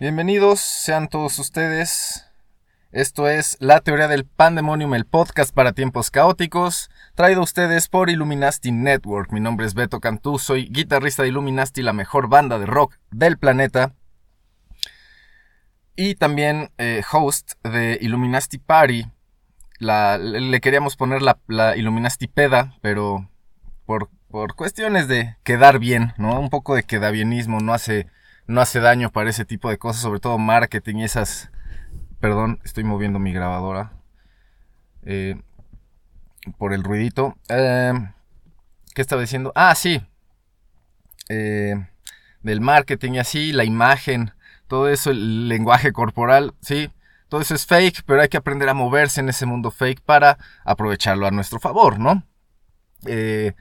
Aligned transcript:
Bienvenidos 0.00 0.60
sean 0.60 1.08
todos 1.08 1.38
ustedes. 1.38 2.24
Esto 2.90 3.28
es 3.28 3.56
La 3.60 3.80
Teoría 3.80 4.08
del 4.08 4.24
Pandemonium, 4.24 4.94
el 4.94 5.04
podcast 5.04 5.54
para 5.54 5.72
tiempos 5.72 6.10
caóticos, 6.10 6.90
traído 7.14 7.40
a 7.40 7.44
ustedes 7.44 7.88
por 7.88 8.08
Illuminati 8.08 8.72
Network. 8.72 9.30
Mi 9.30 9.40
nombre 9.40 9.66
es 9.66 9.74
Beto 9.74 10.00
Cantú, 10.00 10.38
soy 10.38 10.68
guitarrista 10.70 11.22
de 11.22 11.28
Illuminati, 11.28 11.82
la 11.82 11.92
mejor 11.92 12.28
banda 12.28 12.58
de 12.58 12.64
rock 12.66 12.94
del 13.10 13.36
planeta. 13.36 13.94
Y 15.96 16.14
también 16.14 16.70
eh, 16.78 17.02
host 17.12 17.52
de 17.62 17.98
Illuminati 18.00 18.58
Party. 18.58 19.06
La- 19.78 20.18
le 20.18 20.60
queríamos 20.60 20.96
poner 20.96 21.22
la, 21.22 21.38
la 21.46 21.76
Illuminati 21.76 22.26
Peda, 22.26 22.74
pero 22.82 23.28
por, 23.86 24.10
por 24.30 24.54
cuestiones 24.56 25.08
de 25.08 25.36
quedar 25.44 25.78
bien, 25.78 26.12
¿no? 26.18 26.38
Un 26.40 26.50
poco 26.50 26.74
de 26.74 26.82
quedabienismo 26.84 27.60
no 27.60 27.72
hace, 27.74 28.08
no 28.46 28.60
hace 28.60 28.80
daño 28.80 29.10
para 29.10 29.30
ese 29.30 29.44
tipo 29.44 29.70
de 29.70 29.78
cosas, 29.78 30.02
sobre 30.02 30.20
todo 30.20 30.38
marketing 30.38 30.96
y 30.96 31.04
esas... 31.04 31.50
Perdón, 32.20 32.60
estoy 32.64 32.84
moviendo 32.84 33.18
mi 33.20 33.32
grabadora. 33.32 33.92
eh, 35.04 35.36
por 36.58 36.72
el 36.72 36.82
ruidito. 36.84 37.36
Eh, 37.48 37.92
¿Qué 38.94 39.02
estaba 39.02 39.20
diciendo? 39.22 39.52
Ah, 39.54 39.74
sí. 39.74 40.00
Eh, 41.28 41.74
del 42.42 42.60
marketing 42.60 43.12
y 43.14 43.18
así, 43.18 43.52
la 43.52 43.64
imagen, 43.64 44.32
todo 44.66 44.88
eso, 44.88 45.10
el 45.10 45.48
lenguaje 45.48 45.92
corporal, 45.92 46.54
sí. 46.60 46.90
Todo 47.28 47.40
eso 47.40 47.54
es 47.54 47.66
fake, 47.66 48.02
pero 48.06 48.22
hay 48.22 48.28
que 48.28 48.36
aprender 48.36 48.68
a 48.68 48.74
moverse 48.74 49.20
en 49.20 49.28
ese 49.28 49.46
mundo 49.46 49.70
fake 49.70 50.00
para 50.00 50.38
aprovecharlo 50.64 51.26
a 51.26 51.30
nuestro 51.30 51.60
favor, 51.60 51.98
¿no? 51.98 52.22
Eh, 53.06 53.54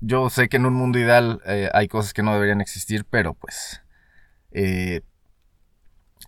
yo 0.00 0.30
sé 0.30 0.48
que 0.48 0.56
en 0.56 0.66
un 0.66 0.74
mundo 0.74 0.98
ideal 0.98 1.40
eh, 1.46 1.70
hay 1.74 1.88
cosas 1.88 2.12
que 2.12 2.22
no 2.22 2.32
deberían 2.32 2.60
existir, 2.60 3.04
pero 3.04 3.34
pues 3.34 3.82
eh, 4.52 5.02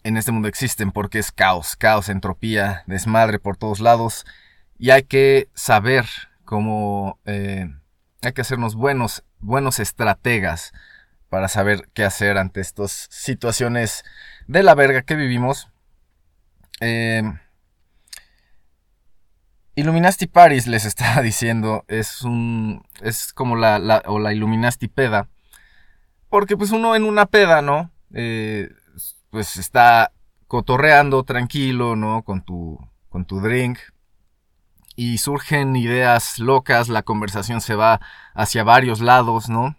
en 0.03 0.17
este 0.17 0.33
mundo 0.33 0.49
existen 0.49 0.93
porque 0.93 1.19
es 1.19 1.33
caos, 1.33 1.77
caos, 1.77 2.09
entropía, 2.09 2.83
desmadre 2.87 3.39
por 3.39 3.57
todos 3.57 3.81
lados 3.81 4.27
y 4.79 4.91
hay 4.91 5.03
que 5.05 5.49
saber 5.55 6.07
cómo, 6.45 7.21
eh, 7.27 7.69
hay 8.23 8.33
que 8.33 8.41
hacernos 8.41 8.75
buenos, 8.75 9.25
buenos 9.39 9.79
estrategas 9.79 10.73
para 11.29 11.49
saber 11.49 11.89
qué 11.95 12.05
hacer 12.05 12.39
ante 12.39 12.61
estas 12.61 13.07
situaciones 13.11 14.05
de 14.49 14.63
la 14.63 14.75
verga 14.75 15.03
que 15.03 15.15
vivimos. 15.15 15.71
Eh, 16.81 17.23
Paris 20.27 20.67
les 20.67 20.85
estaba 20.91 21.23
diciendo 21.23 21.85
es 21.89 22.23
un 22.23 22.83
es 23.01 23.33
como 23.33 23.57
la, 23.57 23.79
la- 23.79 24.03
o 24.07 24.19
la 24.19 24.33
peda. 24.89 25.29
Porque 26.29 26.57
pues 26.57 26.71
uno 26.71 26.95
en 26.97 27.05
una 27.05 27.27
peda 27.27 27.63
no 27.63 27.91
Eh, 28.13 28.69
pues 29.31 29.57
está 29.57 30.11
cotorreando 30.49 31.23
tranquilo 31.23 31.95
no 31.97 32.23
con 32.25 32.43
tu 32.45 32.79
con 33.09 33.25
tu 33.25 33.41
drink. 33.41 33.79
Y 34.97 35.19
surgen 35.19 35.77
ideas 35.77 36.39
locas 36.39 36.89
la 36.89 37.03
conversación 37.03 37.61
se 37.61 37.75
va 37.75 38.01
hacia 38.35 38.65
varios 38.65 39.01
lados 39.01 39.49
no 39.49 39.77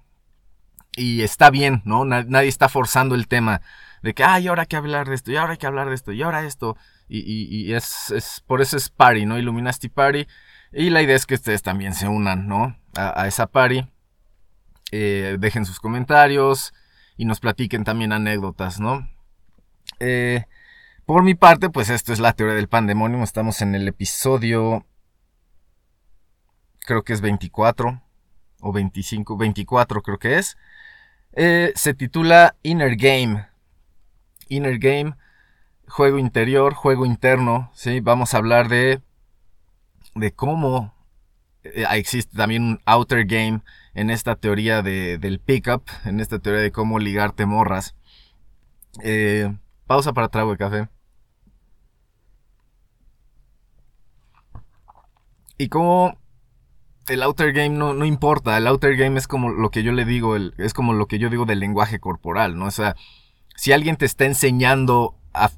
y 0.95 1.21
está 1.21 1.49
bien 1.51 1.81
no 1.85 2.05
Na- 2.05 2.23
nadie 2.27 2.49
está 2.49 2.69
forzando 2.69 3.15
el 3.15 3.27
tema 3.27 3.61
de 4.01 4.13
que 4.13 4.23
ay 4.23 4.47
ahora 4.47 4.63
hay 4.63 4.67
que 4.67 4.75
hablar 4.77 5.07
de 5.09 5.15
esto 5.15 5.31
y 5.31 5.35
ahora 5.37 5.53
hay 5.53 5.57
que 5.57 5.67
hablar 5.67 5.89
de 5.89 5.95
esto 5.95 6.11
y 6.11 6.21
ahora 6.21 6.43
esto 6.43 6.75
y, 7.07 7.19
y- 7.19 7.67
y 7.69 7.73
es, 7.73 8.09
es- 8.11 8.41
por 8.47 8.61
eso 8.61 8.77
es 8.77 8.89
party, 8.89 9.25
¿no? 9.25 9.37
Illuminati 9.37 9.89
Party. 9.89 10.27
Y 10.73 10.89
la 10.89 11.01
idea 11.01 11.15
es 11.17 11.25
que 11.25 11.35
ustedes 11.35 11.61
también 11.61 11.93
se 11.93 12.07
unan, 12.07 12.47
¿no? 12.47 12.77
A, 12.95 13.21
a 13.23 13.27
esa 13.27 13.47
party. 13.47 13.87
Eh, 14.93 15.37
dejen 15.39 15.65
sus 15.65 15.79
comentarios 15.79 16.73
y 17.17 17.25
nos 17.25 17.39
platiquen 17.41 17.83
también 17.83 18.13
anécdotas, 18.13 18.79
¿no? 18.79 19.07
Eh, 19.99 20.45
por 21.05 21.23
mi 21.23 21.35
parte, 21.35 21.69
pues 21.69 21.89
esto 21.89 22.13
es 22.13 22.19
la 22.19 22.31
teoría 22.33 22.55
del 22.55 22.69
pandemonium. 22.69 23.23
Estamos 23.23 23.61
en 23.61 23.75
el 23.75 23.87
episodio. 23.87 24.85
Creo 26.85 27.03
que 27.03 27.13
es 27.13 27.21
24 27.21 28.01
o 28.61 28.71
25, 28.71 29.37
24 29.37 30.01
creo 30.01 30.17
que 30.19 30.37
es. 30.37 30.57
Eh, 31.33 31.71
se 31.75 31.93
titula 31.93 32.55
Inner 32.63 32.95
Game. 32.95 33.47
Inner 34.51 34.77
Game 34.77 35.15
juego 35.91 36.17
interior, 36.17 36.73
juego 36.73 37.05
interno, 37.05 37.69
¿sí? 37.73 37.99
Vamos 37.99 38.33
a 38.33 38.37
hablar 38.37 38.69
de, 38.69 39.01
de 40.15 40.31
cómo 40.33 40.93
eh, 41.63 41.85
existe 41.91 42.37
también 42.37 42.63
un 42.63 42.79
outer 42.85 43.25
game 43.25 43.61
en 43.93 44.09
esta 44.09 44.35
teoría 44.35 44.81
de, 44.81 45.17
del 45.17 45.39
pickup, 45.39 45.83
en 46.05 46.19
esta 46.19 46.39
teoría 46.39 46.61
de 46.61 46.71
cómo 46.71 46.97
ligarte 46.99 47.45
morras. 47.45 47.95
Eh, 49.03 49.53
pausa 49.85 50.13
para 50.13 50.29
trago 50.29 50.51
de 50.51 50.57
café. 50.57 50.89
Y 55.57 55.67
cómo 55.69 56.17
el 57.07 57.21
outer 57.23 57.51
game 57.53 57.69
no, 57.77 57.93
no 57.93 58.05
importa, 58.05 58.57
el 58.57 58.67
outer 58.67 58.95
game 58.95 59.17
es 59.19 59.27
como 59.27 59.49
lo 59.49 59.69
que 59.71 59.83
yo 59.83 59.91
le 59.91 60.05
digo, 60.05 60.35
es 60.35 60.73
como 60.73 60.93
lo 60.93 61.07
que 61.07 61.19
yo 61.19 61.29
digo 61.29 61.45
del 61.45 61.59
lenguaje 61.59 61.99
corporal, 61.99 62.57
¿no? 62.57 62.65
O 62.67 62.71
sea, 62.71 62.95
si 63.55 63.71
alguien 63.71 63.97
te 63.97 64.05
está 64.05 64.25
enseñando 64.25 65.15
a 65.33 65.51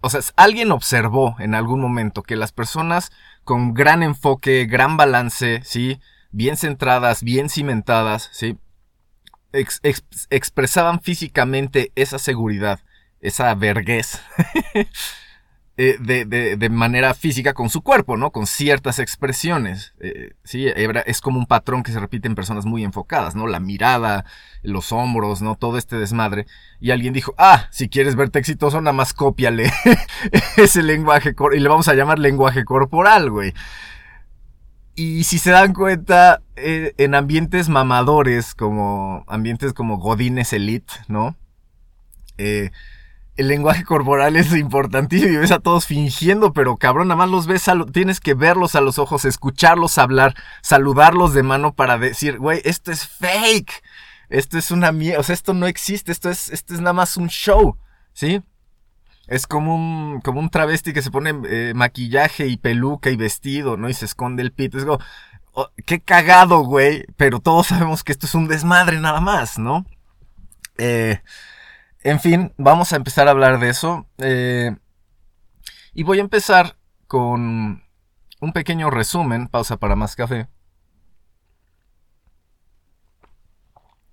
o 0.00 0.10
sea, 0.10 0.20
alguien 0.36 0.70
observó 0.70 1.34
en 1.38 1.54
algún 1.54 1.80
momento 1.80 2.22
que 2.22 2.36
las 2.36 2.52
personas 2.52 3.10
con 3.42 3.72
gran 3.72 4.02
enfoque, 4.02 4.66
gran 4.66 4.96
balance, 4.98 5.62
¿sí? 5.64 5.98
Bien 6.30 6.56
centradas, 6.58 7.22
bien 7.22 7.48
cimentadas, 7.48 8.28
¿sí? 8.32 8.58
Ex- 9.52 9.80
ex- 9.82 10.26
expresaban 10.30 11.00
físicamente 11.00 11.92
esa 11.94 12.18
seguridad, 12.18 12.80
esa 13.20 13.54
verguez, 13.54 14.20
eh, 15.76 15.96
de, 15.98 16.24
de- 16.24 16.56
de 16.56 16.68
manera 16.68 17.14
física 17.14 17.52
con 17.52 17.68
su 17.68 17.82
cuerpo, 17.82 18.16
¿no? 18.16 18.30
Con 18.30 18.46
ciertas 18.46 19.00
expresiones, 19.00 19.92
eh, 20.00 20.34
¿sí? 20.44 20.66
Es 21.06 21.20
como 21.20 21.38
un 21.40 21.46
patrón 21.46 21.82
que 21.82 21.90
se 21.90 21.98
repite 21.98 22.28
en 22.28 22.36
personas 22.36 22.64
muy 22.64 22.84
enfocadas, 22.84 23.34
¿no? 23.34 23.46
La 23.48 23.58
mirada, 23.58 24.24
los 24.62 24.92
hombros, 24.92 25.42
¿no? 25.42 25.56
Todo 25.56 25.76
este 25.76 25.96
desmadre. 25.96 26.46
Y 26.80 26.92
alguien 26.92 27.12
dijo, 27.12 27.34
ah, 27.38 27.66
si 27.72 27.88
quieres 27.88 28.14
verte 28.14 28.38
exitoso, 28.38 28.80
nada 28.80 28.92
más 28.92 29.12
cópiale 29.14 29.72
ese 30.56 30.82
lenguaje, 30.82 31.34
y 31.54 31.58
le 31.60 31.68
vamos 31.68 31.88
a 31.88 31.94
llamar 31.94 32.18
lenguaje 32.20 32.64
corporal, 32.64 33.30
güey. 33.30 33.52
Y 34.96 35.24
si 35.24 35.38
se 35.38 35.50
dan 35.50 35.72
cuenta, 35.72 36.40
eh, 36.54 36.94
en 36.98 37.16
ambientes 37.16 37.68
mamadores, 37.68 38.54
como 38.54 39.24
ambientes 39.26 39.72
como 39.72 39.98
Godines 39.98 40.52
Elite, 40.52 40.92
¿no? 41.08 41.34
Eh, 42.38 42.70
el 43.36 43.48
lenguaje 43.48 43.84
corporal 43.84 44.36
es 44.36 44.52
importantísimo 44.54 45.32
y 45.32 45.36
ves 45.36 45.50
a 45.50 45.58
todos 45.58 45.86
fingiendo, 45.86 46.52
pero 46.52 46.76
cabrón, 46.76 47.08
nada 47.08 47.18
más 47.18 47.30
los 47.30 47.46
ves, 47.46 47.64
tienes 47.92 48.20
que 48.20 48.34
verlos 48.34 48.74
a 48.74 48.80
los 48.80 48.98
ojos, 48.98 49.24
escucharlos 49.24 49.98
hablar, 49.98 50.34
saludarlos 50.62 51.34
de 51.34 51.42
mano 51.42 51.74
para 51.74 51.98
decir, 51.98 52.38
güey, 52.38 52.60
esto 52.64 52.92
es 52.92 53.06
fake, 53.06 53.82
esto 54.28 54.58
es 54.58 54.70
una 54.70 54.92
mierda, 54.92 55.20
o 55.20 55.22
sea, 55.22 55.34
esto 55.34 55.52
no 55.54 55.66
existe, 55.66 56.12
esto 56.12 56.30
es, 56.30 56.48
esto 56.50 56.74
es 56.74 56.80
nada 56.80 56.92
más 56.92 57.16
un 57.16 57.28
show, 57.28 57.76
¿sí? 58.12 58.42
Es 59.26 59.46
como 59.46 59.74
un, 59.74 60.20
como 60.20 60.40
un 60.40 60.50
travesti 60.50 60.92
que 60.92 61.02
se 61.02 61.10
pone 61.10 61.34
eh, 61.48 61.72
maquillaje 61.74 62.46
y 62.46 62.56
peluca 62.56 63.10
y 63.10 63.16
vestido, 63.16 63.76
¿no? 63.76 63.88
Y 63.88 63.94
se 63.94 64.04
esconde 64.04 64.42
el 64.42 64.52
pito. 64.52 64.76
Es 64.76 64.84
como, 64.84 64.98
oh, 65.52 65.70
qué 65.86 66.00
cagado, 66.00 66.60
güey. 66.60 67.06
Pero 67.16 67.40
todos 67.40 67.68
sabemos 67.68 68.04
que 68.04 68.12
esto 68.12 68.26
es 68.26 68.34
un 68.34 68.48
desmadre 68.48 69.00
nada 69.00 69.20
más, 69.20 69.58
¿no? 69.58 69.86
Eh, 70.76 71.20
en 72.04 72.20
fin, 72.20 72.52
vamos 72.56 72.92
a 72.92 72.96
empezar 72.96 73.26
a 73.28 73.32
hablar 73.32 73.58
de 73.58 73.70
eso. 73.70 74.06
eh, 74.18 74.76
y 75.92 76.02
voy 76.02 76.18
a 76.18 76.22
empezar 76.22 76.76
con 77.06 77.82
un 78.40 78.52
pequeño 78.52 78.90
resumen. 78.90 79.48
Pausa 79.48 79.76
para 79.76 79.96
más 79.96 80.16
café. 80.16 80.48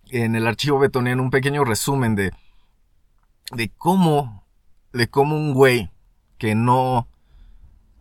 En 0.09 0.35
el 0.35 0.47
archivo 0.47 0.79
betoniano, 0.79 1.23
un 1.23 1.31
pequeño 1.31 1.63
resumen 1.63 2.15
de, 2.15 2.31
de 3.51 3.69
cómo 3.69 4.41
de 4.93 5.09
cómo 5.09 5.35
un 5.35 5.53
güey 5.53 5.91
que 6.37 6.55
no. 6.55 7.07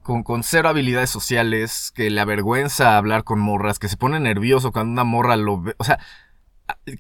Con, 0.02 0.22
con 0.22 0.42
cero 0.42 0.70
habilidades 0.70 1.10
sociales, 1.10 1.92
que 1.94 2.10
le 2.10 2.20
avergüenza 2.20 2.96
hablar 2.96 3.22
con 3.22 3.38
morras, 3.38 3.78
que 3.78 3.88
se 3.88 3.98
pone 3.98 4.18
nervioso 4.18 4.72
cuando 4.72 4.92
una 4.92 5.04
morra 5.04 5.36
lo 5.36 5.60
ve. 5.60 5.74
O 5.78 5.84
sea, 5.84 5.98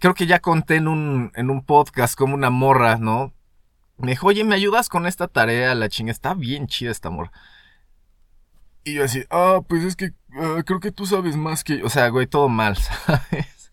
creo 0.00 0.14
que 0.14 0.26
ya 0.26 0.40
conté 0.40 0.76
en 0.76 0.88
un, 0.88 1.32
en 1.34 1.50
un 1.50 1.64
podcast 1.64 2.14
como 2.16 2.34
una 2.34 2.50
morra, 2.50 2.96
¿no? 2.98 3.32
Me 3.98 4.12
dijo, 4.12 4.28
oye, 4.28 4.44
¿me 4.44 4.54
ayudas 4.54 4.88
con 4.88 5.06
esta 5.06 5.28
tarea? 5.28 5.74
La 5.74 5.88
chinga, 5.88 6.12
está 6.12 6.34
bien 6.34 6.66
chida 6.66 6.90
esta 6.90 7.10
morra. 7.10 7.32
Y 8.84 8.94
yo 8.94 9.04
así, 9.04 9.24
ah, 9.30 9.60
pues 9.68 9.84
es 9.84 9.96
que 9.96 10.12
ah, 10.34 10.62
creo 10.64 10.80
que 10.80 10.90
tú 10.92 11.04
sabes 11.06 11.36
más 11.36 11.64
que... 11.64 11.82
O 11.84 11.90
sea, 11.90 12.08
güey, 12.08 12.26
todo 12.26 12.48
mal, 12.48 12.76
¿sabes? 13.06 13.70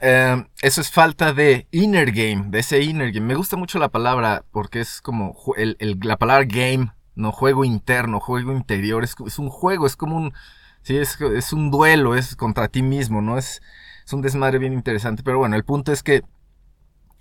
Eh, 0.00 0.44
eso 0.60 0.80
es 0.80 0.90
falta 0.90 1.32
de 1.32 1.66
inner 1.70 2.12
game, 2.12 2.46
de 2.48 2.58
ese 2.58 2.82
inner 2.82 3.12
game. 3.12 3.26
Me 3.26 3.34
gusta 3.34 3.56
mucho 3.56 3.78
la 3.78 3.88
palabra 3.88 4.44
porque 4.50 4.80
es 4.80 5.00
como 5.00 5.34
el- 5.56 5.76
el- 5.78 5.98
la 6.02 6.18
palabra 6.18 6.44
game, 6.46 6.92
no 7.14 7.32
juego 7.32 7.64
interno, 7.64 8.20
juego 8.20 8.52
interior. 8.52 9.04
Es, 9.04 9.14
es 9.26 9.38
un 9.38 9.48
juego, 9.50 9.86
es 9.86 9.96
como 9.96 10.16
un... 10.16 10.34
Sí, 10.82 10.96
es, 10.98 11.18
es 11.20 11.52
un 11.54 11.70
duelo, 11.70 12.14
es 12.14 12.36
contra 12.36 12.68
ti 12.68 12.82
mismo, 12.82 13.22
¿no? 13.22 13.38
Es, 13.38 13.62
es 14.04 14.12
un 14.12 14.22
desmadre 14.22 14.58
bien 14.58 14.72
interesante. 14.72 15.22
Pero 15.22 15.38
bueno, 15.38 15.56
el 15.56 15.64
punto 15.64 15.92
es 15.92 16.02
que... 16.02 16.22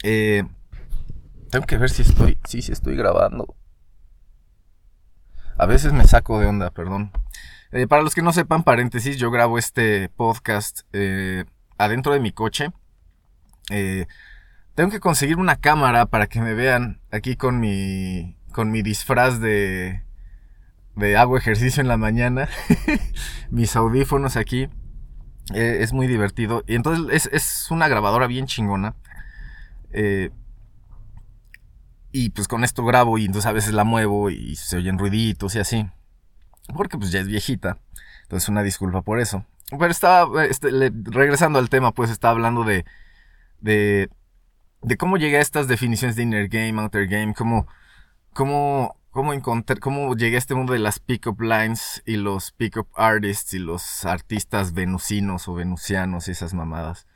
eh, 0.03 0.44
tengo 1.50 1.65
que 1.65 1.77
ver 1.77 1.89
si 1.89 2.01
estoy... 2.01 2.38
Sí, 2.47 2.62
sí 2.62 2.71
estoy 2.71 2.95
grabando. 2.95 3.56
A 5.57 5.65
veces 5.65 5.94
me 5.94 6.06
saco 6.07 6.39
de 6.39 6.47
onda, 6.47 6.71
perdón. 6.71 7.12
Eh, 7.71 7.88
para 7.88 8.01
los 8.01 8.15
que 8.15 8.21
no 8.21 8.33
sepan, 8.33 8.63
paréntesis, 8.63 9.18
yo 9.18 9.31
grabo 9.31 9.57
este 9.57 10.09
podcast 10.09 10.81
eh, 10.94 11.45
adentro 11.77 12.13
de 12.13 12.19
mi 12.19 12.31
coche. 12.31 12.71
Tengo 14.75 14.89
que 14.89 15.00
conseguir 15.00 15.38
una 15.38 15.56
cámara 15.57 16.07
para 16.07 16.25
que 16.27 16.41
me 16.41 16.56
vean 16.56 17.00
aquí 17.12 17.35
con 17.35 17.59
mi, 17.59 18.35
con 18.51 18.71
mi 18.71 18.81
disfraz 18.81 19.39
de, 19.39 20.01
de 20.95 21.18
hago 21.18 21.38
ejercicio 21.38 21.81
en 21.81 21.88
la 21.88 21.97
mañana. 21.97 22.50
Mis 23.51 23.75
audífonos 23.75 24.35
aquí. 24.35 24.69
Eh, 25.54 25.80
es 25.81 25.94
muy 25.94 26.07
divertido. 26.07 26.63
Y 26.68 26.75
entonces 26.75 27.06
es, 27.12 27.30
es 27.34 27.72
una 27.72 27.88
grabadora 27.88 28.28
bien 28.28 28.45
chingona. 28.45 28.95
Eh, 29.92 30.31
y 32.12 32.30
pues 32.30 32.48
con 32.48 32.63
esto 32.63 32.86
grabo 32.86 33.18
y 33.18 33.25
entonces 33.25 33.48
a 33.48 33.54
veces 33.54 33.74
la 33.74 33.84
muevo 33.84 34.30
y 34.30 34.56
se 34.56 34.78
oyen 34.78 35.00
ruiditos 35.00 35.56
y 35.56 35.60
así. 35.60 35.90
Porque 36.75 36.98
pues 36.98 37.12
ya 37.12 37.19
es 37.19 37.28
viejita. 37.28 37.80
Entonces 38.24 38.50
una 38.50 38.63
disculpa 38.63 39.01
por 39.01 39.19
eso. 39.19 39.45
Pero 39.69 39.88
estaba, 39.88 40.45
este, 40.45 40.69
regresando 41.04 41.60
al 41.60 41.69
tema, 41.69 41.92
pues 41.92 42.12
estaba 42.12 42.34
hablando 42.34 42.63
de, 42.63 42.86
de, 43.62 44.10
de 44.81 44.98
cómo 44.98 45.18
llegué 45.18 45.38
a 45.38 45.42
estas 45.42 45.68
definiciones 45.68 46.16
de 46.16 46.24
inner 46.24 46.48
game, 46.48 46.80
outer 46.80 47.07
game, 47.07 47.34
cómo, 47.34 47.68
cómo, 48.34 48.95
cómo 49.13 49.33
encontré, 49.33 49.80
cómo 49.80 50.15
llegué 50.18 50.38
a 50.38 50.39
este 50.39 50.56
mundo 50.56 50.74
de 50.74 50.80
las 50.80 51.00
pick-up 51.00 51.42
lines 51.42 52.04
y 52.06 52.18
los 52.18 52.51
pick-up 52.54 52.89
artists 52.95 53.54
y 53.56 53.60
los 53.60 54.06
artistas 54.06 54.74
venusinos 54.74 55.48
o 55.48 55.56
venusianos 55.56 56.27
y 56.27 56.31
esas 56.31 56.54
mamadas. 56.56 57.07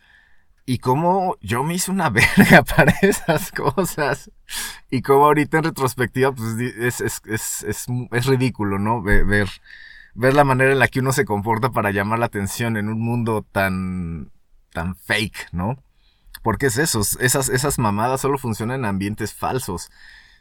Y 0.66 0.80
cómo 0.80 1.38
yo 1.42 1.64
me 1.64 1.76
hice 1.76 1.92
una 1.92 2.10
verga 2.12 2.64
para 2.64 2.92
esas 3.02 3.52
cosas. 3.52 4.32
Y 4.92 5.02
cómo 5.02 5.26
ahorita 5.26 5.60
en 5.60 5.66
retrospectiva, 5.66 6.34
pues 6.34 6.58
es, 6.60 7.02
es, 7.02 7.22
es, 7.26 7.88
es, 8.12 8.26
ridículo, 8.26 8.80
¿no? 8.80 9.02
Ve- 9.02 9.24
Ver, 9.24 9.50
ver 10.16 10.34
la 10.34 10.44
manera 10.44 10.72
en 10.74 10.80
la 10.80 10.88
que 10.88 11.00
uno 11.02 11.12
se 11.14 11.26
comporta 11.26 11.72
para 11.72 11.92
llamar 11.92 12.20
la 12.20 12.28
atención 12.28 12.78
en 12.78 12.90
un 12.90 13.00
mundo 13.02 13.46
tan, 13.52 14.32
tan 14.74 14.96
fake, 14.96 15.50
¿no? 15.54 15.78
Porque 16.44 16.68
es 16.68 16.78
eso, 16.78 17.02
esas, 17.20 17.50
esas 17.50 17.80
mamadas 17.80 18.22
solo 18.22 18.38
funcionan 18.38 18.82
en 18.82 18.86
ambientes 18.86 19.34
falsos, 19.34 19.90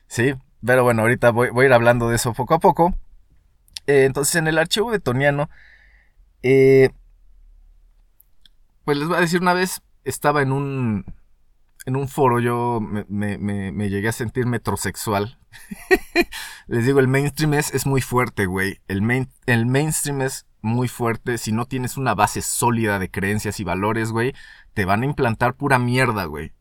¿sí? 0.08 0.34
Pero 0.66 0.82
bueno, 0.84 1.02
ahorita 1.02 1.30
voy, 1.30 1.50
voy 1.50 1.64
a 1.64 1.68
ir 1.68 1.72
hablando 1.74 2.08
de 2.08 2.16
eso 2.16 2.34
poco 2.34 2.54
a 2.54 2.58
poco. 2.60 2.94
Eh, 3.86 4.04
entonces, 4.04 4.36
en 4.36 4.48
el 4.48 4.58
archivo 4.58 4.92
de 4.92 5.00
Toniano, 5.00 5.48
eh, 6.42 6.90
pues 8.84 8.98
les 8.98 9.08
voy 9.08 9.16
a 9.16 9.20
decir 9.20 9.40
una 9.40 9.54
vez, 9.54 9.82
estaba 10.04 10.42
en 10.42 10.52
un, 10.52 11.04
en 11.86 11.96
un 11.96 12.08
foro, 12.08 12.40
yo 12.40 12.80
me, 12.80 13.04
me- 13.38 13.72
me- 13.72 13.90
llegué 13.90 14.08
a 14.08 14.12
sentir 14.12 14.46
metrosexual. 14.46 15.38
Les 16.68 16.86
digo, 16.86 17.00
el 17.00 17.08
mainstream 17.08 17.54
es, 17.54 17.74
es 17.74 17.86
muy 17.86 18.00
fuerte, 18.02 18.46
güey. 18.46 18.80
El, 18.88 19.02
main, 19.02 19.28
el 19.46 19.66
mainstream 19.66 20.22
es 20.22 20.46
muy 20.62 20.88
fuerte. 20.88 21.38
Si 21.38 21.52
no 21.52 21.66
tienes 21.66 21.96
una 21.96 22.14
base 22.14 22.42
sólida 22.42 22.98
de 22.98 23.10
creencias 23.10 23.60
y 23.60 23.64
valores, 23.64 24.12
güey, 24.12 24.34
te 24.74 24.84
van 24.84 25.02
a 25.02 25.06
implantar 25.06 25.54
pura 25.54 25.78
mierda, 25.78 26.24
güey. 26.26 26.52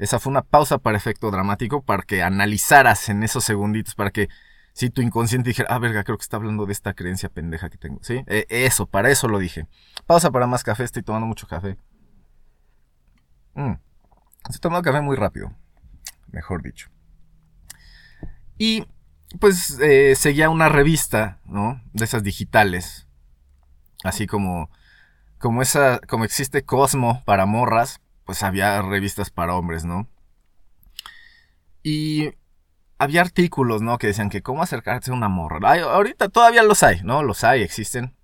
Esa 0.00 0.18
fue 0.18 0.30
una 0.30 0.40
pausa 0.40 0.78
para 0.78 0.96
efecto 0.96 1.30
dramático 1.30 1.82
para 1.82 2.02
que 2.02 2.22
analizaras 2.22 3.10
en 3.10 3.22
esos 3.22 3.44
segunditos, 3.44 3.94
para 3.94 4.10
que 4.10 4.30
si 4.72 4.88
tu 4.88 5.02
inconsciente 5.02 5.50
dijera, 5.50 5.68
ah, 5.70 5.78
verga, 5.78 6.04
creo 6.04 6.16
que 6.16 6.22
está 6.22 6.38
hablando 6.38 6.64
de 6.64 6.72
esta 6.72 6.94
creencia 6.94 7.28
pendeja 7.28 7.68
que 7.68 7.76
tengo, 7.76 8.02
¿sí? 8.02 8.24
Eh, 8.26 8.46
eso, 8.48 8.86
para 8.86 9.10
eso 9.10 9.28
lo 9.28 9.38
dije. 9.38 9.66
Pausa 10.06 10.30
para 10.30 10.46
más 10.46 10.62
café, 10.64 10.84
estoy 10.84 11.02
tomando 11.02 11.26
mucho 11.26 11.46
café. 11.46 11.76
Mm. 13.54 13.74
Estoy 14.46 14.60
tomando 14.60 14.82
café 14.82 15.02
muy 15.02 15.16
rápido, 15.16 15.52
mejor 16.28 16.62
dicho. 16.62 16.88
Y 18.56 18.86
pues 19.38 19.78
eh, 19.80 20.14
seguía 20.16 20.48
una 20.48 20.70
revista, 20.70 21.40
¿no? 21.44 21.82
De 21.92 22.06
esas 22.06 22.22
digitales. 22.22 23.06
Así 24.02 24.26
como, 24.26 24.70
como 25.36 25.60
esa, 25.60 26.00
como 26.08 26.24
existe 26.24 26.64
Cosmo 26.64 27.22
para 27.26 27.44
morras, 27.44 27.99
pues 28.30 28.44
había 28.44 28.80
revistas 28.80 29.30
para 29.30 29.56
hombres, 29.56 29.84
¿no? 29.84 30.06
Y 31.82 32.30
había 32.96 33.22
artículos, 33.22 33.82
¿no? 33.82 33.98
Que 33.98 34.06
decían 34.06 34.30
que 34.30 34.40
cómo 34.40 34.62
acercarse 34.62 35.10
a 35.10 35.14
una 35.14 35.28
morra. 35.28 35.58
Ahorita 35.82 36.28
todavía 36.28 36.62
los 36.62 36.84
hay, 36.84 37.00
¿no? 37.02 37.24
Los 37.24 37.42
hay, 37.42 37.62
existen. 37.62 38.14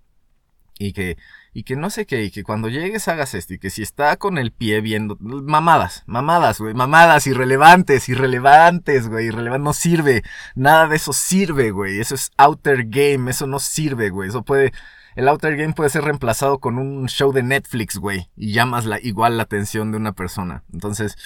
Y 0.79 0.93
que, 0.93 1.17
y 1.51 1.63
que 1.63 1.75
no 1.75 1.89
sé 1.89 2.05
qué, 2.05 2.23
y 2.23 2.31
que 2.31 2.43
cuando 2.43 2.69
llegues 2.69 3.09
hagas 3.09 3.33
esto, 3.33 3.55
y 3.55 3.59
que 3.59 3.69
si 3.69 3.81
está 3.81 4.15
con 4.15 4.37
el 4.37 4.53
pie 4.53 4.79
viendo, 4.79 5.17
mamadas, 5.19 6.03
mamadas, 6.05 6.61
güey, 6.61 6.73
mamadas, 6.73 7.27
irrelevantes, 7.27 8.07
irrelevantes, 8.07 9.09
güey, 9.09 9.25
irrelevantes, 9.25 9.65
no 9.65 9.73
sirve, 9.73 10.23
nada 10.55 10.87
de 10.87 10.95
eso 10.95 11.11
sirve, 11.11 11.71
güey, 11.71 11.99
eso 11.99 12.15
es 12.15 12.31
outer 12.37 12.85
game, 12.87 13.29
eso 13.29 13.45
no 13.45 13.59
sirve, 13.59 14.09
güey, 14.09 14.29
eso 14.29 14.43
puede, 14.43 14.71
el 15.17 15.27
outer 15.27 15.57
game 15.57 15.73
puede 15.73 15.89
ser 15.89 16.03
reemplazado 16.03 16.59
con 16.59 16.77
un 16.77 17.09
show 17.09 17.33
de 17.33 17.41
Netflix, 17.41 17.97
güey, 17.97 18.29
y 18.35 18.53
llamas 18.53 18.85
la, 18.85 18.99
igual 18.99 19.37
la 19.37 19.43
atención 19.43 19.91
de 19.91 19.97
una 19.97 20.11
persona, 20.11 20.63
entonces, 20.71 21.17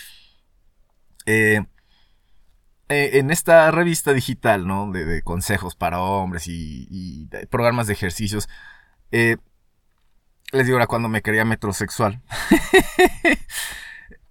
eh, 1.25 1.65
eh, 2.87 3.19
en 3.19 3.31
esta 3.31 3.69
revista 3.69 4.13
digital, 4.13 4.65
¿no? 4.65 4.89
De, 4.93 5.21
consejos 5.23 5.75
para 5.75 5.99
hombres 5.99 6.45
y, 6.47 7.27
programas 7.49 7.87
de 7.87 7.93
ejercicios, 7.93 8.47
eh, 9.11 9.35
les 10.53 10.65
digo 10.65 10.77
ahora 10.77 10.87
cuando 10.87 11.09
me 11.09 11.21
quería 11.21 11.43
metrosexual. 11.43 12.21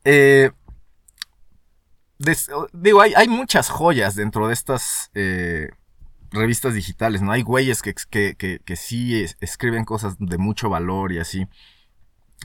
digo, 2.73 3.03
hay, 3.03 3.29
muchas 3.29 3.69
joyas 3.69 4.15
dentro 4.15 4.49
de 4.49 4.55
estas 4.55 5.11
revistas 6.31 6.75
digitales, 6.75 7.23
¿no? 7.23 7.33
Hay 7.33 7.43
güeyes 7.43 7.83
que, 7.83 7.95
que, 8.11 8.35
que, 8.37 8.61
que 8.65 8.77
sí 8.77 9.23
es- 9.23 9.37
escriben 9.41 9.85
cosas 9.85 10.17
de 10.19 10.39
mucho 10.39 10.69
valor 10.71 11.13
y 11.13 11.19
así. 11.19 11.47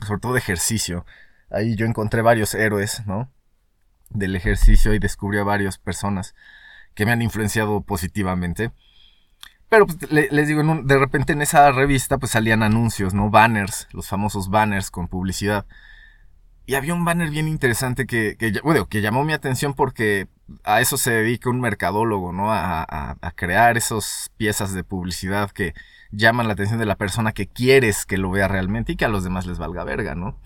Sobre 0.06 0.20
todo 0.20 0.32
de 0.34 0.40
ejercicio. 0.40 1.06
Ahí 1.50 1.76
yo 1.76 1.86
encontré 1.86 2.22
varios 2.22 2.54
héroes, 2.54 3.06
¿no? 3.06 3.30
Del 4.10 4.36
ejercicio 4.36 4.94
y 4.94 4.98
descubrí 4.98 5.38
a 5.38 5.44
varias 5.44 5.78
personas 5.78 6.34
que 6.94 7.06
me 7.06 7.12
han 7.12 7.22
influenciado 7.22 7.80
positivamente. 7.82 8.72
Pero 9.68 9.86
pues, 9.86 10.10
le- 10.12 10.28
les 10.30 10.48
digo, 10.48 10.62
de 10.84 10.98
repente 10.98 11.32
en 11.32 11.42
esa 11.42 11.70
revista 11.72 12.18
pues 12.18 12.32
salían 12.32 12.62
anuncios, 12.62 13.14
¿no? 13.14 13.30
Banners, 13.30 13.88
los 13.92 14.06
famosos 14.08 14.48
banners 14.50 14.90
con 14.90 15.08
publicidad. 15.08 15.66
Y 16.66 16.74
había 16.74 16.94
un 16.94 17.04
banner 17.04 17.30
bien 17.30 17.46
interesante 17.46 18.06
que, 18.06 18.36
que, 18.36 18.52
que 18.88 19.00
llamó 19.00 19.24
mi 19.24 19.32
atención 19.32 19.74
porque 19.74 20.26
a 20.64 20.80
eso 20.80 20.96
se 20.96 21.12
dedica 21.12 21.48
un 21.48 21.60
mercadólogo, 21.60 22.32
¿no? 22.32 22.52
A, 22.52 23.16
crear 23.36 23.76
esas 23.76 24.30
piezas 24.36 24.72
de 24.72 24.82
publicidad 24.82 25.50
que 25.50 25.74
llaman 26.10 26.46
la 26.46 26.54
atención 26.54 26.78
de 26.78 26.86
la 26.86 26.96
persona 26.96 27.32
que 27.32 27.46
quieres 27.46 28.06
que 28.06 28.18
lo 28.18 28.30
vea 28.30 28.48
realmente 28.48 28.92
y 28.92 28.96
que 28.96 29.04
a 29.04 29.08
los 29.08 29.24
demás 29.24 29.46
les 29.46 29.58
valga 29.58 29.84
verga, 29.84 30.14
¿no? 30.14 30.40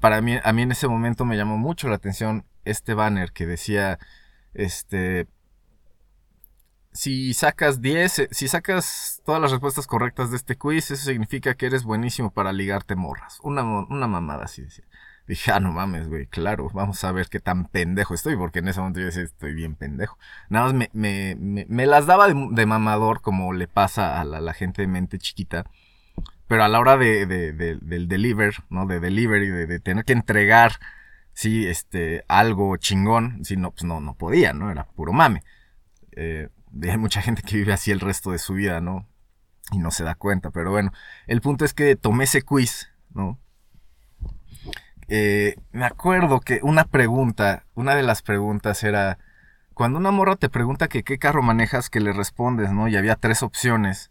Para 0.00 0.20
mí, 0.22 0.38
a 0.42 0.52
mí 0.52 0.62
en 0.62 0.72
ese 0.72 0.88
momento 0.88 1.24
me 1.24 1.36
llamó 1.36 1.56
mucho 1.56 1.88
la 1.88 1.96
atención 1.96 2.46
este 2.64 2.94
banner 2.94 3.32
que 3.32 3.46
decía, 3.46 3.98
este, 4.54 5.28
si 6.92 7.34
sacas 7.34 7.80
10, 7.80 8.18
eh, 8.18 8.28
si 8.30 8.48
sacas 8.48 9.20
todas 9.24 9.40
las 9.40 9.50
respuestas 9.50 9.86
correctas 9.86 10.30
de 10.30 10.36
este 10.36 10.56
quiz, 10.56 10.90
eso 10.90 11.04
significa 11.04 11.54
que 11.54 11.66
eres 11.66 11.84
buenísimo 11.84 12.30
para 12.32 12.52
ligarte 12.52 12.96
morras. 12.96 13.38
Una, 13.42 13.62
una 13.62 14.06
mamada 14.06 14.44
así 14.44 14.62
decía. 14.62 14.84
Dije, 15.30 15.52
ah, 15.52 15.60
no 15.60 15.70
mames, 15.70 16.08
güey, 16.08 16.26
claro, 16.26 16.68
vamos 16.74 17.04
a 17.04 17.12
ver 17.12 17.28
qué 17.28 17.38
tan 17.38 17.66
pendejo 17.66 18.14
estoy, 18.14 18.36
porque 18.36 18.58
en 18.58 18.66
ese 18.66 18.80
momento 18.80 18.98
yo 18.98 19.06
decía, 19.06 19.22
estoy 19.22 19.54
bien 19.54 19.76
pendejo. 19.76 20.18
Nada 20.48 20.64
más 20.66 20.74
me, 20.74 20.90
me, 20.92 21.66
me, 21.68 21.86
las 21.86 22.06
daba 22.06 22.26
de, 22.26 22.66
mamador, 22.66 23.20
como 23.20 23.52
le 23.52 23.68
pasa 23.68 24.20
a 24.20 24.24
la, 24.24 24.52
gente 24.54 24.82
de 24.82 24.88
mente 24.88 25.18
chiquita. 25.18 25.66
Pero 26.48 26.64
a 26.64 26.68
la 26.68 26.80
hora 26.80 26.96
de, 26.96 27.26
de- 27.26 27.52
de- 27.52 27.76
del 27.76 28.08
deliver, 28.08 28.56
¿no? 28.70 28.86
De 28.86 28.98
delivery, 28.98 29.48
de, 29.50 29.66
de 29.68 29.78
tener 29.78 30.04
que 30.04 30.14
entregar, 30.14 30.80
sí, 31.32 31.64
este, 31.68 32.24
algo 32.26 32.76
chingón, 32.76 33.44
sí, 33.44 33.56
no, 33.56 33.70
pues 33.70 33.84
no, 33.84 34.00
no 34.00 34.14
podía, 34.14 34.52
¿no? 34.52 34.72
Era 34.72 34.84
puro 34.84 35.12
mame. 35.12 35.44
Eh, 36.12 36.48
hay 36.82 36.98
mucha 36.98 37.22
gente 37.22 37.42
que 37.42 37.56
vive 37.56 37.72
así 37.72 37.92
el 37.92 38.00
resto 38.00 38.32
de 38.32 38.38
su 38.40 38.54
vida, 38.54 38.80
¿no? 38.80 39.06
Y 39.70 39.78
no 39.78 39.92
se 39.92 40.02
da 40.02 40.16
cuenta, 40.16 40.50
pero 40.50 40.72
bueno, 40.72 40.92
el 41.28 41.40
punto 41.40 41.64
es 41.64 41.72
que 41.72 41.94
tomé 41.94 42.24
ese 42.24 42.42
quiz, 42.42 42.90
¿no? 43.14 43.38
Eh, 45.12 45.56
me 45.72 45.84
acuerdo 45.86 46.40
que 46.40 46.60
una 46.62 46.84
pregunta, 46.84 47.66
una 47.74 47.96
de 47.96 48.04
las 48.04 48.22
preguntas 48.22 48.84
era, 48.84 49.18
cuando 49.74 49.98
una 49.98 50.12
morra 50.12 50.36
te 50.36 50.48
pregunta 50.48 50.86
que 50.86 51.02
qué 51.02 51.18
carro 51.18 51.42
manejas, 51.42 51.90
que 51.90 51.98
le 51.98 52.12
respondes, 52.12 52.70
¿no? 52.70 52.86
Y 52.86 52.96
había 52.96 53.16
tres 53.16 53.42
opciones. 53.42 54.10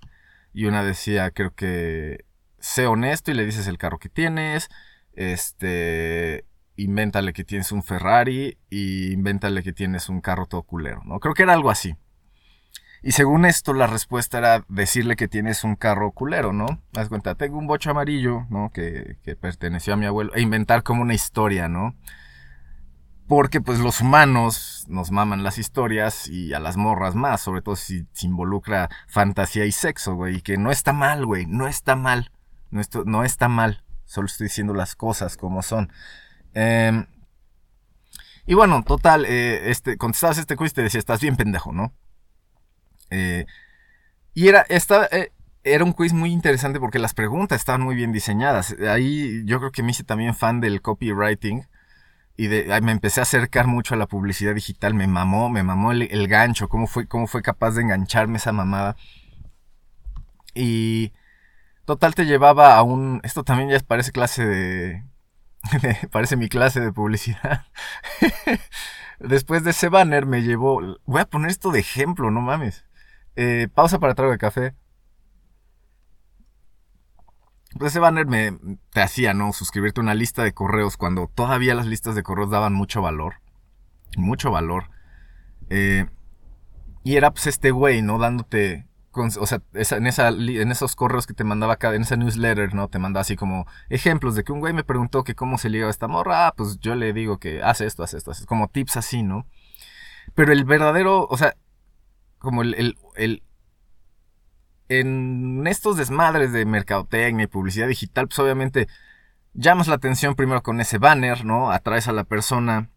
Y 0.53 0.65
una 0.65 0.83
decía, 0.83 1.31
creo 1.31 1.55
que, 1.55 2.25
sé 2.59 2.85
honesto 2.85 3.31
y 3.31 3.33
le 3.33 3.45
dices 3.45 3.67
el 3.67 3.77
carro 3.77 3.97
que 3.97 4.09
tienes, 4.09 4.67
este, 5.13 6.45
invéntale 6.75 7.31
que 7.31 7.45
tienes 7.45 7.71
un 7.71 7.81
Ferrari 7.81 8.57
y 8.69 9.13
invéntale 9.13 9.63
que 9.63 9.71
tienes 9.71 10.09
un 10.09 10.19
carro 10.19 10.47
todo 10.47 10.63
culero, 10.63 11.01
¿no? 11.05 11.21
Creo 11.21 11.33
que 11.33 11.43
era 11.43 11.53
algo 11.53 11.71
así. 11.71 11.95
Y 13.01 13.13
según 13.13 13.45
esto, 13.45 13.73
la 13.73 13.87
respuesta 13.87 14.37
era 14.37 14.65
decirle 14.67 15.15
que 15.15 15.27
tienes 15.27 15.63
un 15.63 15.75
carro 15.75 16.11
culero, 16.11 16.51
¿no? 16.51 16.81
Haz 16.95 17.07
cuenta, 17.07 17.35
tengo 17.35 17.57
un 17.57 17.67
bocho 17.67 17.91
amarillo, 17.91 18.45
¿no? 18.49 18.71
Que, 18.71 19.17
que 19.23 19.35
perteneció 19.35 19.93
a 19.93 19.97
mi 19.97 20.05
abuelo. 20.05 20.33
E 20.35 20.41
inventar 20.41 20.83
como 20.83 21.01
una 21.01 21.13
historia, 21.13 21.69
¿no? 21.69 21.95
Porque 23.27 23.61
pues 23.61 23.79
los 23.79 24.01
humanos 24.01 24.85
nos 24.89 25.11
maman 25.11 25.43
las 25.43 25.59
historias 25.59 26.27
y 26.27 26.53
a 26.53 26.59
las 26.59 26.77
morras 26.77 27.15
más, 27.15 27.39
sobre 27.39 27.61
todo 27.61 27.75
si 27.75 28.07
se 28.11 28.25
involucra 28.25 28.89
fantasía 29.07 29.65
y 29.65 29.71
sexo, 29.71 30.15
güey. 30.15 30.37
Y 30.37 30.41
que 30.41 30.57
no 30.57 30.71
está 30.71 30.93
mal, 30.93 31.25
güey, 31.25 31.45
no 31.45 31.67
está 31.67 31.95
mal. 31.95 32.31
No, 32.71 32.81
esto, 32.81 33.03
no 33.05 33.23
está 33.23 33.47
mal. 33.47 33.83
Solo 34.05 34.25
estoy 34.25 34.45
diciendo 34.47 34.73
las 34.73 34.95
cosas 34.95 35.37
como 35.37 35.61
son. 35.61 35.91
Em, 36.53 37.05
y 38.45 38.55
bueno, 38.55 38.83
total, 38.83 39.25
eh, 39.25 39.69
este, 39.69 39.97
contestabas 39.97 40.39
este 40.39 40.55
quiz 40.55 40.71
y 40.71 40.75
te 40.75 40.81
decía, 40.81 40.99
estás 40.99 41.21
bien 41.21 41.35
pendejo, 41.35 41.71
¿no? 41.71 41.93
Eh, 43.09 43.45
y 44.33 44.47
era, 44.47 44.65
esta, 44.69 45.05
eh, 45.11 45.31
era 45.63 45.83
un 45.83 45.93
quiz 45.93 46.13
muy 46.13 46.31
interesante 46.31 46.79
porque 46.79 46.99
las 46.99 47.13
preguntas 47.13 47.59
estaban 47.59 47.81
muy 47.81 47.95
bien 47.95 48.11
diseñadas. 48.11 48.75
Ahí 48.89 49.43
yo 49.45 49.59
creo 49.59 49.71
que 49.71 49.83
me 49.83 49.91
hice 49.91 50.03
también 50.03 50.35
fan 50.35 50.61
del 50.61 50.81
copywriting 50.81 51.67
y 52.39 52.47
de, 52.47 52.81
me 52.81 52.93
empecé 52.93 53.19
a 53.19 53.23
acercar 53.23 53.67
mucho 53.67 53.95
a 53.95 53.97
la 53.97 54.07
publicidad 54.07 54.55
digital. 54.55 54.93
Me 54.93 55.07
mamó, 55.07 55.49
me 55.49 55.61
mamó 55.61 55.91
el, 55.91 56.27
gancho, 56.29 56.69
cómo 56.69 56.87
fue, 56.87 57.05
cómo 57.05 57.27
fue 57.27 57.41
capaz 57.41 57.71
de 57.71 57.81
engancharme 57.81 58.37
esa 58.37 58.53
mamada. 58.53 58.95
Y 60.55 61.11
total 61.83 62.15
te 62.15 62.25
llevaba 62.25 62.77
a 62.77 62.83
un... 62.83 63.19
Esto 63.23 63.43
también 63.43 63.69
ya 63.69 63.79
parece 63.79 64.13
clase 64.13 64.45
de... 64.45 65.03
parece 66.11 66.37
mi 66.37 66.47
clase 66.47 66.79
de 66.79 66.93
publicidad. 66.93 67.65
Después 69.19 69.65
de 69.65 69.71
ese 69.71 69.89
banner 69.89 70.25
me 70.25 70.41
llevó... 70.41 70.97
Voy 71.05 71.21
a 71.21 71.25
poner 71.25 71.51
esto 71.51 71.71
de 71.71 71.81
ejemplo, 71.81 72.31
no 72.31 72.39
mames. 72.39 72.85
Eh, 73.41 73.69
pausa 73.73 73.99
para 73.99 74.15
trago 74.15 74.33
de 74.33 74.37
café. 74.37 74.75
Pues 77.77 77.93
ese 77.93 77.99
banner 77.99 78.25
me 78.27 78.57
te 78.91 79.01
hacía, 79.01 79.33
¿no? 79.33 79.53
Suscribirte 79.53 80.01
a 80.01 80.03
una 80.03 80.13
lista 80.13 80.43
de 80.43 80.53
correos 80.53 80.97
cuando 80.97 81.31
todavía 81.33 81.73
las 81.73 81.87
listas 81.87 82.15
de 82.15 82.23
correos 82.23 82.49
daban 82.49 82.73
mucho 82.73 83.01
valor. 83.01 83.35
Mucho 84.17 84.51
valor. 84.51 84.89
Eh, 85.69 86.07
y 87.05 87.15
era 87.15 87.31
pues 87.31 87.47
este 87.47 87.71
güey, 87.71 88.01
¿no? 88.01 88.17
Dándote. 88.19 88.89
o 89.13 89.45
sea, 89.45 89.61
en, 89.73 90.05
en 90.05 90.71
esos 90.71 90.97
correos 90.97 91.25
que 91.25 91.33
te 91.33 91.45
mandaba 91.45 91.75
acá, 91.75 91.95
en 91.95 92.01
esa 92.01 92.17
newsletter, 92.17 92.73
¿no? 92.73 92.89
Te 92.89 92.99
mandaba 92.99 93.21
así 93.21 93.37
como 93.37 93.67
ejemplos 93.87 94.35
de 94.35 94.43
que 94.43 94.51
un 94.51 94.59
güey 94.59 94.73
me 94.73 94.83
preguntó 94.83 95.23
que 95.23 95.35
cómo 95.35 95.57
se 95.57 95.69
liga 95.69 95.89
esta 95.89 96.09
morra. 96.09 96.47
Ah, 96.47 96.53
pues 96.57 96.77
yo 96.81 96.93
le 96.93 97.13
digo 97.13 97.39
que 97.39 97.63
hace 97.63 97.85
esto, 97.85 98.03
hace 98.03 98.17
esto, 98.17 98.31
hace 98.31 98.41
esto. 98.41 98.49
Como 98.49 98.67
tips 98.67 98.97
así, 98.97 99.23
¿no? 99.23 99.47
Pero 100.35 100.51
el 100.51 100.65
verdadero, 100.65 101.25
o 101.29 101.37
sea, 101.37 101.55
como 102.39 102.63
el, 102.63 102.97
el, 103.15 103.43
en 104.89 105.67
estos 105.67 105.97
desmadres 105.97 106.51
de 106.51 106.65
mercadotecnia 106.65 107.43
y 107.43 107.47
publicidad 107.47 107.87
digital, 107.87 108.27
pues 108.27 108.39
obviamente 108.39 108.87
llamas 109.53 109.87
la 109.87 109.95
atención 109.95 110.35
primero 110.35 110.63
con 110.63 110.81
ese 110.81 110.97
banner, 110.97 111.45
¿no? 111.45 111.71
Atraes 111.71 112.07
a 112.07 112.13
la 112.13 112.23
persona 112.23 112.89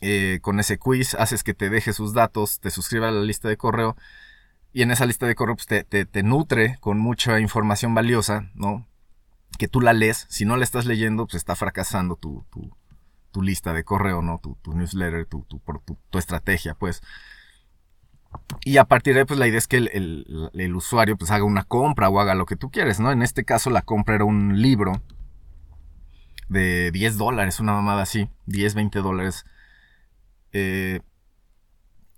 eh, 0.00 0.40
con 0.42 0.58
ese 0.60 0.78
quiz, 0.78 1.14
haces 1.14 1.44
que 1.44 1.54
te 1.54 1.70
deje 1.70 1.92
sus 1.92 2.14
datos, 2.14 2.58
te 2.60 2.70
suscriba 2.70 3.08
a 3.08 3.12
la 3.12 3.22
lista 3.22 3.48
de 3.48 3.56
correo 3.56 3.96
y 4.72 4.82
en 4.82 4.90
esa 4.90 5.06
lista 5.06 5.26
de 5.26 5.36
correo 5.36 5.54
pues, 5.54 5.66
te, 5.66 5.84
te, 5.84 6.22
nutre 6.24 6.78
con 6.80 6.98
mucha 6.98 7.38
información 7.38 7.94
valiosa, 7.94 8.50
¿no? 8.54 8.88
Que 9.56 9.68
tú 9.68 9.80
la 9.80 9.92
lees, 9.92 10.26
si 10.28 10.44
no 10.44 10.56
la 10.56 10.64
estás 10.64 10.84
leyendo, 10.84 11.26
pues 11.26 11.36
está 11.36 11.54
fracasando 11.54 12.16
tu, 12.16 12.44
tu, 12.50 12.76
tu 13.30 13.40
lista 13.40 13.72
de 13.72 13.84
correo, 13.84 14.20
¿no? 14.20 14.40
Tu, 14.42 14.56
tu 14.62 14.74
newsletter, 14.74 15.26
tu, 15.26 15.44
tu 15.44 16.18
estrategia, 16.18 16.74
pues. 16.74 17.02
Y 18.64 18.78
a 18.78 18.84
partir 18.84 19.14
de 19.14 19.20
ahí, 19.20 19.26
pues 19.26 19.38
la 19.38 19.46
idea 19.46 19.58
es 19.58 19.68
que 19.68 19.76
el, 19.76 20.74
usuario 20.74 21.16
pues 21.16 21.30
haga 21.30 21.44
una 21.44 21.64
compra 21.64 22.08
o 22.08 22.18
haga 22.20 22.34
lo 22.34 22.46
que 22.46 22.56
tú 22.56 22.70
quieres, 22.70 23.00
¿no? 23.00 23.12
En 23.12 23.22
este 23.22 23.44
caso 23.44 23.70
la 23.70 23.82
compra 23.82 24.14
era 24.14 24.24
un 24.24 24.60
libro 24.60 25.02
de 26.48 26.90
10 26.90 27.16
dólares, 27.18 27.60
una 27.60 27.72
mamada 27.72 28.02
así, 28.02 28.30
10, 28.46 28.74
20 28.74 28.98
dólares. 29.00 29.44
Eh, 30.52 31.00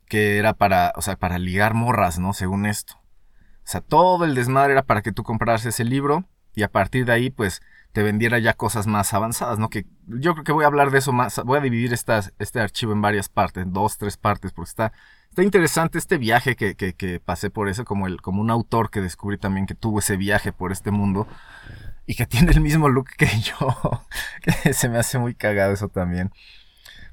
que 0.07 0.39
era 0.39 0.55
para, 0.55 0.93
o 0.97 1.03
sea, 1.03 1.17
para 1.17 1.39
ligar 1.39 1.75
morras, 1.75 2.19
¿no? 2.19 2.33
Según 2.33 2.67
esto. 2.67 2.95
O 2.95 3.69
sea, 3.69 3.81
todo 3.81 4.25
el 4.25 4.35
desmadre 4.35 4.73
era 4.73 4.85
para 4.85 5.03
que 5.03 5.13
tú 5.13 5.25
compraras 5.25 5.67
ese 5.67 5.85
libro 5.85 6.25
y 6.55 6.63
a 6.63 6.71
partir 6.71 7.05
de 7.05 7.13
ahí, 7.13 7.31
pues, 7.31 7.61
te 7.93 8.03
vendiera 8.03 8.39
ya 8.39 8.55
cosas 8.55 8.87
más 8.87 9.13
avanzadas, 9.15 9.59
¿no? 9.59 9.69
Que 9.69 9.87
yo 10.07 10.35
creo 10.35 10.45
que 10.45 10.53
voy 10.53 10.65
a 10.65 10.69
hablar 10.69 10.91
de 10.91 10.99
eso 10.99 11.13
más, 11.13 11.41
voy 11.45 11.59
a 11.59 11.63
dividir 11.63 11.93
este 11.93 12.61
archivo 12.61 12.93
en 12.93 13.01
varias 13.01 13.29
partes, 13.29 13.65
dos, 13.69 13.99
tres 13.99 14.17
partes, 14.17 14.53
porque 14.53 14.69
está 14.69 14.93
Está 15.37 15.45
interesante 15.45 15.99
este 15.99 16.17
viaje 16.17 16.57
que, 16.57 16.75
que, 16.75 17.21
pasé 17.21 17.51
por 17.51 17.69
eso, 17.69 17.85
como, 17.85 18.07
el, 18.07 18.23
como 18.23 18.41
un 18.41 18.51
autor 18.51 18.89
que 18.89 19.03
descubrí 19.03 19.37
también 19.37 19.67
que 19.67 19.75
tuvo 19.75 19.99
ese 19.99 20.17
viaje 20.17 20.51
por 20.51 20.73
este 20.73 20.91
mundo 20.91 21.29
y 22.07 22.15
que 22.15 22.25
tiene 22.27 22.53
el 22.53 22.63
mismo 22.63 22.89
look 22.89 23.09
que 23.19 23.29
yo. 23.43 24.03
que 24.65 24.73
se 24.73 24.89
me 24.89 24.97
hace 24.97 25.19
muy 25.19 25.35
cagado 25.35 25.75
eso 25.75 25.89
también. 25.89 26.33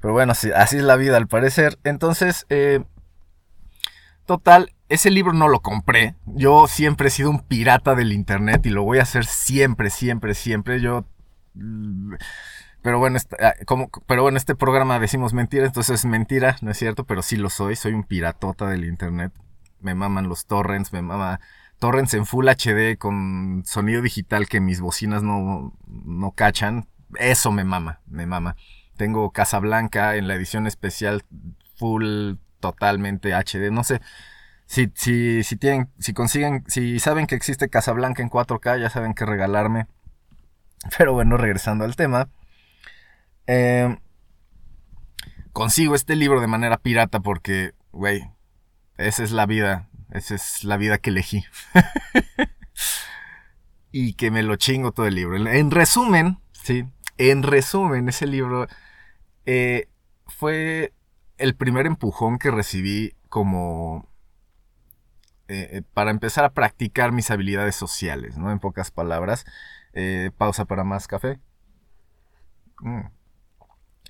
Pero 0.00 0.14
bueno, 0.14 0.32
así, 0.32 0.50
es 0.54 0.72
la 0.72 0.96
vida 0.96 1.18
al 1.18 1.28
parecer. 1.28 1.78
Entonces, 1.84 2.46
eh, 2.48 2.82
total, 4.24 4.72
ese 4.88 5.10
libro 5.10 5.34
no 5.34 5.48
lo 5.48 5.60
compré. 5.60 6.14
Yo 6.24 6.66
siempre 6.66 7.08
he 7.08 7.10
sido 7.10 7.28
un 7.28 7.40
pirata 7.40 7.94
del 7.94 8.10
internet 8.10 8.64
y 8.64 8.70
lo 8.70 8.84
voy 8.84 9.00
a 9.00 9.02
hacer 9.02 9.26
siempre, 9.26 9.90
siempre, 9.90 10.32
siempre. 10.32 10.80
Yo 10.80 11.04
pero 12.84 12.98
bueno, 12.98 13.16
este, 13.16 13.42
ah, 13.42 13.54
pero 14.06 14.28
este 14.28 14.54
programa 14.54 14.98
decimos 14.98 15.32
mentira, 15.32 15.64
entonces 15.64 16.00
es 16.00 16.04
mentira, 16.04 16.58
no 16.60 16.70
es 16.70 16.76
cierto, 16.76 17.04
pero 17.04 17.22
sí 17.22 17.36
lo 17.36 17.48
soy, 17.48 17.76
soy 17.76 17.94
un 17.94 18.04
piratota 18.04 18.68
del 18.68 18.84
internet. 18.84 19.32
Me 19.80 19.94
maman 19.94 20.28
los 20.28 20.44
torrents, 20.44 20.92
me 20.92 21.00
mama 21.00 21.40
torrents 21.78 22.12
en 22.12 22.26
Full 22.26 22.46
HD 22.46 22.98
con 22.98 23.62
sonido 23.64 24.02
digital 24.02 24.48
que 24.48 24.60
mis 24.60 24.82
bocinas 24.82 25.22
no, 25.22 25.72
no 25.86 26.32
cachan. 26.32 26.86
Eso 27.18 27.52
me 27.52 27.64
mama, 27.64 28.02
me 28.06 28.26
mama. 28.26 28.54
Tengo 28.98 29.30
Casablanca 29.30 30.16
en 30.16 30.28
la 30.28 30.34
edición 30.34 30.66
especial 30.66 31.24
full 31.76 32.34
totalmente 32.60 33.32
HD, 33.32 33.70
no 33.72 33.82
sé. 33.82 34.02
Si, 34.66 34.92
si, 34.94 35.56
tienen, 35.56 35.88
si 35.98 36.12
consiguen, 36.12 36.64
si 36.66 37.00
saben 37.00 37.26
que 37.26 37.34
existe 37.34 37.70
Casablanca 37.70 38.22
en 38.22 38.28
4K, 38.28 38.78
ya 38.78 38.90
saben 38.90 39.14
qué 39.14 39.24
regalarme. 39.24 39.86
Pero 40.98 41.14
bueno, 41.14 41.38
regresando 41.38 41.86
al 41.86 41.96
tema. 41.96 42.28
Eh, 43.46 43.98
consigo 45.52 45.94
este 45.94 46.16
libro 46.16 46.40
de 46.40 46.46
manera 46.46 46.78
pirata 46.78 47.20
porque, 47.20 47.72
güey, 47.92 48.30
esa 48.96 49.22
es 49.22 49.32
la 49.32 49.46
vida. 49.46 49.88
Esa 50.10 50.36
es 50.36 50.64
la 50.64 50.76
vida 50.76 50.98
que 50.98 51.10
elegí. 51.10 51.44
y 53.90 54.14
que 54.14 54.30
me 54.30 54.42
lo 54.42 54.56
chingo 54.56 54.92
todo 54.92 55.06
el 55.06 55.14
libro. 55.14 55.36
En 55.36 55.70
resumen, 55.70 56.38
sí, 56.52 56.86
en 57.18 57.42
resumen, 57.42 58.08
ese 58.08 58.26
libro 58.26 58.66
eh, 59.46 59.88
fue 60.26 60.92
el 61.38 61.56
primer 61.56 61.86
empujón 61.86 62.38
que 62.38 62.50
recibí 62.50 63.16
como 63.28 64.08
eh, 65.48 65.82
para 65.94 66.12
empezar 66.12 66.44
a 66.44 66.52
practicar 66.52 67.12
mis 67.12 67.30
habilidades 67.30 67.74
sociales, 67.74 68.36
¿no? 68.36 68.52
En 68.52 68.60
pocas 68.60 68.90
palabras. 68.90 69.44
pausa 70.36 70.64
para 70.64 70.84
más 70.84 71.08
café. 71.08 71.40
Mm. 72.80 73.06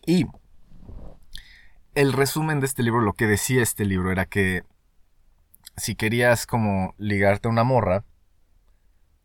Y 0.06 0.26
el 1.94 2.12
resumen 2.12 2.60
de 2.60 2.66
este 2.66 2.82
libro, 2.82 3.00
lo 3.00 3.14
que 3.14 3.26
decía 3.26 3.62
este 3.62 3.84
libro 3.84 4.10
era 4.10 4.26
que 4.26 4.64
si 5.76 5.94
querías 5.94 6.46
como 6.46 6.94
ligarte 6.98 7.48
a 7.48 7.50
una 7.50 7.64
morra, 7.64 8.04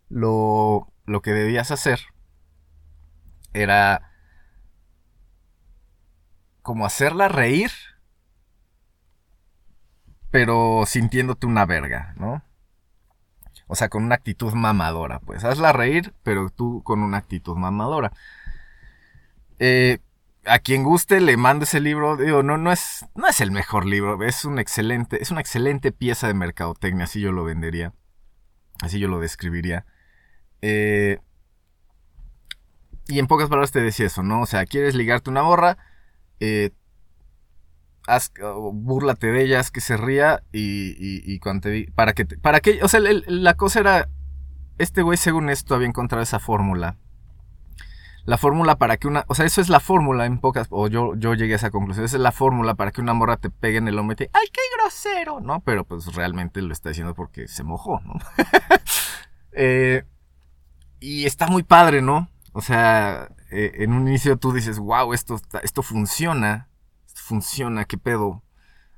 lo, 0.08 0.92
lo 1.06 1.22
que 1.22 1.32
debías 1.32 1.72
hacer 1.72 2.00
era 3.54 4.12
como 6.62 6.86
hacerla 6.86 7.28
reír, 7.28 7.72
pero 10.32 10.84
sintiéndote 10.86 11.48
una 11.48 11.66
verga, 11.66 12.14
¿no? 12.18 12.44
O 13.68 13.76
sea, 13.76 13.90
con 13.90 14.04
una 14.04 14.16
actitud 14.16 14.54
mamadora, 14.54 15.20
pues. 15.20 15.44
Hazla 15.44 15.72
reír, 15.74 16.14
pero 16.24 16.50
tú 16.50 16.82
con 16.84 17.02
una 17.02 17.18
actitud 17.18 17.56
mamadora. 17.56 18.12
Eh, 19.60 20.00
a 20.46 20.60
quien 20.60 20.84
guste 20.84 21.22
le 21.22 21.38
mando 21.38 21.64
ese 21.66 21.80
libro. 21.80 22.18
Digo, 22.18 22.44
no, 22.44 22.58
no 22.58 22.72
es, 22.72 23.06
no 23.16 23.28
es 23.28 23.42
el 23.42 23.52
mejor 23.52 23.86
libro. 23.86 24.24
Es 24.24 24.46
un 24.46 24.60
excelente, 24.60 25.22
es 25.22 25.32
una 25.32 25.42
excelente 25.42 25.92
pieza 25.92 26.28
de 26.28 26.34
mercadotecnia. 26.34 27.06
Así 27.06 27.22
yo 27.22 27.32
lo 27.32 27.44
vendería. 27.44 27.94
Así 28.82 29.00
yo 29.00 29.08
lo 29.08 29.20
describiría. 29.20 29.86
Eh, 30.62 31.20
y 33.08 33.20
en 33.20 33.28
pocas 33.28 33.50
palabras 33.50 33.72
te 33.72 33.82
decía 33.82 34.06
eso, 34.06 34.24
¿no? 34.24 34.42
O 34.42 34.46
sea, 34.46 34.66
quieres 34.66 34.96
ligarte 34.96 35.30
una 35.30 35.44
morra, 35.44 35.78
eh, 36.40 36.72
haz, 38.08 38.32
búrlate 38.74 39.28
de 39.28 39.44
ellas, 39.44 39.72
que 39.72 39.82
se 39.82 39.98
ría 39.98 40.44
y, 40.52 40.92
y, 40.98 41.22
y 41.26 41.40
cuando 41.40 41.70
te 41.70 41.92
para 41.96 42.14
que, 42.14 42.26
para 42.26 42.60
que, 42.60 42.84
o 42.84 42.88
sea, 42.88 43.00
el- 43.00 43.24
la 43.28 43.56
cosa 43.56 43.80
era, 43.80 44.10
este 44.78 45.02
güey 45.02 45.18
según 45.18 45.50
esto 45.50 45.76
había 45.76 45.88
encontrado 45.88 46.22
esa 46.24 46.40
fórmula. 46.40 46.98
La 48.30 48.38
fórmula 48.38 48.78
para 48.78 48.98
que 48.98 49.08
una, 49.08 49.26
o 49.28 49.34
sea, 49.34 49.48
eso 49.48 49.60
es 49.60 49.70
la 49.70 49.80
fórmula 49.80 50.28
en 50.28 50.38
pocas, 50.38 50.68
o 50.70 50.88
yo, 50.88 51.16
yo 51.16 51.34
llegué 51.34 51.54
a 51.54 51.56
esa 51.56 51.72
conclusión, 51.72 52.06
esa 52.06 52.18
es 52.18 52.22
la 52.22 52.32
fórmula 52.32 52.76
para 52.76 52.92
que 52.92 53.02
una 53.02 53.16
morra 53.16 53.38
te 53.38 53.50
pegue 53.50 53.80
en 53.80 53.88
el 53.88 53.98
hombro 53.98 54.14
y 54.14 54.18
te, 54.18 54.30
¡ay, 54.34 54.46
qué 54.54 54.62
grosero! 54.78 55.40
¿No? 55.40 55.62
Pero 55.62 55.84
pues 55.84 56.14
realmente 56.14 56.62
lo 56.62 56.72
está 56.72 56.90
diciendo 56.90 57.16
porque 57.16 57.48
se 57.48 57.64
mojó, 57.64 58.00
¿no? 58.02 58.14
Eh, 59.52 60.04
y 61.00 61.26
está 61.26 61.48
muy 61.48 61.64
padre, 61.64 62.04
¿no? 62.04 62.30
O 62.54 62.62
sea, 62.62 63.30
eh, 63.50 63.72
en 63.80 63.94
un 63.94 64.08
inicio 64.08 64.38
tú 64.38 64.54
dices, 64.54 64.78
wow, 64.78 65.12
esto, 65.12 65.42
esto 65.64 65.82
funciona, 65.82 66.70
esto 67.08 67.22
funciona, 67.24 67.86
qué 67.86 67.98
pedo. 67.98 68.44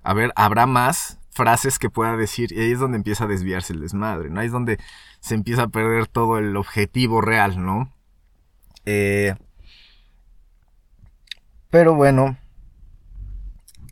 A 0.04 0.14
ver, 0.14 0.34
habrá 0.36 0.66
más 0.66 1.20
frases 1.30 1.80
que 1.80 1.90
pueda 1.90 2.18
decir 2.18 2.52
y 2.52 2.60
ahí 2.60 2.72
es 2.74 2.80
donde 2.80 2.98
empieza 2.98 3.24
a 3.24 3.28
desviarse 3.28 3.72
el 3.72 3.80
desmadre, 3.80 4.30
¿no? 4.30 4.42
Ahí 4.42 4.48
es 4.48 4.52
donde 4.52 4.78
se 5.22 5.36
empieza 5.36 5.64
a 5.64 5.68
perder 5.70 6.08
todo 6.08 6.38
el 6.38 6.58
objetivo 6.58 7.22
real, 7.22 7.64
¿no? 7.66 7.94
Eh, 8.86 9.36
pero 11.70 11.96
bueno, 11.96 12.38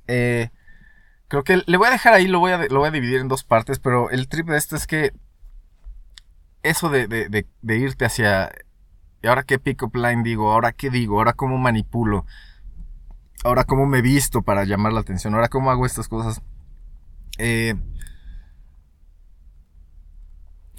eh, 0.07 0.49
creo 1.27 1.43
que 1.43 1.63
le 1.65 1.77
voy 1.77 1.87
a 1.89 1.91
dejar 1.91 2.13
ahí, 2.13 2.27
lo 2.27 2.39
voy 2.39 2.53
a, 2.53 2.59
lo 2.69 2.79
voy 2.79 2.89
a 2.89 2.91
dividir 2.91 3.19
en 3.21 3.27
dos 3.27 3.43
partes, 3.45 3.79
pero 3.79 4.11
el 4.11 4.27
trip 4.29 4.47
de 4.49 4.57
esto 4.57 4.75
es 4.75 4.87
que 4.87 5.13
eso 6.63 6.89
de, 6.89 7.07
de- 7.07 7.29
de- 7.61 7.77
irte 7.77 8.05
hacia, 8.05 8.51
¿y 9.23 9.27
ahora 9.27 9.43
qué 9.43 9.59
pick-up 9.59 9.95
line 9.95 10.23
digo? 10.23 10.51
¿Ahora 10.53 10.73
qué 10.73 10.89
digo? 10.89 11.17
¿Ahora 11.19 11.33
cómo 11.33 11.57
manipulo? 11.57 12.25
¿Ahora 13.43 13.63
cómo 13.63 13.85
me 13.85 14.01
visto 14.01 14.41
para 14.41 14.65
llamar 14.65 14.93
la 14.93 14.99
atención? 15.01 15.33
¿Ahora 15.33 15.47
cómo 15.47 15.71
hago 15.71 15.85
estas 15.85 16.07
cosas? 16.07 16.41
Eh, 17.39 17.75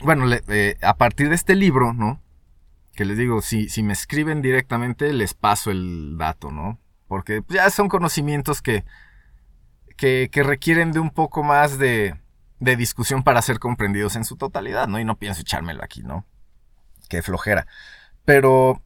bueno, 0.03 0.25
eh, 0.49 0.77
a 0.83 0.97
partir 0.97 1.29
de 1.29 1.35
este 1.35 1.55
libro, 1.55 1.93
¿no? 1.93 2.21
Que 3.01 3.07
les 3.07 3.17
digo, 3.17 3.41
si, 3.41 3.71
si 3.71 3.83
me 3.83 3.95
escriben 3.95 4.43
directamente, 4.43 5.11
les 5.15 5.33
paso 5.33 5.71
el 5.71 6.19
dato, 6.19 6.51
¿no? 6.51 6.79
Porque 7.09 7.43
ya 7.49 7.71
son 7.71 7.89
conocimientos 7.89 8.61
que, 8.61 8.85
que, 9.97 10.29
que 10.31 10.43
requieren 10.43 10.93
de 10.93 11.01
un 11.01 11.09
poco 11.09 11.43
más 11.43 11.79
de, 11.79 12.21
de 12.59 12.77
discusión 12.77 13.23
para 13.23 13.41
ser 13.41 13.59
comprendidos 13.59 14.17
en 14.17 14.27
su 14.27 14.37
totalidad, 14.37 14.87
¿no? 14.87 15.01
Y 15.01 15.07
no 15.07 15.17
pienso 15.17 15.41
echármelo 15.41 15.83
aquí, 15.83 16.03
¿no? 16.03 16.27
Qué 17.09 17.23
flojera. 17.23 17.67
Pero 18.27 18.83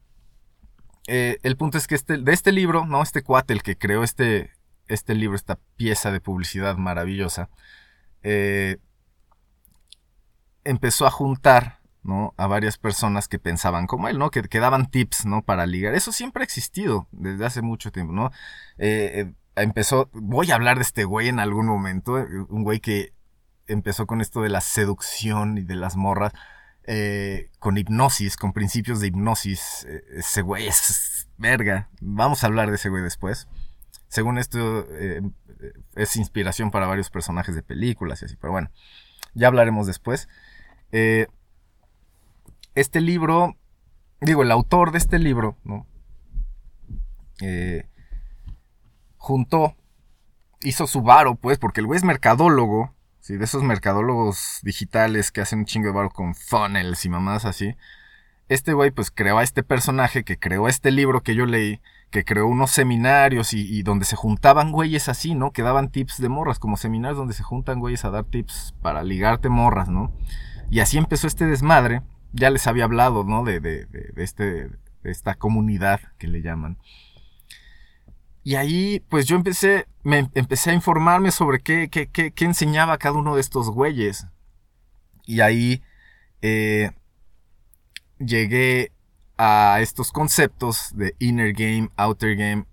eh, 1.07 1.37
el 1.43 1.57
punto 1.57 1.77
es 1.77 1.85
que 1.85 1.95
este, 1.95 2.17
de 2.17 2.31
este 2.31 2.53
libro, 2.53 2.85
¿no? 2.85 3.03
Este 3.03 3.21
cuate, 3.21 3.51
el 3.51 3.63
que 3.63 3.77
creó 3.77 4.01
este, 4.01 4.51
este 4.87 5.13
libro, 5.13 5.35
esta 5.35 5.59
pieza 5.75 6.13
de 6.13 6.21
publicidad 6.21 6.77
maravillosa, 6.77 7.49
eh, 8.23 8.77
empezó 10.63 11.05
a 11.05 11.11
juntar, 11.11 11.81
¿no? 12.05 12.33
A 12.37 12.47
varias 12.47 12.77
personas 12.77 13.27
que 13.27 13.39
pensaban 13.39 13.87
como 13.87 14.07
él, 14.07 14.19
¿no? 14.19 14.29
Que, 14.29 14.59
daban 14.59 14.89
tips, 14.89 15.25
¿no? 15.25 15.41
Para 15.41 15.65
ligar. 15.65 15.95
Eso 15.95 16.11
siempre 16.11 16.43
ha 16.43 16.45
existido 16.45 17.07
desde 17.11 17.45
hace 17.45 17.61
mucho 17.61 17.91
tiempo, 17.91 18.13
¿no? 18.13 18.31
Eh, 18.77 19.25
eh, 19.25 19.33
empezó, 19.55 20.09
voy 20.13 20.51
a 20.51 20.55
hablar 20.55 20.77
de 20.77 20.83
este 20.83 21.03
güey 21.03 21.29
en 21.29 21.39
algún 21.39 21.65
momento, 21.65 22.19
eh, 22.19 22.27
un 22.47 22.63
güey 22.63 22.79
que 22.79 23.13
empezó 23.67 24.05
con 24.05 24.21
esto 24.21 24.41
de 24.41 24.49
la 24.49 24.61
seducción 24.61 25.57
y 25.57 25.63
de 25.63 25.75
las 25.75 25.95
morras, 25.95 26.31
con 27.57 27.79
hipnosis, 27.79 28.37
con 28.37 28.53
principios 28.53 28.99
de 28.99 29.07
hipnosis. 29.07 29.87
Ese 30.15 30.43
güey 30.43 30.67
es 30.67 31.27
verga. 31.37 31.89
Vamos 31.99 32.43
a 32.43 32.47
hablar 32.47 32.69
de 32.69 32.75
ese 32.75 32.89
güey 32.89 33.01
después. 33.01 33.47
Según 34.07 34.37
esto, 34.37 34.87
es 35.95 36.15
inspiración 36.15 36.69
para 36.69 36.85
varios 36.85 37.09
personajes 37.09 37.55
de 37.55 37.63
películas 37.63 38.21
y 38.21 38.25
así, 38.25 38.35
pero 38.35 38.51
bueno, 38.51 38.69
ya 39.33 39.47
hablaremos 39.47 39.87
después. 39.87 40.29
Este 42.75 43.01
libro, 43.01 43.55
digo, 44.21 44.43
el 44.43 44.51
autor 44.51 44.91
de 44.91 44.97
este 44.97 45.17
libro, 45.17 45.57
¿no? 45.63 45.87
Eh, 47.41 47.87
juntó, 49.17 49.75
hizo 50.61 50.85
su 50.87 51.01
varo, 51.01 51.35
pues, 51.35 51.57
porque 51.57 51.79
el 51.79 51.87
güey 51.87 51.97
es 51.97 52.03
mercadólogo, 52.03 52.93
¿sí? 53.19 53.37
De 53.37 53.45
esos 53.45 53.63
mercadólogos 53.63 54.59
digitales 54.63 55.31
que 55.31 55.41
hacen 55.41 55.59
un 55.59 55.65
chingo 55.65 55.87
de 55.87 55.93
varo 55.93 56.09
con 56.09 56.35
funnels 56.35 57.05
y 57.05 57.09
mamadas 57.09 57.45
así. 57.45 57.75
Este 58.47 58.73
güey, 58.73 58.91
pues, 58.91 59.09
creó 59.09 59.39
a 59.39 59.43
este 59.43 59.63
personaje 59.63 60.23
que 60.23 60.37
creó 60.37 60.67
este 60.67 60.91
libro 60.91 61.23
que 61.23 61.33
yo 61.33 61.45
leí, 61.45 61.81
que 62.11 62.23
creó 62.23 62.45
unos 62.45 62.71
seminarios 62.71 63.53
y, 63.53 63.61
y 63.61 63.81
donde 63.81 64.05
se 64.05 64.15
juntaban 64.15 64.71
güeyes 64.71 65.09
así, 65.09 65.33
¿no? 65.33 65.51
Que 65.51 65.63
daban 65.63 65.89
tips 65.89 66.21
de 66.21 66.29
morras, 66.29 66.59
como 66.59 66.77
seminarios 66.77 67.17
donde 67.17 67.33
se 67.33 67.43
juntan 67.43 67.79
güeyes 67.79 68.05
a 68.05 68.11
dar 68.11 68.25
tips 68.25 68.75
para 68.81 69.01
ligarte 69.03 69.49
morras, 69.49 69.89
¿no? 69.89 70.13
Y 70.69 70.79
así 70.79 70.97
empezó 70.97 71.27
este 71.27 71.45
desmadre. 71.45 72.03
Ya 72.35 72.49
les 72.49 72.67
había 72.67 72.83
hablado, 72.83 73.23
¿no? 73.23 73.43
De, 73.43 73.59
de, 73.59 73.85
de, 73.85 74.11
este, 74.17 74.69
esta 75.03 75.35
comunidad 75.35 76.01
que 76.17 76.27
le 76.27 76.41
llaman. 76.41 76.77
Y 78.43 78.55
ahí, 78.55 79.01
pues 79.09 79.25
yo 79.25 79.35
empecé, 79.35 79.87
me 80.03 80.29
empecé 80.35 80.71
a 80.71 80.73
informarme 80.73 81.31
sobre 81.31 81.59
qué, 81.61 81.89
qué, 81.89 82.07
qué, 82.07 82.31
qué 82.31 82.45
enseñaba 82.45 82.97
cada 82.97 83.17
uno 83.17 83.35
de 83.35 83.41
estos 83.41 83.69
güeyes. 83.69 84.27
Y 85.25 85.39
ahí 85.39 85.81
eh, 86.41 86.91
llegué 88.19 88.91
a 89.37 89.79
estos 89.81 90.11
conceptos 90.11 90.91
de 90.93 91.15
inner 91.19 91.53
game, 91.53 91.89
outer 91.95 92.35
game. 92.35 92.65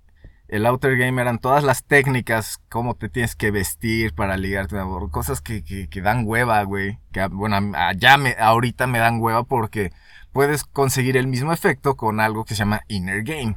El 0.52 0.66
outer 0.66 0.98
game 0.98 1.22
eran 1.22 1.38
todas 1.38 1.64
las 1.64 1.82
técnicas, 1.82 2.60
cómo 2.68 2.94
te 2.94 3.08
tienes 3.08 3.34
que 3.34 3.50
vestir 3.50 4.14
para 4.14 4.36
ligarte 4.36 4.76
morra, 4.84 5.08
cosas 5.10 5.40
que, 5.40 5.64
que, 5.64 6.02
dan 6.02 6.24
hueva, 6.26 6.62
güey. 6.64 6.98
Que, 7.10 7.26
bueno, 7.28 7.56
allá 7.74 8.18
me, 8.18 8.36
ahorita 8.38 8.86
me 8.86 8.98
dan 8.98 9.18
hueva 9.18 9.44
porque 9.44 9.92
puedes 10.30 10.64
conseguir 10.64 11.16
el 11.16 11.26
mismo 11.26 11.54
efecto 11.54 11.96
con 11.96 12.20
algo 12.20 12.44
que 12.44 12.54
se 12.54 12.58
llama 12.58 12.82
inner 12.88 13.22
game, 13.22 13.56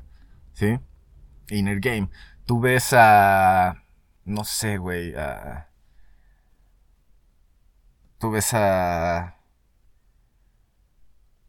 ¿sí? 0.53 0.79
Inner 1.49 1.81
game. 1.81 2.09
Tú 2.45 2.61
ves 2.61 2.93
a, 2.93 3.83
no 4.23 4.45
sé, 4.45 4.77
güey, 4.77 5.13
a... 5.15 5.67
Tú 8.19 8.31
ves 8.31 8.53
a... 8.53 9.35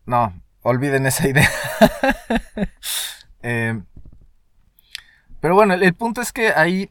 No, 0.06 0.42
olviden 0.62 1.06
esa 1.06 1.28
idea. 1.28 1.48
eh, 3.42 3.80
pero 5.46 5.54
bueno, 5.54 5.74
el, 5.74 5.94
punto 5.94 6.20
es 6.20 6.32
que 6.32 6.48
ahí, 6.48 6.90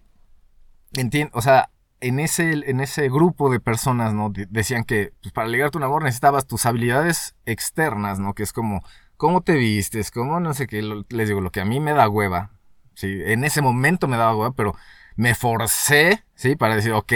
entiendo, 0.93 1.29
o 1.35 1.41
sea, 1.41 1.71
en 1.99 2.21
ese, 2.21 2.53
en 2.53 2.79
ese 2.79 3.09
grupo 3.09 3.51
de 3.51 3.59
personas, 3.59 4.13
¿no? 4.13 4.29
De, 4.29 4.45
decían 4.49 4.85
que 4.85 5.11
pues, 5.21 5.33
para 5.33 5.49
ligarte 5.49 5.77
un 5.77 5.83
amor 5.83 6.03
necesitabas 6.03 6.47
tus 6.47 6.65
habilidades 6.65 7.35
externas, 7.45 8.17
¿no? 8.17 8.33
Que 8.33 8.43
es 8.43 8.53
como, 8.53 8.81
cómo 9.17 9.41
te 9.41 9.55
vistes, 9.55 10.09
cómo 10.09 10.39
no 10.39 10.53
sé 10.53 10.67
qué, 10.67 10.81
les 11.09 11.27
digo, 11.27 11.41
lo 11.41 11.51
que 11.51 11.59
a 11.59 11.65
mí 11.65 11.81
me 11.81 11.91
da 11.91 12.07
hueva, 12.07 12.51
¿sí? 12.93 13.19
En 13.25 13.43
ese 13.43 13.61
momento 13.61 14.07
me 14.07 14.15
daba 14.15 14.37
hueva, 14.37 14.53
pero 14.53 14.73
me 15.15 15.33
forcé, 15.33 16.23
¿sí? 16.35 16.55
Para 16.55 16.75
decir, 16.75 16.91
ok, 16.91 17.13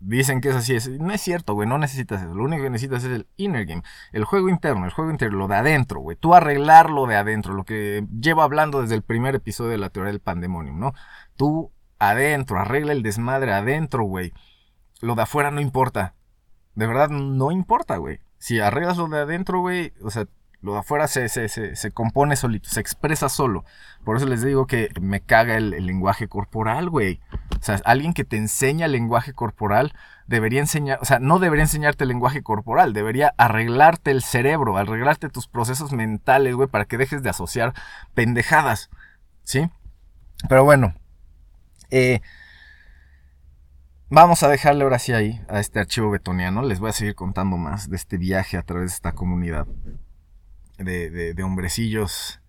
dicen 0.00 0.40
que 0.40 0.50
es 0.50 0.56
así. 0.56 0.74
Es, 0.74 0.88
no 0.88 1.12
es 1.12 1.20
cierto, 1.20 1.54
güey, 1.54 1.68
no 1.68 1.78
necesitas 1.78 2.22
eso. 2.22 2.34
Lo 2.34 2.44
único 2.44 2.62
que 2.62 2.70
necesitas 2.70 3.04
es 3.04 3.10
el 3.10 3.26
inner 3.36 3.66
game, 3.66 3.82
el 4.12 4.24
juego 4.24 4.48
interno, 4.48 4.84
el 4.84 4.92
juego 4.92 5.10
interno, 5.10 5.38
lo 5.38 5.48
de 5.48 5.56
adentro, 5.56 6.00
güey. 6.00 6.16
Tú 6.16 6.34
arreglarlo 6.34 7.06
de 7.06 7.16
adentro, 7.16 7.54
lo 7.54 7.64
que 7.64 8.06
llevo 8.20 8.42
hablando 8.42 8.82
desde 8.82 8.94
el 8.94 9.02
primer 9.02 9.34
episodio 9.34 9.70
de 9.70 9.78
la 9.78 9.90
teoría 9.90 10.12
del 10.12 10.20
pandemonium, 10.20 10.78
¿no? 10.78 10.92
Tú 11.36 11.72
adentro, 11.98 12.58
arregla 12.60 12.92
el 12.92 13.02
desmadre 13.02 13.52
adentro, 13.52 14.04
güey. 14.04 14.32
Lo 15.00 15.14
de 15.14 15.22
afuera 15.22 15.50
no 15.50 15.60
importa. 15.60 16.14
De 16.74 16.86
verdad, 16.86 17.08
no 17.08 17.50
importa, 17.50 17.96
güey. 17.96 18.20
Si 18.38 18.60
arreglas 18.60 18.98
lo 18.98 19.08
de 19.08 19.18
adentro, 19.18 19.60
güey, 19.60 19.94
o 20.02 20.10
sea, 20.10 20.26
lo 20.66 20.72
de 20.72 20.80
afuera 20.80 21.06
se, 21.06 21.28
se, 21.28 21.48
se, 21.48 21.76
se, 21.76 21.90
compone 21.92 22.34
solito, 22.34 22.68
se 22.68 22.80
expresa 22.80 23.28
solo. 23.28 23.64
Por 24.04 24.16
eso 24.16 24.26
les 24.26 24.42
digo 24.42 24.66
que 24.66 24.88
me 25.00 25.20
caga 25.20 25.56
el, 25.56 25.70
lenguaje 25.86 26.26
corporal, 26.26 26.90
güey. 26.90 27.20
O 27.56 27.62
sea, 27.62 27.80
alguien 27.84 28.12
que 28.12 28.24
te 28.24 28.36
enseña 28.36 28.86
el 28.86 28.92
lenguaje 28.92 29.32
corporal 29.32 29.94
debería 30.26 30.58
enseñar, 30.58 30.98
o 31.00 31.04
sea, 31.04 31.20
no 31.20 31.38
debería 31.38 31.62
enseñarte 31.62 32.02
el 32.02 32.08
lenguaje 32.08 32.42
corporal, 32.42 32.92
debería 32.94 33.32
arreglarte 33.38 34.10
el 34.10 34.24
cerebro, 34.24 34.76
arreglarte 34.76 35.28
tus 35.28 35.46
procesos 35.46 35.92
mentales, 35.92 36.56
güey, 36.56 36.68
para 36.68 36.84
que 36.84 36.98
dejes 36.98 37.22
de 37.22 37.30
asociar 37.30 37.72
pendejadas, 38.14 38.90
¿sí? 39.44 39.70
Pero 40.48 40.64
bueno, 40.64 40.94
eh, 41.90 42.22
vamos 44.10 44.42
a 44.42 44.48
dejarle 44.48 44.82
ahora 44.82 44.98
sí 44.98 45.12
ahí 45.12 45.40
a 45.48 45.60
este 45.60 45.78
archivo 45.78 46.10
betoniano. 46.10 46.62
Les 46.62 46.80
voy 46.80 46.90
a 46.90 46.92
seguir 46.92 47.14
contando 47.14 47.56
más 47.56 47.88
de 47.88 47.94
este 47.94 48.16
viaje 48.16 48.56
a 48.56 48.62
través 48.62 48.90
de 48.90 48.94
esta 48.96 49.12
comunidad 49.12 49.68
de, 50.78 51.34
de, 51.34 51.42
hombrecillos 51.42 52.40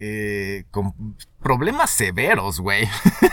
eh, 0.00 0.64
con 0.70 1.16
problemas 1.40 1.90
severos, 1.90 2.60
güey. 2.60 2.88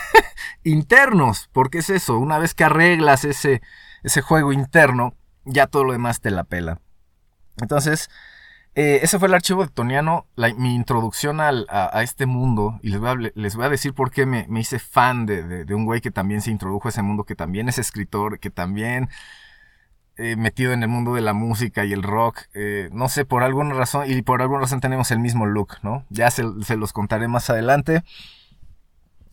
Internos, 0.63 1.49
porque 1.51 1.79
es 1.79 1.89
eso, 1.89 2.17
una 2.19 2.37
vez 2.37 2.53
que 2.53 2.63
arreglas 2.63 3.25
ese, 3.25 3.61
ese 4.03 4.21
juego 4.21 4.53
interno, 4.53 5.15
ya 5.45 5.67
todo 5.67 5.83
lo 5.83 5.91
demás 5.93 6.21
te 6.21 6.31
la 6.31 6.43
pela. 6.43 6.79
Entonces, 7.61 8.09
Eh, 8.73 9.01
ese 9.03 9.19
fue 9.19 9.27
el 9.27 9.33
archivo 9.33 9.63
de 9.65 9.69
Toniano, 9.69 10.27
la- 10.35 10.53
mi 10.53 10.75
introducción 10.75 11.41
al- 11.41 11.67
a, 11.69 12.03
este 12.03 12.25
mundo. 12.25 12.79
Y 12.81 12.89
les 12.91 13.01
voy 13.01 13.09
a, 13.09 13.15
les 13.35 13.55
voy 13.57 13.65
a 13.65 13.69
decir 13.69 13.93
por 13.93 14.11
qué 14.11 14.25
me, 14.25 14.45
me 14.47 14.61
hice 14.61 14.79
fan 14.79 15.25
de, 15.25 15.43
de- 15.43 15.65
de 15.65 15.75
un 15.75 15.83
güey 15.85 15.99
que 15.99 16.09
también 16.09 16.41
se 16.41 16.51
introdujo 16.51 16.87
a 16.87 16.91
ese 16.91 17.01
mundo, 17.01 17.25
que 17.25 17.35
también 17.35 17.67
es 17.67 17.77
escritor, 17.79 18.39
que 18.39 18.49
también 18.49 19.09
eh, 20.23 20.35
metido 20.35 20.71
en 20.71 20.83
el 20.83 20.87
mundo 20.87 21.15
de 21.15 21.21
la 21.21 21.33
música 21.33 21.83
y 21.83 21.93
el 21.93 22.03
rock. 22.03 22.41
eh, 22.53 22.89
no 22.91 23.09
sé, 23.09 23.25
por 23.25 23.41
alguna 23.41 23.73
razón, 23.73 24.05
y 24.07 24.21
por 24.21 24.43
alguna 24.43 24.61
razón 24.61 24.79
tenemos 24.79 25.09
el 25.09 25.17
mismo 25.17 25.47
look, 25.47 25.77
¿no? 25.81 26.05
Ya 26.09 26.29
se, 26.29 26.43
los 26.43 26.93
contaré 26.93 27.27
más 27.27 27.49
adelante. 27.49 28.03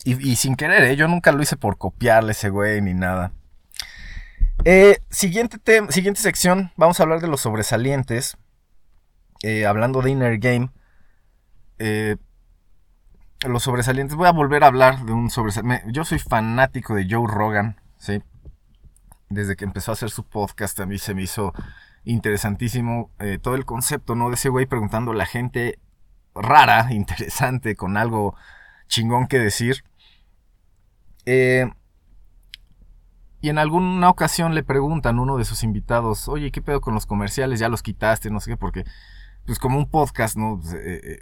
Y, 0.05 0.37
sin 0.37 0.57
querer, 0.57 0.85
¿eh? 0.85 0.96
yo 0.96 1.07
nunca 1.07 1.33
lo 1.33 1.42
hice 1.42 1.57
por 1.57 1.77
copiarle 1.77 2.33
ese 2.33 2.48
güey 2.48 2.81
ni 2.81 2.94
nada. 2.94 3.33
Siguiente, 5.11 5.59
siguiente 5.90 6.22
sección, 6.22 6.72
vamos 6.77 6.98
a 6.98 7.03
hablar 7.03 7.20
de 7.20 7.29
los 7.29 7.42
sobresalientes. 7.42 8.38
Hablando 9.66 10.01
de 10.01 10.11
Inner 10.11 10.38
Game. 10.38 10.70
los 13.46 13.62
sobresalientes, 13.62 14.16
voy 14.16 14.29
a 14.29 14.33
volver 14.33 14.64
a 14.64 14.68
hablar 14.68 15.05
de 15.05 15.12
un 15.12 15.29
sobresaliente. 15.29 15.85
Yo 15.92 16.07
soy 16.07 16.18
fanático 16.18 16.94
de 16.94 17.07
Joe 17.11 17.27
Rogan, 17.27 17.79
¿sí? 17.98 18.22
Desde 19.31 19.57
que 19.57 19.64
empezó 19.64 19.93
a 19.93 19.95
hacer 19.95 20.11
su 20.11 20.25
podcast 20.25 20.81
a 20.81 20.87
mí 20.87 20.99
se 20.99 21.14
me 21.14 21.23
hizo 21.23 21.53
interesantísimo 22.05 23.11
eh, 23.19 23.38
todo 23.41 23.55
el 23.55 23.64
concepto, 23.64 24.14
¿no? 24.14 24.29
De 24.29 24.35
ese 24.35 24.49
güey 24.49 24.67
preguntando 24.67 25.12
a 25.12 25.14
la 25.14 25.27
gente 25.27 25.79
rara, 26.35 26.88
interesante, 26.93 27.77
con 27.77 27.97
algo 27.97 28.35
chingón 28.87 29.27
que 29.27 29.38
decir. 29.38 29.85
Eh, 31.27 31.71
y 33.41 33.51
en 33.51 33.59
alguna 33.59 34.09
ocasión 34.09 34.55
le 34.55 34.64
preguntan 34.64 35.19
a 35.19 35.23
uno 35.23 35.37
de 35.37 35.45
sus 35.45 35.62
invitados, 35.62 36.29
oye, 36.29 36.51
¿qué 36.51 36.62
pedo 36.62 36.81
con 36.81 36.95
los 36.95 37.07
comerciales? 37.07 37.61
Ya 37.61 37.69
los 37.69 37.83
quitaste, 37.83 38.31
no 38.31 38.41
sé 38.41 38.53
qué, 38.53 38.57
porque, 38.57 38.85
pues 39.47 39.59
como 39.59 39.79
un 39.79 39.88
podcast, 39.88 40.37
¿no? 40.37 40.59
Pues, 40.61 40.75
eh, 40.75 41.21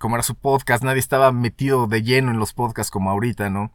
como 0.00 0.16
era 0.16 0.22
su 0.22 0.34
podcast, 0.34 0.82
nadie 0.82 0.98
estaba 0.98 1.30
metido 1.30 1.86
de 1.86 2.02
lleno 2.02 2.30
en 2.30 2.38
los 2.38 2.54
podcasts 2.54 2.90
como 2.90 3.10
ahorita, 3.10 3.50
¿no? 3.50 3.72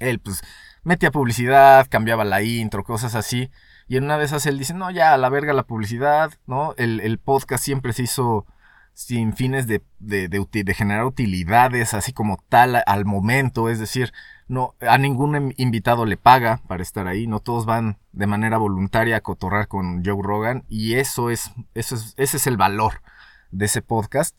Él, 0.00 0.18
pues, 0.20 0.42
metía 0.82 1.10
publicidad, 1.10 1.86
cambiaba 1.88 2.24
la 2.24 2.42
intro, 2.42 2.84
cosas 2.84 3.14
así. 3.14 3.50
Y 3.88 3.96
en 3.96 4.04
una 4.04 4.18
de 4.18 4.24
esas 4.24 4.46
él 4.46 4.58
dice, 4.58 4.74
no, 4.74 4.90
ya, 4.90 5.12
a 5.14 5.18
la 5.18 5.28
verga 5.28 5.52
la 5.52 5.64
publicidad, 5.64 6.32
¿no? 6.46 6.74
El, 6.76 7.00
el 7.00 7.18
podcast 7.18 7.62
siempre 7.62 7.92
se 7.92 8.04
hizo 8.04 8.46
sin 8.94 9.34
fines 9.34 9.66
de, 9.66 9.82
de, 9.98 10.28
de 10.28 10.74
generar 10.74 11.04
utilidades, 11.04 11.94
así 11.94 12.12
como 12.12 12.38
tal 12.48 12.80
al 12.86 13.04
momento, 13.04 13.68
es 13.68 13.80
decir, 13.80 14.12
no, 14.46 14.76
a 14.80 14.98
ningún 14.98 15.34
em- 15.34 15.52
invitado 15.56 16.06
le 16.06 16.16
paga 16.16 16.60
para 16.68 16.82
estar 16.82 17.08
ahí, 17.08 17.26
no 17.26 17.40
todos 17.40 17.66
van 17.66 17.98
de 18.12 18.28
manera 18.28 18.56
voluntaria 18.56 19.16
a 19.16 19.20
cotorrar 19.20 19.66
con 19.66 20.04
Joe 20.04 20.22
Rogan, 20.22 20.64
y 20.68 20.94
eso 20.94 21.30
es, 21.30 21.50
eso 21.74 21.96
es, 21.96 22.14
ese 22.16 22.36
es 22.36 22.46
el 22.46 22.56
valor 22.56 23.02
de 23.50 23.66
ese 23.66 23.82
podcast. 23.82 24.36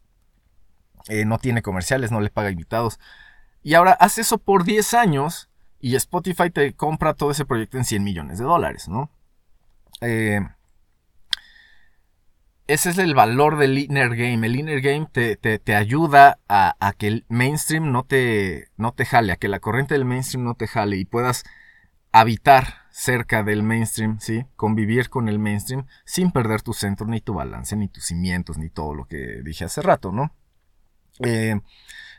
Eh, 1.07 1.25
no 1.25 1.37
tiene 1.37 1.61
comerciales, 1.61 2.11
no 2.11 2.21
le 2.21 2.29
paga 2.29 2.49
invitados. 2.49 2.99
Y 3.65 3.73
ahora 3.73 3.93
hace 3.93 4.21
eso 4.21 4.37
por 4.37 4.63
10 4.63 4.93
años 4.93 5.49
y 5.81 5.95
Spotify 5.95 6.51
te 6.51 6.73
compra 6.73 7.15
todo 7.15 7.31
ese 7.31 7.45
proyecto 7.45 7.79
en 7.79 7.83
100 7.85 8.03
millones 8.03 8.37
de 8.37 8.45
dólares, 8.45 8.87
¿no? 8.87 9.09
Eh, 10.01 10.39
ese 12.67 12.91
es 12.91 12.99
el 12.99 13.15
valor 13.15 13.57
del 13.57 13.77
inner 13.79 14.15
game. 14.15 14.45
El 14.45 14.55
inner 14.55 14.81
game 14.81 15.07
te, 15.11 15.35
te- 15.35 15.75
ayuda 15.75 16.37
a, 16.47 16.75
a 16.79 16.93
que 16.93 17.07
el 17.07 17.25
mainstream 17.27 17.91
no 17.91 18.03
te, 18.03 18.69
no 18.77 18.91
te 18.91 19.05
jale, 19.05 19.31
a 19.33 19.35
que 19.37 19.47
la 19.47 19.59
corriente 19.59 19.95
del 19.95 20.05
mainstream 20.05 20.43
no 20.43 20.53
te 20.53 20.67
jale 20.67 20.97
y 20.97 21.05
puedas 21.05 21.43
habitar 22.11 22.85
cerca 22.91 23.41
del 23.41 23.63
mainstream, 23.63 24.19
¿sí? 24.19 24.45
Convivir 24.55 25.09
con 25.09 25.27
el 25.27 25.39
mainstream 25.39 25.87
sin 26.05 26.31
perder 26.31 26.61
tu 26.61 26.73
centro, 26.73 27.07
ni 27.07 27.19
tu 27.19 27.33
balance, 27.33 27.75
ni 27.75 27.87
tus 27.87 28.05
cimientos, 28.05 28.59
ni 28.59 28.69
todo 28.69 28.93
lo 28.93 29.05
que 29.05 29.41
dije 29.43 29.65
hace 29.65 29.81
rato, 29.81 30.11
¿no? 30.11 30.31
Eh, 31.19 31.59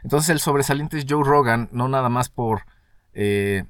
entonces 0.07 0.31
el 0.31 0.39
sobresaliente 0.39 0.97
es 0.99 1.05
Joe 1.09 1.25
Rogan, 1.25 1.69
no 1.73 1.89
nada 1.89 2.09
más 2.09 2.29
por, 2.29 2.63
eh, 3.13 3.65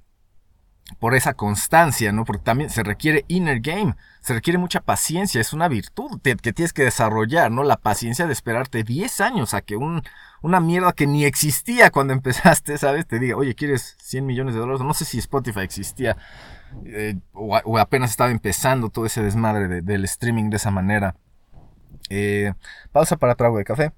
por 0.99 1.14
esa 1.14 1.33
constancia, 1.33 2.12
¿no? 2.12 2.27
Porque 2.27 2.44
también 2.44 2.68
se 2.68 2.83
requiere 2.83 3.25
inner 3.27 3.61
game, 3.61 3.96
se 4.20 4.35
requiere 4.35 4.59
mucha 4.59 4.81
paciencia, 4.81 5.40
es 5.40 5.55
una 5.55 5.66
virtud 5.66 6.20
que 6.20 6.37
tienes 6.37 6.75
que 6.75 6.85
desarrollar, 6.85 7.51
¿no? 7.51 7.64
La 7.64 7.79
paciencia 7.79 8.27
de 8.27 8.35
esperarte 8.35 8.85
10 8.85 9.22
años 9.22 9.55
a 9.55 9.62
que 9.62 9.77
un, 9.77 10.03
una 10.42 10.61
mierda 10.61 10.92
que 10.92 11.07
ni 11.07 11.25
existía 11.25 11.90
cuando 11.90 12.12
empezaste, 12.18 12.77
¿sabes? 12.77 13.07
Te 13.07 13.18
diga, 13.18 13.35
oye, 13.37 13.55
¿quieres 13.55 13.96
100 14.03 14.27
millones 14.27 14.53
de 14.55 14.61
dólares? 14.61 14.83
No 14.83 14.92
sé 14.92 15.07
si 15.07 15.18
Spotify 15.18 15.61
existía 15.61 16.18
eh, 16.85 17.16
o, 17.33 17.79
apenas 17.79 18.11
estaba 18.11 18.31
empezando 18.31 18.90
todo 18.90 19.07
ese 19.07 19.22
desmadre 19.22 19.68
de- 19.68 19.81
del 19.81 20.05
streaming 20.05 20.51
de 20.51 20.57
esa 20.59 20.70
manera. 20.70 21.16
Eh, 22.11 22.53
pausa 22.92 23.16
para 23.16 23.35
trago 23.37 23.57
de 23.59 23.64
café. 23.64 23.92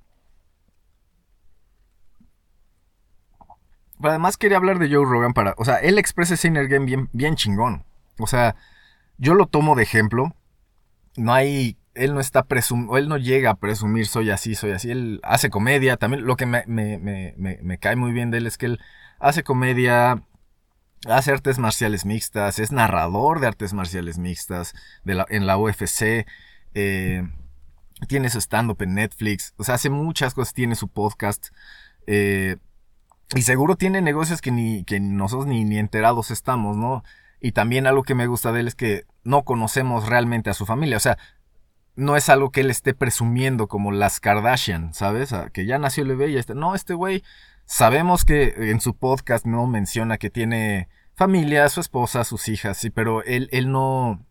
Además 4.03 4.37
quería 4.37 4.57
hablar 4.57 4.79
de 4.79 4.89
Joe 4.93 5.05
Rogan 5.05 5.33
para. 5.35 5.55
O 5.59 5.65
sea, 5.65 5.77
él 5.77 5.99
expresa 5.99 6.35
ese 6.35 6.49
inner 6.49 6.69
game 6.69 6.87
bien, 6.87 7.09
bien 7.13 7.35
chingón. 7.37 7.85
O 8.19 8.27
sea, 8.27 8.57
yo 9.19 9.35
lo 9.35 9.47
tomo 9.47 9.75
de 9.77 9.83
ejemplo. 9.83 10.35
No 11.17 11.33
hay. 11.33 11.77
Él 11.95 12.15
no 12.15 12.21
está 12.21 12.45
presum 12.45 12.97
Él 12.97 13.09
no 13.09 13.17
llega 13.17 13.51
a 13.51 13.55
presumir 13.57 14.07
soy 14.07 14.31
así, 14.31 14.55
soy 14.55 14.71
así. 14.71 14.91
Él 14.91 15.21
hace 15.25 15.51
comedia. 15.51 15.97
También 15.97 16.25
lo 16.25 16.37
que 16.37 16.47
me, 16.47 16.63
me- 16.67 16.99
me- 16.99 17.35
me- 17.37 17.79
cae 17.79 17.97
muy 17.97 18.13
bien 18.13 18.31
de 18.31 18.39
él 18.39 18.47
es 18.47 18.57
que 18.59 18.67
él 18.67 18.81
hace 19.19 19.43
comedia. 19.43 20.23
Hace 21.09 21.31
artes 21.33 21.59
marciales 21.59 22.05
mixtas. 22.05 22.59
Es 22.59 22.73
narrador 22.73 23.41
de 23.41 23.47
artes 23.49 23.73
marciales 23.73 24.19
mixtas. 24.19 24.75
En 25.07 25.47
la 25.47 25.59
UFC. 25.59 26.27
eh, 26.75 27.29
tiene 28.07 28.31
su 28.31 28.39
stand-up 28.41 28.81
en 28.83 28.95
Netflix. 28.95 29.55
O 29.57 29.65
sea, 29.65 29.75
hace 29.75 29.91
muchas 29.91 30.35
cosas. 30.35 30.55
Tiene 30.55 30.77
su 30.77 30.87
podcast. 30.89 31.49
Eh, 32.07 32.57
y 33.35 33.43
seguro 33.43 33.77
tiene 33.77 34.01
negocios 34.01 34.41
que 34.41 34.51
ni 34.51 34.85
que 34.85 35.01
nosotros 35.01 35.47
ni, 35.47 35.65
ni 35.65 35.79
enterados 35.79 36.31
estamos, 36.31 36.77
¿no? 36.77 37.05
Y 37.41 37.53
también 37.53 37.87
algo 37.87 38.03
que 38.03 38.15
me 38.15 38.27
gusta 38.27 38.53
de 38.53 38.61
él 38.61 38.69
es 38.69 38.75
que 38.75 39.05
no 39.23 39.45
conocemos 39.45 40.09
realmente 40.09 40.51
a 40.51 40.55
su 40.55 40.67
familia. 40.67 40.97
O 40.97 41.01
sea, 41.01 41.19
no 41.95 42.17
es 42.17 42.29
algo 42.29 42.51
que 42.51 42.63
él 42.63 42.71
esté 42.71 42.95
presumiendo 42.95 43.69
como 43.69 43.93
las 43.93 44.21
Kardashian, 44.21 44.95
¿sabes? 44.95 45.33
Ah, 45.33 45.51
Que 45.53 45.67
ya 45.67 45.79
nació 45.79 46.05
el 46.05 46.17
bebé 46.17 46.31
y. 46.31 46.55
No, 46.55 46.75
este 46.75 46.95
güey, 46.95 47.23
sabemos 47.65 48.25
que 48.25 48.71
en 48.71 48.81
su 48.81 48.97
podcast 48.97 49.45
no 49.47 49.67
menciona 49.67 50.17
que 50.17 50.31
tiene 50.31 50.89
familia, 51.15 51.69
su 51.69 51.81
esposa, 51.81 52.25
sus 52.25 52.49
hijas, 52.49 52.79
sí, 52.79 52.91
pero 52.91 53.25
él, 53.25 53.49
él 53.51 53.73
no, 53.73 54.25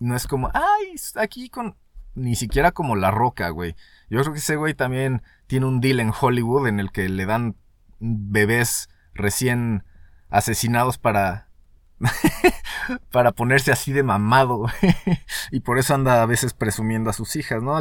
no 0.00 0.16
es 0.16 0.26
como, 0.26 0.50
ay, 0.52 0.96
aquí 1.14 1.48
con, 1.48 1.76
ni 2.16 2.34
siquiera 2.34 2.72
como 2.72 2.96
la 2.96 3.12
roca, 3.12 3.50
güey. 3.50 3.76
Yo 4.10 4.20
creo 4.20 4.32
que 4.32 4.40
ese 4.40 4.56
güey 4.56 4.74
también 4.74 5.22
tiene 5.46 5.66
un 5.66 5.80
deal 5.80 6.00
en 6.00 6.12
Hollywood 6.18 6.66
en 6.66 6.80
el 6.80 6.90
que 6.90 7.08
le 7.08 7.24
dan 7.24 7.54
bebés 8.02 8.88
recién 9.14 9.84
asesinados 10.28 10.98
para 10.98 11.48
para 13.12 13.30
ponerse 13.30 13.70
así 13.70 13.92
de 13.92 14.02
mamado 14.02 14.66
y 15.52 15.60
por 15.60 15.78
eso 15.78 15.94
anda 15.94 16.20
a 16.20 16.26
veces 16.26 16.52
presumiendo 16.52 17.10
a 17.10 17.12
sus 17.12 17.36
hijas, 17.36 17.62
¿no? 17.62 17.78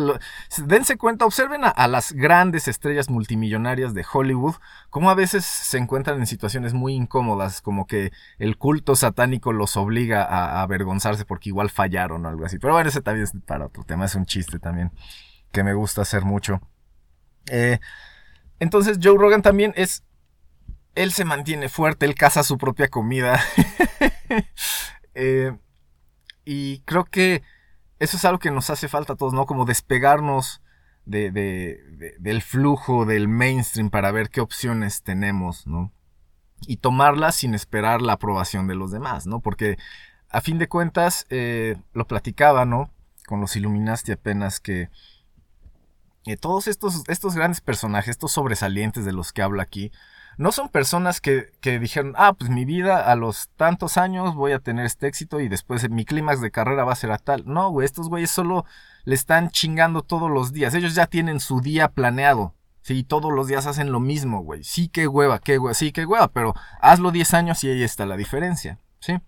Dense 0.65 0.97
cuenta, 0.97 1.25
observen 1.25 1.61
a, 1.63 1.87
las 1.87 2.11
grandes 2.11 2.67
estrellas 2.67 3.09
multimillonarias 3.09 3.93
de 3.93 4.05
Hollywood, 4.11 4.55
como 4.89 5.09
a 5.09 5.15
veces 5.15 5.43
se 5.43 5.79
encuentran 5.79 6.19
en 6.19 6.27
situaciones 6.27 6.73
muy 6.73 6.93
incómodas, 6.93 7.61
como 7.61 7.87
que 7.87 8.11
el 8.37 8.57
culto 8.57 8.95
satánico 8.95 9.53
los 9.53 9.75
obliga 9.75 10.23
a, 10.23 10.59
a 10.59 10.61
avergonzarse 10.61 11.25
porque 11.25 11.49
igual 11.49 11.71
fallaron 11.71 12.25
o 12.25 12.29
algo 12.29 12.45
así. 12.45 12.59
Pero 12.59 12.73
bueno, 12.73 12.89
ese 12.89 13.01
también 13.01 13.23
es 13.23 13.33
para 13.45 13.65
otro 13.65 13.83
tema, 13.83 14.05
es 14.05 14.15
un 14.15 14.25
chiste 14.25 14.59
también 14.59 14.91
que 15.51 15.63
me 15.63 15.73
gusta 15.73 16.03
hacer 16.03 16.23
mucho. 16.23 16.61
Eh, 17.49 17.79
entonces 18.59 18.99
Joe 19.01 19.17
Rogan 19.17 19.41
también 19.41 19.73
es 19.75 20.03
él 20.95 21.11
se 21.13 21.25
mantiene 21.25 21.69
fuerte, 21.69 22.05
él 22.05 22.15
caza 22.15 22.43
su 22.43 22.57
propia 22.57 22.87
comida. 22.89 23.39
Eh, 25.13 25.51
y 26.45 26.79
creo 26.81 27.03
que 27.03 27.43
eso 27.99 28.15
es 28.15 28.23
algo 28.25 28.39
que 28.39 28.49
nos 28.49 28.69
hace 28.69 28.87
falta 28.87 29.13
a 29.13 29.15
todos, 29.17 29.33
¿no? 29.33 29.45
Como 29.45 29.65
despegarnos 29.65 30.61
de, 31.05 31.31
de- 31.31 31.81
de- 31.97 32.15
del 32.17 32.41
flujo 32.41 33.05
del 33.05 33.27
mainstream 33.27 33.89
para 33.89 34.11
ver 34.11 34.29
qué 34.29 34.39
opciones 34.39 35.03
tenemos, 35.03 35.67
¿no? 35.67 35.91
Y 36.65 36.77
tomarlas 36.77 37.35
sin 37.35 37.53
esperar 37.55 38.01
la 38.01 38.13
aprobación 38.13 38.67
de 38.67 38.75
los 38.75 38.91
demás, 38.91 39.27
¿no? 39.27 39.41
Porque 39.41 39.77
a 40.29 40.39
fin 40.39 40.57
de 40.59 40.69
cuentas, 40.69 41.25
eh, 41.29 41.75
lo 41.93 42.07
platicaba, 42.07 42.63
¿no? 42.65 42.89
Con 43.27 43.41
los 43.41 43.55
Illuminati 43.57 44.13
apenas 44.13 44.61
que 44.61 44.89
eh, 46.25 46.37
todos 46.37 46.67
estos, 46.67 47.03
estos 47.09 47.35
grandes 47.35 47.59
personajes, 47.61 48.11
estos 48.11 48.31
sobresalientes 48.31 49.03
de 49.05 49.11
los 49.11 49.33
que 49.33 49.41
habla 49.41 49.63
aquí, 49.63 49.91
no 50.37 50.51
son 50.51 50.69
personas 50.69 51.21
que, 51.21 51.51
que 51.59 51.79
dijeron, 51.79 52.13
ah, 52.17 52.33
pues 52.33 52.49
mi 52.49 52.65
vida 52.65 53.11
a 53.11 53.15
los 53.15 53.49
tantos 53.57 53.97
años 53.97 54.35
voy 54.35 54.53
a 54.53 54.59
tener 54.59 54.85
este 54.85 55.07
éxito 55.07 55.39
y 55.39 55.49
después 55.49 55.89
mi 55.89 56.05
clímax 56.05 56.41
de 56.41 56.51
carrera 56.51 56.83
va 56.83 56.93
a 56.93 56.95
ser 56.95 57.11
a 57.11 57.17
tal. 57.17 57.43
No, 57.45 57.69
güey, 57.69 57.85
estos 57.85 58.09
güeyes 58.09 58.31
solo 58.31 58.65
le 59.03 59.15
están 59.15 59.49
chingando 59.49 60.01
todos 60.01 60.29
los 60.31 60.53
días. 60.53 60.73
Ellos 60.73 60.95
ya 60.95 61.07
tienen 61.07 61.39
su 61.39 61.61
día 61.61 61.89
planeado. 61.89 62.55
Sí, 62.81 63.03
todos 63.03 63.31
los 63.31 63.47
días 63.47 63.67
hacen 63.67 63.91
lo 63.91 63.99
mismo, 63.99 64.41
güey. 64.41 64.63
Sí, 64.63 64.87
qué 64.87 65.07
hueva, 65.07 65.39
qué 65.39 65.59
hueva, 65.59 65.73
sí, 65.75 65.91
qué 65.91 66.05
hueva, 66.05 66.29
pero 66.29 66.55
hazlo 66.81 67.11
10 67.11 67.33
años 67.35 67.63
y 67.63 67.69
ahí 67.69 67.83
está 67.83 68.07
la 68.07 68.17
diferencia, 68.17 68.79
¿sí? 68.99 69.19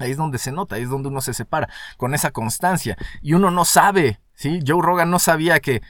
Ahí 0.00 0.10
es 0.10 0.16
donde 0.16 0.38
se 0.38 0.52
nota, 0.52 0.76
ahí 0.76 0.82
es 0.82 0.90
donde 0.90 1.08
uno 1.08 1.20
se 1.20 1.32
separa, 1.32 1.68
con 1.96 2.14
esa 2.14 2.30
constancia. 2.30 2.96
Y 3.22 3.32
uno 3.32 3.50
no 3.50 3.64
sabe, 3.64 4.20
¿sí? 4.34 4.60
Joe 4.66 4.82
Rogan 4.82 5.10
no 5.10 5.18
sabía 5.18 5.60
que 5.60 5.80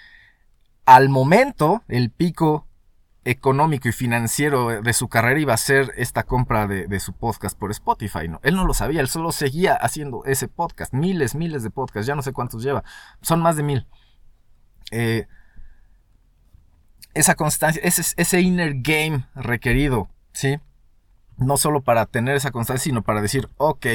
al 0.85 1.09
momento 1.09 1.83
el 1.89 2.11
pico 2.11 2.69
económico 3.25 3.89
y 3.89 3.93
financiero 3.93 4.83
de 4.83 4.93
su 4.93 5.09
carrera 5.09 5.41
iba 5.41 5.55
a 5.55 5.59
ser 5.59 5.93
esta 5.97 6.25
compra 6.25 6.67
de, 6.67 7.01
su 7.01 7.15
podcast 7.15 7.59
por 7.59 7.71
Spotify, 7.71 8.29
¿no? 8.29 8.41
Él 8.43 8.55
no 8.55 8.67
lo 8.67 8.75
sabía, 8.75 9.01
él 9.01 9.09
solo 9.09 9.33
seguía 9.33 9.75
haciendo 9.75 10.25
ese 10.25 10.49
podcast, 10.49 10.93
miles, 10.93 11.35
miles 11.35 11.63
de 11.63 11.71
podcasts, 11.71 12.07
ya 12.07 12.15
no 12.15 12.23
sé 12.23 12.33
cuántos 12.33 12.63
lleva, 12.63 12.85
son 13.23 13.41
más 13.41 13.57
de 13.57 13.63
mil. 13.63 13.87
Eh, 14.91 15.27
esa 17.15 17.35
constancia, 17.35 17.81
ese, 17.83 18.41
inner 18.41 18.75
game 18.77 19.27
requerido, 19.35 20.09
¿sí? 20.33 20.59
No 21.37 21.57
solo 21.57 21.83
para 21.83 22.07
tener 22.07 22.37
esa 22.37 22.51
constancia, 22.51 22.85
sino 22.85 23.03
para 23.03 23.23
decir, 23.23 23.49
ok, 23.57 23.87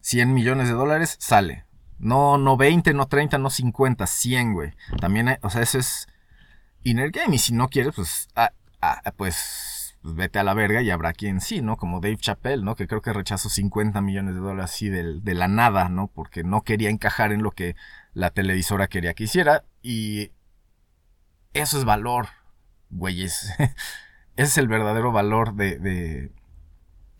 100 0.00 0.34
millones 0.34 0.68
de 0.68 0.74
dólares, 0.74 1.16
sale. 1.18 1.64
No, 1.98 2.38
no 2.38 2.56
20, 2.56 2.92
no 2.94 3.06
30, 3.06 3.38
no 3.38 3.50
50, 3.50 4.06
100, 4.06 4.52
güey. 4.52 4.72
También, 5.00 5.38
o 5.42 5.50
sea, 5.50 5.62
eso 5.62 5.78
es 5.78 6.08
inner 6.82 7.10
game. 7.10 7.36
Y 7.36 7.38
si 7.38 7.54
no 7.54 7.68
quieres, 7.68 7.94
pues, 7.94 8.28
ah, 8.34 8.52
ah, 8.80 9.02
pues, 9.16 9.96
vete 10.02 10.38
a 10.38 10.44
la 10.44 10.54
verga 10.54 10.82
y 10.82 10.90
habrá 10.90 11.12
quien 11.12 11.40
sí, 11.40 11.60
¿no? 11.60 11.76
Como 11.76 12.00
Dave 12.00 12.16
Chappelle, 12.16 12.62
¿no? 12.62 12.74
Que 12.74 12.86
creo 12.86 13.02
que 13.02 13.12
rechazó 13.12 13.48
50 13.48 14.00
millones 14.00 14.34
de 14.34 14.40
dólares 14.40 14.70
así 14.70 14.88
de, 14.88 15.20
de 15.20 15.34
la 15.34 15.48
nada, 15.48 15.88
¿no? 15.88 16.08
Porque 16.08 16.42
no 16.42 16.62
quería 16.62 16.90
encajar 16.90 17.32
en 17.32 17.42
lo 17.42 17.50
que 17.50 17.76
la 18.14 18.30
televisora 18.30 18.88
quería 18.88 19.14
que 19.14 19.24
hiciera. 19.24 19.64
Y 19.82 20.32
eso 21.52 21.78
es 21.78 21.84
valor, 21.84 22.28
güeyes. 22.90 23.52
Ese 24.36 24.48
es 24.48 24.58
el 24.58 24.68
verdadero 24.68 25.12
valor 25.12 25.54
de, 25.54 25.78
de, 25.78 26.32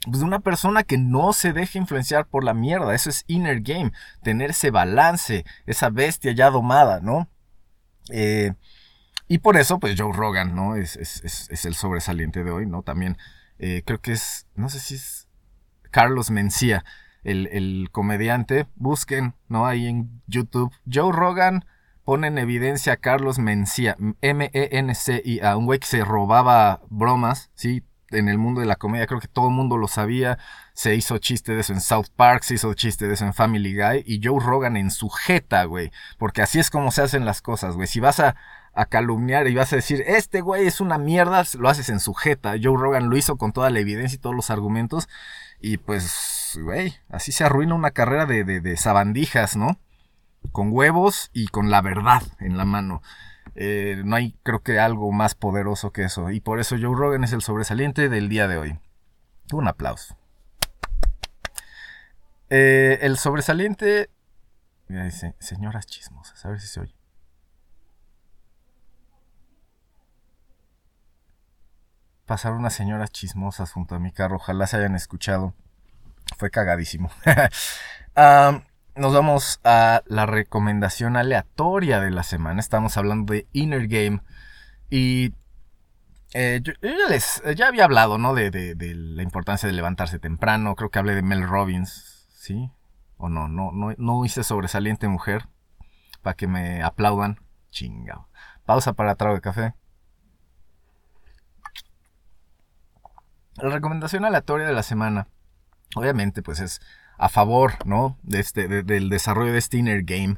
pues 0.05 0.21
de 0.21 0.25
una 0.25 0.41
persona 0.41 0.85
que 0.85 0.97
no 0.97 1.33
se 1.33 1.53
deja 1.53 1.79
influenciar 1.79 2.27
por 2.27 2.45
la 2.45 2.55
mierda. 2.55 2.95
Eso 2.95 3.11
es 3.11 3.25
inner 3.27 3.61
game. 3.61 3.93
Tener 4.23 4.51
ese 4.51 4.71
balance, 4.71 5.45
esa 5.67 5.91
bestia 5.91 6.33
ya 6.33 6.51
domada, 6.51 7.01
¿no? 7.01 7.29
Eh, 8.11 8.55
y 9.31 9.39
por 9.39 9.57
eso, 9.57 9.79
pues 9.79 9.95
Joe 9.97 10.13
Rogan, 10.13 10.57
¿no? 10.57 10.75
Es, 10.75 10.97
es, 10.97 11.23
es, 11.25 11.49
es 11.51 11.65
el 11.65 11.77
sobresaliente 11.77 12.43
de 12.43 12.51
hoy, 12.51 12.67
¿no? 12.67 12.83
También 12.83 13.17
eh, 13.61 13.85
creo 13.87 14.01
que 14.01 14.11
es, 14.11 14.49
no 14.57 14.69
sé 14.69 14.81
si 14.81 14.97
es 14.97 15.29
Carlos 15.93 16.33
Mencía, 16.33 16.85
el, 17.23 17.47
el 17.53 17.91
comediante. 17.93 18.67
Busquen, 18.75 19.37
¿no? 19.47 19.69
Ahí 19.69 19.87
en 19.87 20.21
YouTube. 20.27 20.73
Joe 20.93 21.13
Rogan 21.13 21.65
pone 22.03 22.27
en 22.27 22.39
evidencia 22.39 22.95
a 22.95 22.97
Carlos 22.97 23.39
Mencía, 23.39 23.97
M-E-N-C-I-A, 24.21 25.57
un 25.57 25.67
güey 25.67 25.79
que 25.79 25.87
se 25.87 26.05
robaba 26.05 26.81
bromas, 26.89 27.53
¿sí? 27.55 27.85
En 28.11 28.29
el 28.29 28.37
mundo 28.37 28.61
de 28.61 28.67
la 28.67 28.75
comedia, 28.75 29.07
creo 29.07 29.21
que 29.21 29.29
todo 29.29 29.47
el 29.47 29.55
mundo 29.55 29.77
lo 29.77 29.87
sabía. 29.87 30.39
Se 30.75 30.97
hizo 30.97 31.19
chiste 31.19 31.55
de 31.55 31.61
eso 31.61 31.73
en 31.73 31.81
South 31.81 32.09
Park, 32.17 32.43
se 32.43 32.55
hizo 32.55 32.75
chiste 32.75 33.07
de 33.07 33.15
eso 33.15 33.25
en 33.27 33.33
Family 33.33 33.77
Guy. 33.77 34.03
Y 34.05 34.21
Joe 34.21 34.45
Rogan 34.45 34.77
en 34.77 34.91
su 34.91 35.09
jeta, 35.09 35.63
güey. 35.67 35.93
Porque 36.19 36.43
así 36.43 36.59
es 36.59 36.69
como 36.69 36.91
se 36.91 37.03
hacen 37.03 37.25
las 37.25 37.43
cosas, 37.43 37.77
güey. 37.77 37.87
Si 37.87 38.01
vas 38.01 38.19
a, 38.19 38.35
a 38.73 38.87
calumniar 38.87 39.49
y 39.49 39.55
vas 39.55 39.73
a 39.73 39.77
decir, 39.77 40.03
este 40.07 40.41
güey 40.41 40.67
es 40.67 40.81
una 40.81 40.99
mierda, 40.99 41.45
lo 41.59 41.69
haces 41.69 41.89
en 41.89 42.01
su 42.01 42.15
jeta. 42.15 42.55
Joe 42.63 42.77
Rogan 42.77 43.11
lo 43.11 43.17
hizo 43.17 43.37
con 43.37 43.53
toda 43.53 43.71
la 43.71 43.81
evidencia 43.81 44.17
y 44.17 44.21
todos 44.21 44.37
los 44.37 44.51
argumentos. 44.51 45.09
Y 45.61 45.77
pues, 45.77 46.59
güey, 46.63 46.95
así 47.09 47.33
se 47.33 47.45
arruina 47.45 47.75
una 47.75 47.91
carrera 47.91 48.27
de, 48.27 48.45
de, 48.45 48.61
de 48.61 48.77
sabandijas, 48.77 49.57
¿no? 49.57 49.79
con 50.53 50.73
huevos 50.73 51.31
y 51.33 51.49
con 51.49 51.71
la 51.71 51.83
verdad 51.83 52.23
en 52.39 52.57
la 52.57 52.65
mano. 52.65 53.03
Eh, 53.55 54.03
no 54.05 54.17
hay, 54.17 54.37
creo 54.43 54.63
que, 54.63 54.79
algo 54.79 55.13
más 55.13 55.35
poderoso 55.35 55.93
que 55.93 56.05
eso. 56.05 56.31
Y 56.31 56.41
por 56.41 56.61
eso 56.61 56.77
Joe 56.81 56.97
Rogan 56.97 57.25
es 57.25 57.33
el 57.33 57.43
sobresaliente 57.43 58.09
del 58.09 58.29
día 58.29 58.49
de 58.49 58.59
hoy. 58.59 58.79
Un 59.53 59.69
aplauso. 59.69 60.17
Eh, 62.49 62.99
el 63.03 63.17
sobresaliente. 63.17 64.11
Mira, 64.89 65.05
dice, 65.05 65.35
señoras 65.39 65.87
chismosas, 65.87 66.45
a 66.45 66.51
ver 66.51 66.61
si 66.61 66.67
se 66.67 66.81
oye. 66.81 67.00
Pasaron 72.31 72.59
unas 72.59 72.75
señoras 72.75 73.11
chismosas 73.11 73.73
junto 73.73 73.97
a 73.97 73.99
mi 73.99 74.13
carro, 74.13 74.37
ojalá 74.37 74.69
se 74.69 74.77
hayan 74.77 74.95
escuchado. 74.95 75.53
Fue 76.39 76.49
cagadísimo. 76.49 77.11
nos 78.95 79.13
vamos 79.13 79.59
a 79.65 80.05
la 80.07 80.27
recomendación 80.27 81.17
aleatoria 81.17 81.99
de 81.99 82.13
la 82.13 82.23
semana. 82.23 82.61
Estamos 82.61 82.97
hablando 82.97 83.33
de 83.33 83.49
Inner 83.51 83.89
Game. 83.89 84.21
Y 84.91 85.35
eh, 86.33 86.61
yo, 86.63 86.73
ya 86.81 87.09
les 87.09 87.43
ya 87.57 87.67
había 87.67 87.83
hablado, 87.83 88.17
¿no? 88.17 88.33
De, 88.33 88.53
de, 88.53 88.95
la 88.95 89.25
importancia 89.25 89.67
de 89.67 89.73
levantarse 89.73 90.21
temprano. 90.21 90.77
Creo 90.77 90.91
que 90.91 91.01
hablé 91.01 91.17
de 91.17 91.23
Mel 91.23 91.43
Robbins, 91.43 92.29
¿sí? 92.33 92.71
O 93.17 93.29
no, 93.29 93.49
no, 93.49 93.73
no, 93.73 93.93
no 93.99 94.25
hice 94.25 94.45
sobresaliente 94.45 95.09
mujer. 95.09 95.49
Para 96.23 96.37
que 96.37 96.47
me 96.47 96.81
aplaudan. 96.81 97.41
Chingado. 97.71 98.29
Pausa 98.67 98.93
para 98.93 99.17
trago 99.17 99.35
de 99.35 99.41
café. 99.41 99.75
La 103.63 103.71
recomendación 103.71 104.25
aleatoria 104.25 104.67
de 104.67 104.73
la 104.73 104.83
semana. 104.83 105.29
Obviamente, 105.95 106.43
pues 106.43 106.61
es 106.61 106.81
a 107.19 107.29
favor, 107.29 107.75
¿no? 107.85 108.19
De 108.23 108.41
este, 108.41 108.69
de, 108.69 108.83
del 108.83 109.11
desarrollo 109.11 109.53
de 109.53 109.59
este 109.59 109.77
inner 109.77 110.03
game, 110.03 110.37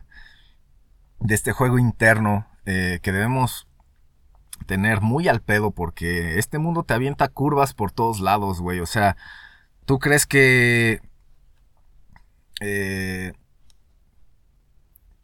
de 1.21 1.35
este 1.35 1.53
juego 1.53 1.79
interno 1.79 2.47
eh, 2.67 2.99
que 3.03 3.13
debemos 3.13 3.69
tener 4.67 5.01
muy 5.01 5.29
al 5.29 5.41
pedo 5.41 5.73
porque 5.73 6.39
este 6.39 6.59
mundo 6.59 6.85
te 6.85 6.95
avienta 6.95 7.29
curvas 7.29 7.75
por 7.75 7.93
todos 7.93 8.21
lados, 8.21 8.61
güey. 8.61 8.81
O 8.81 8.87
sea, 8.87 9.17
tú 9.85 9.99
crees 9.99 10.27
que 10.27 11.01
eh, 12.61 13.33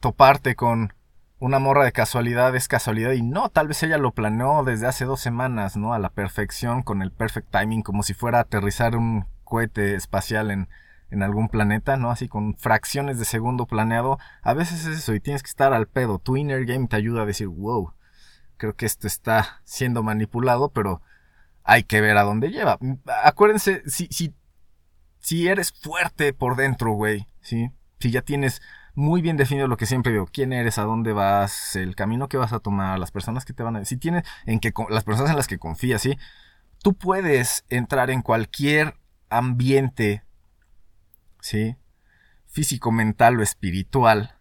toparte 0.01 0.55
con 0.55 0.93
una 1.41 1.59
morra 1.59 1.85
de 1.85 1.93
casualidad 1.93 2.55
es 2.57 2.69
casualidad 2.69 3.13
y 3.13 3.23
no, 3.23 3.49
tal 3.49 3.69
vez 3.69 3.83
ella 3.83 3.99
lo 3.99 4.13
planeó 4.13 4.65
desde 4.65 4.87
hace 4.87 5.05
dos 5.05 5.21
semanas, 5.21 5.77
¿no? 5.77 5.95
A 5.95 5.99
la 5.99 6.11
perfección, 6.11 6.83
con 6.83 7.03
el 7.03 7.13
perfect 7.13 7.51
timing, 7.51 7.83
como 7.83 8.03
si 8.03 8.15
fuera 8.15 8.39
a 8.39 8.43
aterrizar 8.43 8.97
un 8.97 9.27
cohete 9.45 9.95
espacial 9.95 10.51
en, 10.51 10.69
en 11.11 11.23
algún 11.23 11.49
planeta, 11.49 11.97
¿no? 11.97 12.11
Así 12.11 12.29
con 12.29 12.57
fracciones 12.57 13.19
de 13.19 13.25
segundo 13.25 13.67
planeado. 13.67 14.19
A 14.43 14.53
veces 14.53 14.85
es 14.85 14.99
eso 14.99 15.15
y 15.15 15.21
tienes 15.21 15.43
que 15.43 15.51
estar 15.51 15.73
al 15.73 15.87
pedo. 15.87 16.19
Tu 16.19 16.37
inner 16.37 16.65
game 16.67 16.89
te 16.89 16.97
ayuda 16.97 17.23
a 17.23 17.27
decir, 17.27 17.47
wow, 17.49 17.95
creo 18.57 18.75
que 18.75 18.87
esto 18.87 19.07
está 19.07 19.61
siendo 19.65 20.03
manipulado, 20.03 20.71
pero 20.71 21.03
hay 21.63 21.85
que 21.85 22.01
ver 22.01 22.17
a 22.17 22.25
dónde 22.25 22.51
lleva. 22.51 22.79
Acuérdense, 23.23 23.83
si, 23.87 24.09
si, 24.11 24.35
si 25.19 25.49
eres 25.49 25.73
fuerte 25.73 26.33
por 26.33 26.57
dentro, 26.57 26.93
güey, 26.93 27.29
¿sí? 27.41 27.71
Si 28.01 28.11
ya 28.11 28.23
tienes 28.23 28.61
muy 28.99 29.23
bien 29.23 29.37
definido 29.37 29.69
lo 29.69 29.77
que 29.77 29.87
siempre 29.87 30.11
digo, 30.11 30.27
quién 30.27 30.53
eres, 30.53 30.77
a 30.77 30.83
dónde 30.83 31.13
vas, 31.13 31.77
el 31.77 31.95
camino 31.95 32.29
que 32.29 32.37
vas 32.37 32.53
a 32.53 32.59
tomar, 32.59 32.99
las 32.99 33.13
personas 33.13 33.45
que 33.45 33.53
te 33.53 33.63
van 33.63 33.77
a... 33.77 33.85
Si 33.85 33.97
tienes, 33.97 34.25
en 34.45 34.59
que, 34.59 34.73
las 34.91 35.05
personas 35.05 35.31
en 35.31 35.37
las 35.37 35.47
que 35.47 35.59
confías, 35.59 36.03
¿sí? 36.03 36.19
Tú 36.83 36.95
puedes 36.95 37.65
entrar 37.69 38.11
en 38.11 38.23
cualquier 38.23 38.95
ambiente 39.31 40.25
¿sí? 41.41 41.77
Físico, 42.47 42.91
mental 42.91 43.39
o 43.39 43.43
espiritual. 43.45 44.35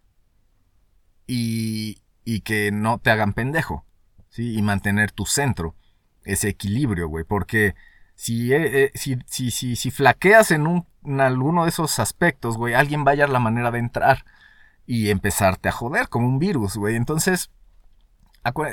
Y, 1.28 2.02
y 2.24 2.42
que 2.42 2.72
no 2.72 2.98
te 2.98 3.12
hagan 3.12 3.34
pendejo, 3.34 3.86
¿sí? 4.30 4.58
Y 4.58 4.64
mantener 4.64 5.12
tu 5.12 5.28
centro, 5.28 5.76
ese 6.24 6.50
equilibrio, 6.50 7.10
güey. 7.10 7.26
Porque 7.26 7.76
si, 8.16 8.52
eh, 8.54 8.92
si, 8.96 9.20
si, 9.28 9.52
si, 9.52 9.76
si 9.76 9.92
flaqueas 9.92 10.50
en, 10.50 10.66
un, 10.66 10.88
en 11.04 11.22
alguno 11.22 11.64
de 11.64 11.70
esos 11.70 12.00
aspectos, 12.00 12.58
güey, 12.58 12.74
alguien 12.74 13.06
va 13.06 13.12
a 13.12 13.14
hallar 13.14 13.30
la 13.30 13.40
manera 13.40 13.70
de 13.70 13.78
entrar 13.78 14.26
y 14.88 15.12
empezarte 15.12 15.70
a 15.70 15.74
joder 15.74 16.10
como 16.10 16.28
un 16.28 16.40
virus, 16.40 16.78
güey. 16.78 16.96
Entonces, 16.96 17.52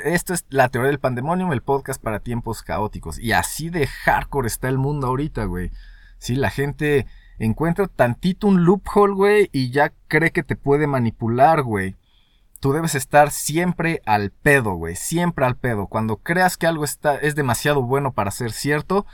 esto 0.05 0.33
es 0.33 0.45
la 0.49 0.69
teoría 0.69 0.89
del 0.89 0.99
pandemonium, 0.99 1.51
el 1.51 1.61
podcast 1.61 2.01
para 2.01 2.21
tiempos 2.21 2.63
caóticos. 2.63 3.19
Y 3.19 3.33
así 3.33 3.69
de 3.69 3.85
hardcore 3.85 4.47
está 4.47 4.69
el 4.69 4.77
mundo 4.77 5.07
ahorita, 5.07 5.43
güey. 5.45 5.71
Sí, 6.17 6.35
la 6.35 6.49
gente 6.49 7.05
encuentra 7.37 7.87
tantito 7.87 8.47
un 8.47 8.63
loophole, 8.63 9.13
güey, 9.13 9.49
y 9.51 9.71
ya 9.71 9.91
cree 10.07 10.31
que 10.31 10.43
te 10.43 10.55
puede 10.55 10.87
manipular, 10.87 11.61
güey. 11.61 11.95
Tú 12.61 12.71
debes 12.71 12.95
estar 12.95 13.29
siempre 13.31 14.01
al 14.05 14.31
pedo, 14.31 14.75
güey, 14.75 14.95
siempre 14.95 15.45
al 15.45 15.57
pedo. 15.57 15.87
Cuando 15.87 16.17
creas 16.17 16.55
que 16.55 16.65
algo 16.65 16.85
está, 16.85 17.17
es 17.17 17.35
demasiado 17.35 17.83
bueno 17.83 18.13
para 18.13 18.31
ser 18.31 18.53
cierto, 18.53 19.05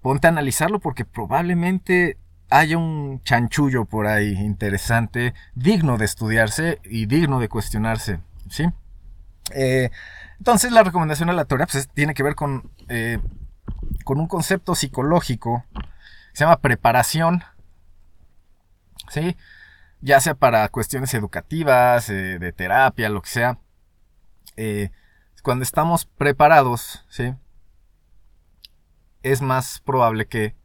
ponte 0.00 0.28
a 0.28 0.30
analizarlo 0.30 0.78
porque 0.78 1.04
probablemente 1.04 2.16
haya 2.50 2.78
un 2.78 3.20
chanchullo 3.22 3.84
por 3.84 4.06
ahí 4.06 4.32
interesante, 4.32 5.34
digno 5.54 5.98
de 5.98 6.04
estudiarse 6.04 6.80
y 6.84 7.06
digno 7.06 7.40
de 7.40 7.48
cuestionarse, 7.48 8.20
¿sí? 8.48 8.66
Eh, 9.54 9.90
entonces 10.38 10.72
la 10.72 10.82
recomendación 10.82 11.30
aleatoria 11.30 11.66
pues, 11.66 11.88
tiene 11.88 12.14
que 12.14 12.22
ver 12.22 12.34
con, 12.34 12.70
eh, 12.88 13.18
con 14.04 14.18
un 14.18 14.26
concepto 14.26 14.74
psicológico 14.74 15.64
se 16.32 16.44
llama 16.44 16.58
preparación 16.58 17.44
¿sí? 19.08 19.36
Ya 20.00 20.20
sea 20.20 20.34
para 20.34 20.68
cuestiones 20.68 21.14
educativas, 21.14 22.10
eh, 22.10 22.38
de 22.38 22.52
terapia, 22.52 23.08
lo 23.08 23.22
que 23.22 23.30
sea. 23.30 23.58
Cuando 25.42 25.62
estamos 25.62 26.06
preparados, 26.06 27.04
¿sí? 27.08 27.32
Es 29.22 29.42
más 29.42 29.78
probable 29.78 30.26
que 30.26 30.56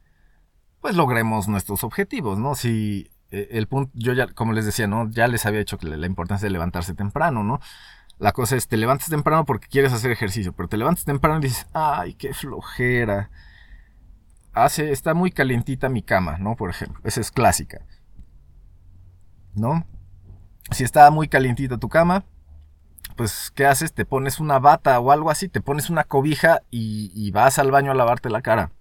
pues 0.82 0.96
logremos 0.96 1.48
nuestros 1.48 1.84
objetivos, 1.84 2.40
¿no? 2.40 2.56
Si 2.56 3.12
eh, 3.30 3.50
el 3.52 3.68
punto, 3.68 3.92
yo 3.94 4.14
ya, 4.14 4.28
como 4.28 4.52
les 4.52 4.66
decía, 4.66 4.88
¿no? 4.88 5.10
Ya 5.10 5.28
les 5.28 5.46
había 5.46 5.60
dicho 5.60 5.78
la 5.82 6.08
importancia 6.08 6.48
de 6.48 6.52
levantarse 6.52 6.94
temprano, 6.96 7.44
¿no? 7.44 7.60
La 8.18 8.34
cosa 8.34 8.56
es, 8.56 8.68
te 8.68 8.78
levantas 8.78 9.10
temprano 9.10 9.46
porque 9.46 9.68
quieres 9.68 9.94
hacer 9.94 10.12
ejercicio, 10.12 10.54
pero 10.54 10.68
te 10.68 10.78
levantas 10.78 11.06
temprano 11.06 11.40
y 11.40 11.44
dices, 11.44 11.68
ay, 11.74 12.16
qué 12.16 12.34
flojera. 12.34 13.30
Hace, 14.54 14.92
está 14.92 15.14
muy 15.14 15.32
calientita 15.32 15.88
mi 15.88 16.02
cama, 16.02 16.38
¿no? 16.40 16.56
Por 16.56 16.70
ejemplo, 16.72 17.00
esa 17.04 17.22
es 17.22 17.32
clásica. 17.32 17.86
¿No? 19.54 19.86
Si 20.72 20.84
está 20.84 21.10
muy 21.12 21.28
calientita 21.28 21.78
tu 21.78 21.90
cama, 21.90 22.26
pues, 23.16 23.52
¿qué 23.56 23.66
haces? 23.66 23.94
Te 23.94 24.06
pones 24.06 24.40
una 24.40 24.60
bata 24.60 25.00
o 25.00 25.12
algo 25.12 25.30
así, 25.30 25.48
te 25.48 25.62
pones 25.62 25.90
una 25.90 26.04
cobija 26.04 26.62
y 26.70 27.30
vas 27.32 27.60
al 27.60 27.72
baño 27.72 27.92
a 27.92 27.96
lavarte 27.96 28.30
la 28.30 28.42
cara. 28.42 28.72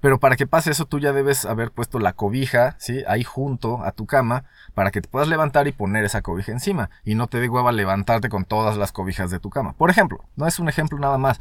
Pero 0.00 0.18
para 0.18 0.36
que 0.36 0.46
pase 0.46 0.70
eso, 0.70 0.86
tú 0.86 0.98
ya 0.98 1.12
debes 1.12 1.44
haber 1.44 1.72
puesto 1.72 1.98
la 1.98 2.14
cobija, 2.14 2.74
¿sí? 2.78 3.02
Ahí 3.06 3.22
junto 3.22 3.84
a 3.84 3.92
tu 3.92 4.06
cama, 4.06 4.44
para 4.74 4.90
que 4.90 5.02
te 5.02 5.08
puedas 5.08 5.28
levantar 5.28 5.68
y 5.68 5.72
poner 5.72 6.04
esa 6.04 6.22
cobija 6.22 6.52
encima. 6.52 6.90
Y 7.04 7.14
no 7.14 7.26
te 7.26 7.38
dé 7.38 7.48
hueva 7.48 7.70
levantarte 7.70 8.30
con 8.30 8.44
todas 8.44 8.76
las 8.78 8.92
cobijas 8.92 9.30
de 9.30 9.40
tu 9.40 9.50
cama. 9.50 9.74
Por 9.74 9.90
ejemplo, 9.90 10.24
no 10.36 10.46
es 10.46 10.58
un 10.58 10.68
ejemplo 10.68 10.98
nada 10.98 11.18
más. 11.18 11.38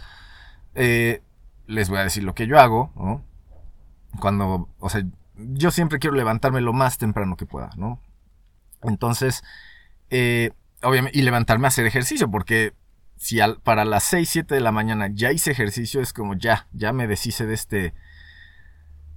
Eh, 0.75 1.21
les 1.67 1.89
voy 1.89 1.99
a 1.99 2.03
decir 2.03 2.23
lo 2.23 2.35
que 2.35 2.47
yo 2.47 2.59
hago, 2.59 2.91
¿no? 2.95 3.23
Cuando, 4.19 4.67
o 4.79 4.89
sea, 4.89 5.03
yo 5.35 5.71
siempre 5.71 5.99
quiero 5.99 6.15
levantarme 6.15 6.61
lo 6.61 6.73
más 6.73 6.97
temprano 6.97 7.37
que 7.37 7.45
pueda, 7.45 7.69
¿no? 7.77 8.01
Entonces, 8.81 9.43
eh, 10.09 10.51
obviamente, 10.83 11.17
y 11.17 11.21
levantarme 11.21 11.67
a 11.67 11.69
hacer 11.69 11.85
ejercicio, 11.85 12.29
porque 12.29 12.73
si 13.15 13.39
para 13.63 13.85
las 13.85 14.03
6, 14.05 14.29
7 14.29 14.55
de 14.55 14.61
la 14.61 14.71
mañana 14.71 15.09
ya 15.11 15.31
hice 15.31 15.51
ejercicio, 15.51 16.01
es 16.01 16.13
como 16.13 16.33
ya, 16.35 16.67
ya 16.71 16.91
me 16.91 17.07
deshice 17.07 17.45
de 17.45 17.53
este, 17.53 17.93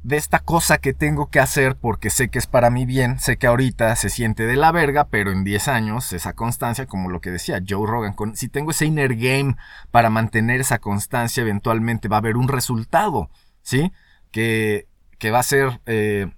de 0.03 0.17
esta 0.17 0.41
cosa 0.41 0.79
que 0.79 0.95
tengo 0.95 1.31
que 1.31 1.39
hacer 1.39 1.77
porque 1.77 2.11
sé 2.11 2.29
que 2.29 2.39
es 2.39 2.49
para 2.49 2.71
mi 2.71 2.87
bien, 2.87 3.21
sé 3.21 3.37
que 3.37 3.47
ahorita 3.47 3.95
se 3.95 4.11
siente 4.11 4.47
de 4.47 4.57
la 4.57 4.73
verga, 4.73 5.09
pero 5.09 5.31
en 5.31 5.45
10 5.45 5.69
años 5.69 6.13
esa 6.13 6.33
constancia, 6.33 6.87
como 6.87 7.09
lo 7.09 7.21
que 7.21 7.31
decía 7.31 7.63
Joe 7.67 7.87
Rogan, 7.87 8.15
si 8.35 8.49
tengo 8.49 8.73
ese 8.73 8.87
inner 8.87 9.15
game 9.15 9.57
para 9.93 10.11
mantener 10.11 10.61
esa 10.61 10.81
constancia, 10.81 11.43
eventualmente 11.43 12.09
va 12.09 12.17
a 12.17 12.19
haber 12.19 12.37
un 12.37 12.49
resultado, 12.49 13.31
¿sí? 13.63 13.93
Que, 14.33 14.89
que 15.19 15.31
va 15.31 15.39
a 15.39 15.45
ser 15.45 15.81
eh, 15.87 16.33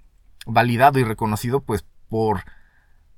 validado 0.46 0.98
y 0.98 1.04
reconocido 1.04 1.62
pues 1.62 1.86
por, 2.10 2.44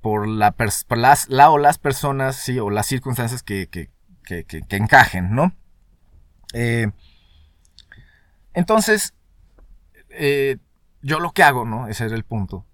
por, 0.01 0.29
la, 0.29 0.55
las, 0.91 1.29
la 1.29 1.51
o 1.51 1.59
las 1.59 1.79
personas, 1.79 2.37
¿sí? 2.37 2.61
O 2.61 2.71
las 2.71 2.87
circunstancias 2.87 3.43
que, 3.43 3.69
que, 3.69 3.91
que, 4.23 4.45
que 4.45 4.77
encajen, 4.77 5.35
¿no? 5.35 5.53
Eh, 6.53 6.87
entonces, 8.55 9.13
eh, 10.19 10.59
yo 11.03 11.21
lo 11.21 11.33
que 11.33 11.43
hago, 11.43 11.65
¿no? 11.65 11.89
Ese 11.89 12.05
era 12.05 12.17
el 12.17 12.25
punto. 12.25 12.65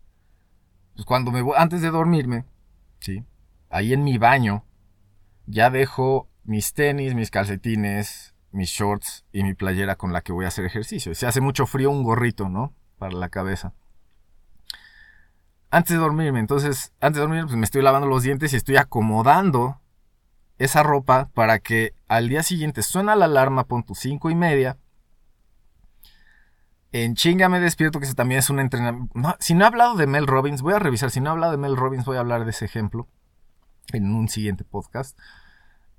Pues 0.94 1.04
cuando 1.04 1.30
me 1.30 1.42
voy, 1.42 1.54
antes 1.56 1.82
de 1.82 1.90
dormirme, 1.90 2.44
¿sí? 3.00 3.24
Ahí 3.70 3.92
en 3.92 4.04
mi 4.04 4.18
baño, 4.18 4.64
ya 5.46 5.70
dejo 5.70 6.28
mis 6.44 6.74
tenis, 6.74 7.14
mis 7.14 7.30
calcetines, 7.30 8.34
mis 8.50 8.70
shorts 8.70 9.24
y 9.32 9.42
mi 9.42 9.54
playera 9.54 9.96
con 9.96 10.12
la 10.12 10.20
que 10.20 10.32
voy 10.32 10.44
a 10.44 10.48
hacer 10.48 10.64
ejercicio. 10.64 11.14
Si 11.14 11.26
hace 11.26 11.40
mucho 11.40 11.66
frío, 11.66 11.90
un 11.90 12.02
gorrito, 12.02 12.48
¿no? 12.48 12.74
Para 12.98 13.14
la 13.14 13.28
cabeza. 13.28 13.72
Antes 15.70 15.96
de 15.96 16.02
dormirme, 16.02 16.38
entonces, 16.38 16.92
antes 17.00 17.16
de 17.16 17.20
dormirme, 17.22 17.46
pues 17.46 17.56
me 17.56 17.64
estoy 17.64 17.82
lavando 17.82 18.06
los 18.06 18.22
dientes 18.22 18.52
y 18.52 18.56
estoy 18.56 18.76
acomodando 18.76 19.80
esa 20.58 20.82
ropa 20.82 21.30
para 21.32 21.58
que 21.58 21.94
al 22.08 22.28
día 22.28 22.42
siguiente 22.42 22.82
suena 22.82 23.16
la 23.16 23.24
alarma, 23.24 23.64
pon 23.64 23.82
tu 23.82 23.94
cinco 23.94 24.30
y 24.30 24.34
media, 24.34 24.76
en 26.92 27.14
chinga 27.14 27.48
me 27.48 27.58
despierto, 27.58 28.00
que 28.00 28.06
también 28.14 28.38
es 28.38 28.50
un 28.50 28.60
entrenamiento. 28.60 29.36
si 29.40 29.54
no 29.54 29.64
he 29.64 29.66
hablado 29.66 29.96
de 29.96 30.06
Mel 30.06 30.26
Robbins, 30.26 30.60
voy 30.60 30.74
a 30.74 30.78
revisar. 30.78 31.10
Si 31.10 31.20
no 31.20 31.30
he 31.30 31.32
hablado 31.32 31.52
de 31.52 31.58
Mel 31.58 31.76
Robbins, 31.76 32.04
voy 32.04 32.18
a 32.18 32.20
hablar 32.20 32.44
de 32.44 32.50
ese 32.50 32.66
ejemplo 32.66 33.08
en 33.92 34.14
un 34.14 34.28
siguiente 34.28 34.64
podcast. 34.64 35.18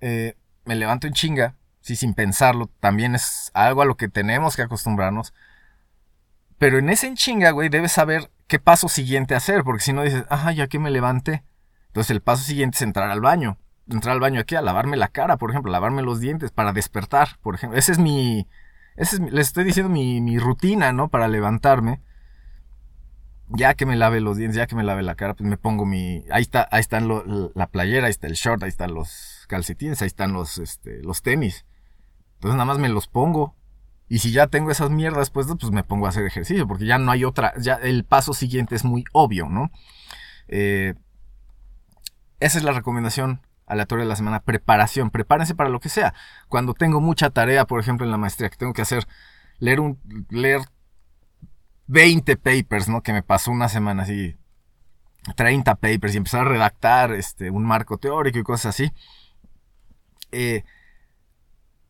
Eh, 0.02 0.36
me 0.66 0.76
levanto 0.76 1.08
en 1.08 1.14
chinga, 1.14 1.56
sí, 1.82 1.96
sin 1.96 2.14
pensarlo. 2.14 2.70
También 2.80 3.16
es 3.16 3.50
algo 3.56 3.82
a 3.82 3.86
lo 3.86 3.98
que 3.98 4.08
tenemos 4.08 4.56
que 4.56 4.62
acostumbrarnos. 4.62 5.34
Pero 6.60 6.78
en 6.78 6.90
ese 6.90 7.08
en 7.08 7.16
chinga, 7.16 7.52
güey, 7.52 7.70
debes 7.70 7.92
saber 7.92 8.32
qué 8.48 8.60
paso 8.60 8.88
siguiente 8.88 9.34
hacer. 9.34 9.64
Porque 9.64 9.84
si 9.84 9.94
no 9.94 10.04
dices, 10.04 10.26
ah, 10.30 10.52
ya 10.52 10.68
que 10.68 10.78
me 10.78 10.92
levanté. 10.92 11.44
Entonces 11.88 12.12
el 12.12 12.22
paso 12.22 12.44
siguiente 12.44 12.76
es 12.76 12.82
entrar 12.84 13.10
al 13.10 13.22
baño. 13.22 13.58
Entrar 13.90 14.14
al 14.14 14.20
baño 14.20 14.40
aquí 14.40 14.56
a 14.56 14.62
lavarme 14.62 14.96
la 14.96 15.08
cara, 15.08 15.38
por 15.38 15.50
ejemplo, 15.50 15.72
lavarme 15.72 16.04
los 16.04 16.20
dientes 16.20 16.52
para 16.52 16.72
despertar, 16.72 17.40
por 17.42 17.56
ejemplo. 17.56 17.78
Ese 17.78 17.92
es 17.92 18.00
mi, 18.00 18.48
es, 18.96 19.20
les 19.20 19.48
estoy 19.48 19.64
diciendo 19.64 19.92
mi, 19.92 20.38
rutina, 20.40 20.92
¿no? 20.92 21.10
Para 21.10 21.28
levantarme. 21.28 22.02
Ya 23.50 23.74
que 23.76 23.86
me 23.86 23.96
lave 23.96 24.20
los 24.22 24.38
dientes, 24.38 24.56
ya 24.56 24.68
que 24.68 24.76
me 24.76 24.84
lave 24.84 25.04
la 25.04 25.16
cara, 25.16 25.36
pues 25.36 25.48
me 25.48 25.58
pongo 25.58 25.86
mi... 25.86 26.24
Ahí 26.32 26.42
está, 26.42 26.68
ahí 26.72 26.80
están 26.80 27.08
la 27.54 27.68
playera, 27.68 28.08
ahí 28.08 28.12
está 28.12 28.28
el 28.28 28.34
short, 28.34 28.64
ahí 28.64 28.70
están 28.70 28.94
los 28.94 29.46
calcetines, 29.48 30.02
ahí 30.02 30.08
están 30.08 30.34
los, 30.34 30.58
este, 30.58 31.04
los 31.04 31.22
tenis. 31.22 31.66
Entonces 32.36 32.56
nada 32.56 32.66
más 32.66 32.80
me 32.80 32.90
los 32.90 33.08
pongo. 33.08 33.56
Y 34.10 34.20
si 34.20 34.32
ya 34.32 34.48
tengo 34.48 34.72
esas 34.72 34.90
mierdas 34.90 35.30
pues, 35.30 35.48
pues 35.48 35.72
me 35.72 35.84
pongo 35.84 36.06
a 36.06 36.10
hacer 36.10 36.26
ejercicio, 36.26 36.68
porque 36.68 36.86
ya 36.86 36.98
no 36.98 37.12
hay 37.12 37.26
otra, 37.26 37.54
ya 37.60 37.76
el 37.76 38.06
paso 38.06 38.34
siguiente 38.34 38.76
es 38.76 38.86
muy 38.86 39.04
obvio, 39.12 39.50
¿no? 39.50 39.72
Eh, 40.48 40.96
esa 42.40 42.58
es 42.58 42.64
la 42.64 42.74
recomendación 42.74 43.42
aleatoria 43.66 44.04
de 44.04 44.10
la 44.10 44.16
semana, 44.16 44.42
preparación, 44.42 45.10
prepárense 45.10 45.56
para 45.56 45.70
lo 45.70 45.80
que 45.80 45.90
sea. 45.90 46.14
Cuando 46.50 46.74
tengo 46.74 47.02
mucha 47.02 47.30
tarea, 47.30 47.66
por 47.66 47.80
ejemplo, 47.80 48.06
en 48.06 48.12
la 48.12 48.18
maestría, 48.18 48.50
que 48.50 48.58
tengo 48.58 48.74
que 48.74 48.82
hacer, 48.82 49.08
leer 49.60 49.80
un, 49.80 50.00
leer 50.30 50.62
20 51.88 52.38
papers, 52.38 52.88
¿no? 52.88 53.02
Que 53.02 53.14
me 53.14 53.24
pasó 53.24 53.52
una 53.52 53.70
semana 53.70 54.04
así, 54.04 54.38
30 55.36 55.76
papers 55.76 56.14
y 56.14 56.18
empezar 56.18 56.42
a 56.42 56.50
redactar 56.50 57.14
este, 57.14 57.50
un 57.50 57.64
marco 57.64 57.98
teórico 57.98 58.40
y 58.40 58.44
cosas 58.44 58.76
así. 58.76 58.92
Eh, 60.32 60.64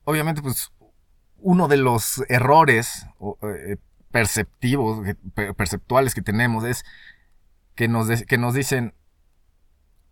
obviamente, 0.04 0.42
pues, 0.42 0.72
uno 1.38 1.68
de 1.68 1.78
los 1.78 2.24
errores 2.30 3.06
eh, 3.42 3.78
perceptivos, 4.12 5.06
perceptuales 5.58 6.14
que 6.14 6.22
tenemos 6.22 6.64
es 6.64 6.86
que 7.76 7.88
nos, 7.88 8.24
que 8.24 8.38
nos 8.38 8.54
dicen, 8.54 8.94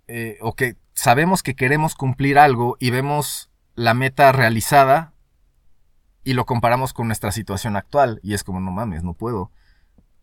eh, 0.07 0.37
o 0.41 0.55
que 0.55 0.75
sabemos 1.01 1.41
que 1.41 1.55
queremos 1.55 1.95
cumplir 1.95 2.37
algo 2.37 2.77
y 2.79 2.91
vemos 2.91 3.49
la 3.73 3.95
meta 3.95 4.31
realizada 4.31 5.13
y 6.23 6.33
lo 6.33 6.45
comparamos 6.45 6.93
con 6.93 7.07
nuestra 7.07 7.31
situación 7.31 7.75
actual 7.75 8.19
y 8.21 8.35
es 8.35 8.43
como 8.43 8.59
no 8.59 8.69
mames, 8.69 9.03
no 9.03 9.15
puedo. 9.15 9.49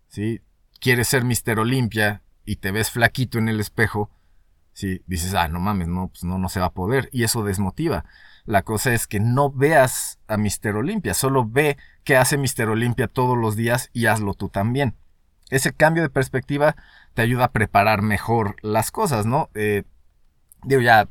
¿Sí? 0.07 0.41
Quieres 0.79 1.09
ser 1.09 1.25
Mister 1.25 1.59
Olimpia 1.59 2.23
y 2.45 2.57
te 2.57 2.71
ves 2.71 2.93
flaquito 2.93 3.39
en 3.39 3.49
el 3.49 3.59
espejo, 3.59 4.13
¿sí? 4.73 5.03
dices, 5.09 5.35
ah, 5.35 5.49
no 5.49 5.59
mames, 5.59 5.89
no, 5.89 6.11
pues 6.11 6.23
no, 6.23 6.39
no 6.39 6.49
se 6.49 6.61
va 6.61 6.67
a 6.67 6.75
poder 6.75 7.09
y 7.13 7.25
eso 7.25 7.43
desmotiva. 7.43 8.05
La 8.45 8.63
cosa 8.63 8.95
es 8.95 9.09
que 9.09 9.19
no 9.19 9.51
veas 9.51 10.21
a 10.29 10.37
Mister 10.37 10.77
Olimpia, 10.77 11.13
solo 11.13 11.45
ve 11.45 11.77
que 12.05 12.17
hace 12.17 12.39
Mister 12.39 12.69
Olimpia 12.69 13.09
todos 13.09 13.37
los 13.37 13.57
días 13.57 13.91
y 13.93 14.07
hazlo 14.07 14.33
tú 14.33 14.49
también. 14.49 14.95
Ese 15.51 15.73
cambio 15.73 16.05
de 16.05 16.09
perspectiva 16.09 16.77
te 17.15 17.23
ayuda 17.23 17.47
a 17.47 17.53
preparar 17.53 18.01
mejor 18.01 18.55
las 18.63 18.93
cosas, 18.93 19.27
¿no? 19.27 19.51
Eh, 19.55 19.83
digo, 20.65 20.81
ya, 20.81 21.09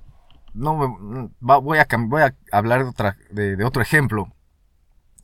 no 0.53 0.75
voy, 1.39 1.77
a, 1.79 1.87
voy 1.97 2.21
a 2.21 2.35
hablar 2.51 2.83
de, 2.83 2.89
otra, 2.89 3.17
de, 3.31 3.63
otro 3.63 3.81
ejemplo 3.81 4.33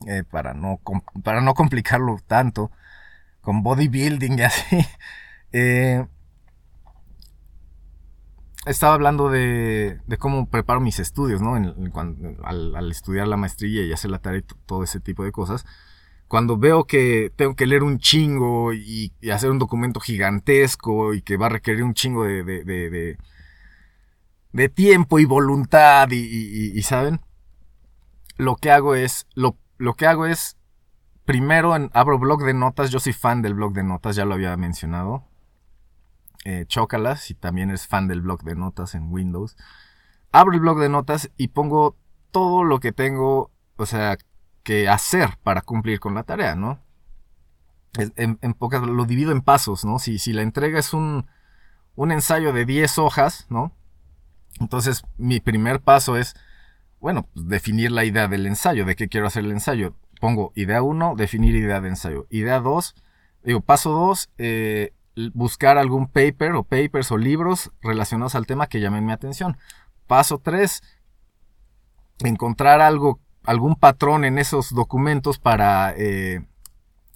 eh, 0.06 0.22
para, 0.30 0.54
no, 0.54 0.80
para 1.22 1.40
no 1.40 1.54
complicarlo 1.54 2.18
tanto 2.26 2.70
con 3.40 3.62
bodybuilding 3.62 4.38
y 4.38 4.42
así. 4.42 4.78
Eh, 5.56 6.04
estaba 8.66 8.94
hablando 8.94 9.30
de, 9.30 10.00
de, 10.06 10.16
cómo 10.16 10.48
preparo 10.48 10.80
mis 10.80 10.98
estudios, 10.98 11.40
¿no? 11.40 11.54
al, 11.54 12.90
estudiar 12.90 13.28
la 13.28 13.36
maestría 13.36 13.84
y 13.84 13.92
hacer 13.92 14.10
la 14.10 14.18
tarea 14.18 14.40
y 14.40 14.44
todo 14.66 14.82
ese 14.82 15.00
tipo 15.00 15.24
de 15.24 15.32
cosas. 15.32 15.64
Cuando 16.28 16.56
veo 16.56 16.84
que 16.86 17.30
tengo 17.36 17.54
que 17.54 17.66
leer 17.66 17.82
un 17.82 17.98
chingo 17.98 18.72
y, 18.72 19.12
hacer 19.32 19.50
un 19.50 19.58
documento 19.58 20.00
gigantesco 20.00 21.14
y 21.14 21.22
que 21.22 21.36
va 21.36 21.46
a 21.46 21.50
requerir 21.50 21.84
un 21.84 21.94
chingo 21.94 22.24
de, 22.24 23.16
tiempo 24.68 25.18
y 25.18 25.24
voluntad 25.24 26.08
y, 26.10 26.80
¿saben? 26.82 27.20
Lo 28.36 28.56
que 28.56 28.70
hago 28.70 28.94
es, 28.94 29.26
lo, 29.34 29.56
lo 29.78 29.94
que 29.94 30.06
hago 30.06 30.26
es, 30.26 30.56
primero 31.24 31.74
en, 31.74 31.90
abro 31.92 32.18
blog 32.18 32.44
de 32.44 32.54
notas, 32.54 32.90
yo 32.90 33.00
soy 33.00 33.12
fan 33.12 33.42
del 33.42 33.54
blog 33.54 33.72
de 33.72 33.82
notas, 33.82 34.16
ya 34.16 34.24
lo 34.24 34.34
había 34.34 34.56
mencionado. 34.56 35.24
Eh, 36.44 36.66
chócalas, 36.68 37.22
si 37.22 37.34
también 37.34 37.70
es 37.70 37.86
fan 37.86 38.06
del 38.06 38.20
blog 38.20 38.42
de 38.42 38.54
notas 38.54 38.94
en 38.94 39.10
Windows. 39.10 39.56
Abro 40.30 40.54
el 40.54 40.60
blog 40.60 40.78
de 40.78 40.88
notas 40.88 41.30
y 41.36 41.48
pongo 41.48 41.96
todo 42.30 42.64
lo 42.64 42.80
que 42.80 42.92
tengo, 42.92 43.50
o 43.76 43.86
sea, 43.86 44.18
que 44.62 44.88
hacer 44.88 45.38
para 45.42 45.62
cumplir 45.62 46.00
con 46.00 46.14
la 46.14 46.24
tarea, 46.24 46.54
¿no? 46.54 46.80
En, 47.96 48.36
pocas, 48.54 48.82
lo 48.82 49.04
divido 49.04 49.30
en 49.30 49.40
pasos, 49.40 49.84
¿no? 49.84 50.00
Si, 50.00 50.18
si 50.18 50.32
la 50.32 50.42
entrega 50.42 50.80
es 50.80 50.92
un, 50.92 51.26
un 51.94 52.10
ensayo 52.12 52.52
de 52.52 52.64
10 52.64 52.98
hojas, 52.98 53.46
¿no? 53.50 53.72
Entonces, 54.60 55.04
mi 55.18 55.40
primer 55.40 55.80
paso 55.80 56.16
es, 56.16 56.34
bueno, 57.00 57.28
pues, 57.34 57.48
definir 57.48 57.90
la 57.90 58.04
idea 58.04 58.28
del 58.28 58.46
ensayo, 58.46 58.84
de 58.84 58.96
qué 58.96 59.08
quiero 59.08 59.26
hacer 59.26 59.44
el 59.44 59.52
ensayo. 59.52 59.94
Pongo 60.20 60.52
idea 60.54 60.82
1, 60.82 61.14
definir 61.16 61.54
idea 61.54 61.80
de 61.80 61.88
ensayo. 61.88 62.26
Idea 62.30 62.60
2, 62.60 62.94
Digo, 63.44 63.60
paso 63.60 63.90
dos, 63.90 64.30
eh, 64.38 64.94
l- 65.16 65.30
buscar 65.34 65.76
algún 65.76 66.06
paper 66.08 66.52
o 66.52 66.62
papers 66.62 67.12
o 67.12 67.18
libros 67.18 67.70
relacionados 67.82 68.34
al 68.34 68.46
tema 68.46 68.68
que 68.68 68.80
llamen 68.80 69.04
mi 69.04 69.12
atención. 69.12 69.58
Paso 70.06 70.38
tres, 70.38 70.82
encontrar 72.20 72.80
algo, 72.80 73.20
algún 73.44 73.76
patrón 73.76 74.24
en 74.24 74.38
esos 74.38 74.70
documentos 74.74 75.38
para, 75.38 75.92
eh, 75.96 76.42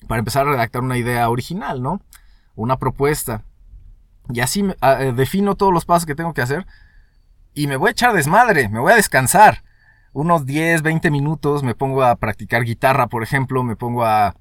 para 0.07 0.19
empezar 0.19 0.47
a 0.47 0.51
redactar 0.51 0.83
una 0.83 0.99
idea 0.99 1.29
original, 1.31 1.83
¿no? 1.83 2.03
Una 2.55 2.77
propuesta. 2.79 3.43
Y 4.29 4.41
así 4.41 4.65
ah, 4.83 5.03
eh, 5.03 5.13
defino 5.13 5.55
todos 5.55 5.73
los 5.73 5.87
pasos 5.87 6.05
que 6.05 6.15
tengo 6.15 6.35
que 6.35 6.43
hacer 6.43 6.67
y 7.59 7.67
me 7.67 7.75
voy 7.75 7.89
a 7.89 7.91
echar 7.91 8.13
desmadre, 8.13 8.69
me 8.69 8.79
voy 8.79 8.93
a 8.93 8.97
descansar. 8.97 9.65
Unos 10.13 10.47
10, 10.47 10.83
20 10.83 11.11
minutos 11.11 11.65
me 11.65 11.75
pongo 11.75 12.05
a 12.05 12.15
practicar 12.15 12.63
guitarra, 12.63 13.09
por 13.09 13.25
ejemplo, 13.25 13.65
me 13.65 13.75
pongo 13.75 14.05
a 14.05 14.37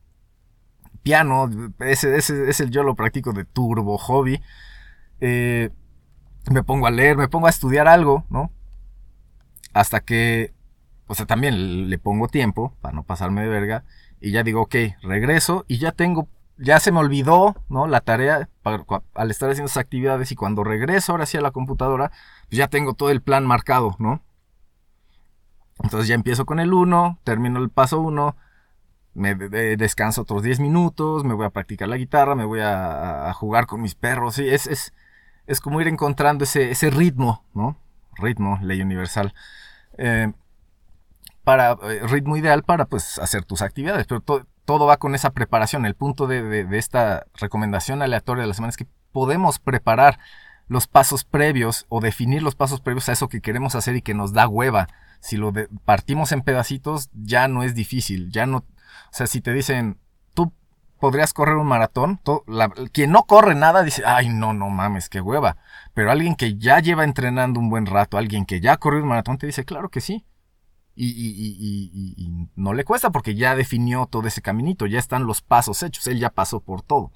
piano, 1.01 1.49
ese, 1.80 2.15
ese, 2.15 2.47
ese 2.47 2.70
yo 2.70 2.84
lo 2.84 2.93
practico 2.93 3.34
de 3.34 3.43
turbo 3.43 3.97
hobby. 3.97 4.39
Eh, 5.20 5.72
me 6.51 6.61
pongo 6.61 6.86
a 6.86 6.91
leer, 6.91 7.18
me 7.18 7.28
pongo 7.28 7.47
a 7.47 7.49
estudiar 7.49 7.88
algo, 7.88 8.24
¿no? 8.30 8.51
Hasta 9.74 10.01
que, 10.01 10.53
o 11.07 11.15
sea, 11.15 11.26
también 11.26 11.89
le 11.89 11.97
pongo 11.97 12.28
tiempo 12.28 12.76
para 12.82 12.93
no 12.93 13.01
pasarme 13.01 13.41
de 13.41 13.47
verga. 13.47 13.84
Y 14.22 14.30
ya 14.30 14.43
digo, 14.43 14.61
ok, 14.61 14.76
regreso 15.01 15.65
y 15.68 15.80
ya 15.80 15.91
tengo, 15.91 16.28
ya 16.59 16.80
se 16.80 16.91
me 16.91 16.99
olvidó, 16.99 17.55
¿no? 17.68 17.88
La 17.88 18.01
tarea 18.01 18.47
al 18.63 19.32
estar 19.32 19.49
haciendo 19.49 19.70
esas 19.70 19.78
actividades 19.78 20.32
y 20.32 20.36
cuando 20.36 20.63
regreso 20.63 21.13
ahora 21.13 21.26
sí 21.26 21.36
a 21.36 21.41
la 21.41 21.49
computadora, 21.49 22.11
ya 22.49 22.67
tengo 22.67 22.93
todo 22.93 23.09
el 23.09 23.21
plan 23.21 23.45
marcado, 23.45 23.95
¿no? 23.99 24.21
Entonces 25.83 26.07
ya 26.07 26.15
empiezo 26.15 26.45
con 26.45 26.59
el 26.59 26.73
1, 26.73 27.19
termino 27.23 27.59
el 27.59 27.69
paso 27.69 27.99
1, 27.99 28.35
me 29.13 29.35
de- 29.35 29.49
de- 29.49 29.77
descanso 29.77 30.21
otros 30.23 30.43
10 30.43 30.59
minutos, 30.59 31.23
me 31.23 31.33
voy 31.33 31.45
a 31.45 31.49
practicar 31.51 31.87
la 31.87 31.97
guitarra, 31.97 32.35
me 32.35 32.45
voy 32.45 32.59
a, 32.61 33.31
jugar 33.33 33.67
con 33.67 33.81
mis 33.81 33.95
perros, 33.95 34.35
sí, 34.35 34.47
es, 34.47 34.65
es, 34.67 34.93
es 35.45 35.61
como 35.61 35.79
ir 35.81 35.87
encontrando 35.87 36.43
ese, 36.45 36.71
ese 36.71 36.89
ritmo, 36.89 37.43
¿no? 37.53 37.77
Ritmo, 38.15 38.57
ley 38.61 38.81
universal. 38.81 39.33
Eh, 39.97 40.31
para, 41.43 41.73
eh, 41.83 42.01
ritmo 42.07 42.35
ideal 42.37 42.63
para 42.63 42.85
pues 42.85 43.19
hacer 43.19 43.45
tus 43.45 43.61
actividades, 43.61 44.05
pero 44.07 44.21
to- 44.21 44.45
todo 44.65 44.85
va 44.85 44.97
con 44.97 45.15
esa 45.15 45.29
preparación. 45.31 45.85
El 45.85 45.95
punto 45.95 46.27
de, 46.27 46.43
de- 46.43 46.65
de 46.65 46.77
esta 46.77 47.25
recomendación 47.35 48.01
aleatoria 48.01 48.41
de 48.41 48.47
la 48.47 48.53
semana 48.53 48.69
es 48.71 48.77
que 48.77 48.87
podemos 49.11 49.59
preparar 49.59 50.19
los 50.68 50.88
pasos 50.88 51.24
previos 51.24 51.86
o 51.89 52.01
definir 52.01 52.43
los 52.43 52.55
pasos 52.55 52.82
previos 52.82 53.07
a 53.09 53.13
eso 53.13 53.30
que 53.30 53.41
queremos 53.41 53.76
hacer 53.76 53.95
y 53.95 54.01
que 54.01 54.13
nos 54.13 54.34
da 54.34 54.47
hueva. 54.47 54.88
Si 55.20 55.38
lo 55.38 55.51
partimos 55.86 56.32
en 56.32 56.41
pedacitos, 56.41 57.09
ya 57.13 57.47
no 57.47 57.63
es 57.63 57.74
difícil, 57.74 58.32
ya 58.32 58.45
no, 58.45 58.57
o 58.57 58.63
sea, 59.11 59.28
si 59.28 59.41
te 59.41 59.53
dicen, 59.53 59.97
tú 60.34 60.53
podrías 60.99 61.34
correr 61.34 61.55
un 61.55 61.68
maratón, 61.68 62.20
la- 62.47 62.70
quien 62.91 63.11
no 63.11 63.24
corre 63.24 63.55
nada 63.55 63.84
dice, 63.84 64.03
ay, 64.05 64.30
no, 64.30 64.53
no 64.53 64.70
mames, 64.70 65.09
qué 65.09 65.22
hueva. 65.22 65.57
Pero 65.93 66.11
alguien 66.11 66.36
que 66.36 66.57
ya 66.57 66.80
lleva 66.80 67.03
entrenando 67.03 67.59
un 67.59 67.70
buen 67.70 67.86
rato, 67.86 68.18
alguien 68.18 68.45
que 68.45 68.59
ya 68.61 68.78
corrió 68.78 69.01
un 69.01 69.09
maratón, 69.09 69.38
te 69.38 69.47
dice, 69.47 69.65
claro 69.65 69.89
que 69.89 70.01
sí. 70.01 70.26
Y- 70.99 71.09
y- 71.09 71.91
y- 71.93 72.13
y 72.26 72.47
no 72.55 72.74
le 72.74 72.84
cuesta 72.84 73.11
porque 73.11 73.36
ya 73.36 73.55
definió 73.55 74.07
todo 74.07 74.28
ese 74.28 74.41
caminito, 74.41 74.88
ya 74.88 74.97
están 74.97 75.28
los 75.28 75.41
pasos 75.43 75.84
hechos, 75.84 76.07
él 76.07 76.18
ya 76.20 76.32
pasó 76.32 76.59
por 76.59 76.82
todo. 76.82 77.11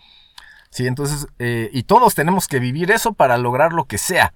Sí, 0.71 0.87
entonces, 0.87 1.27
eh, 1.37 1.69
y 1.73 1.83
todos 1.83 2.15
tenemos 2.15 2.47
que 2.47 2.59
vivir 2.59 2.91
eso 2.91 3.13
para 3.13 3.37
lograr 3.37 3.73
lo 3.73 3.85
que 3.85 3.97
sea. 3.97 4.33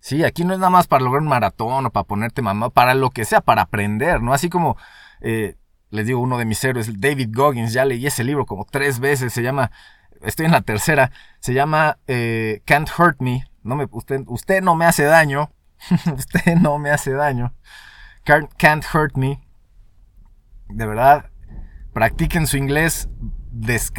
Sí, 0.00 0.22
aquí 0.22 0.44
no 0.44 0.52
es 0.52 0.58
nada 0.60 0.70
más 0.70 0.86
para 0.86 1.02
lograr 1.02 1.22
un 1.22 1.28
maratón 1.28 1.86
o 1.86 1.90
para 1.90 2.04
ponerte 2.04 2.42
mamá, 2.42 2.70
para 2.70 2.94
lo 2.94 3.10
que 3.10 3.24
sea, 3.24 3.40
para 3.40 3.62
aprender, 3.62 4.22
¿no? 4.22 4.34
Así 4.34 4.50
como, 4.50 4.76
eh, 5.20 5.56
les 5.90 6.06
digo, 6.06 6.20
uno 6.20 6.36
de 6.36 6.44
mis 6.44 6.62
héroes, 6.62 7.00
David 7.00 7.30
Goggins, 7.32 7.72
ya 7.72 7.86
leí 7.86 8.06
ese 8.06 8.22
libro 8.22 8.44
como 8.44 8.66
tres 8.66 9.00
veces, 9.00 9.32
se 9.32 9.42
llama, 9.42 9.70
estoy 10.20 10.46
en 10.46 10.52
la 10.52 10.60
tercera, 10.60 11.10
se 11.40 11.54
llama 11.54 11.98
eh, 12.06 12.62
Can't 12.66 12.90
Hurt 12.96 13.20
Me, 13.20 13.50
no 13.62 13.74
me, 13.74 13.88
usted, 13.90 14.22
usted 14.26 14.62
no 14.62 14.74
me 14.74 14.84
hace 14.84 15.04
daño, 15.04 15.50
usted 16.14 16.56
no 16.56 16.78
me 16.78 16.90
hace 16.90 17.12
daño, 17.12 17.54
Can't, 18.24 18.52
Can't 18.58 18.84
Hurt 18.92 19.16
Me, 19.16 19.42
de 20.68 20.86
verdad, 20.86 21.30
practiquen 21.94 22.46
su 22.46 22.58
inglés, 22.58 23.08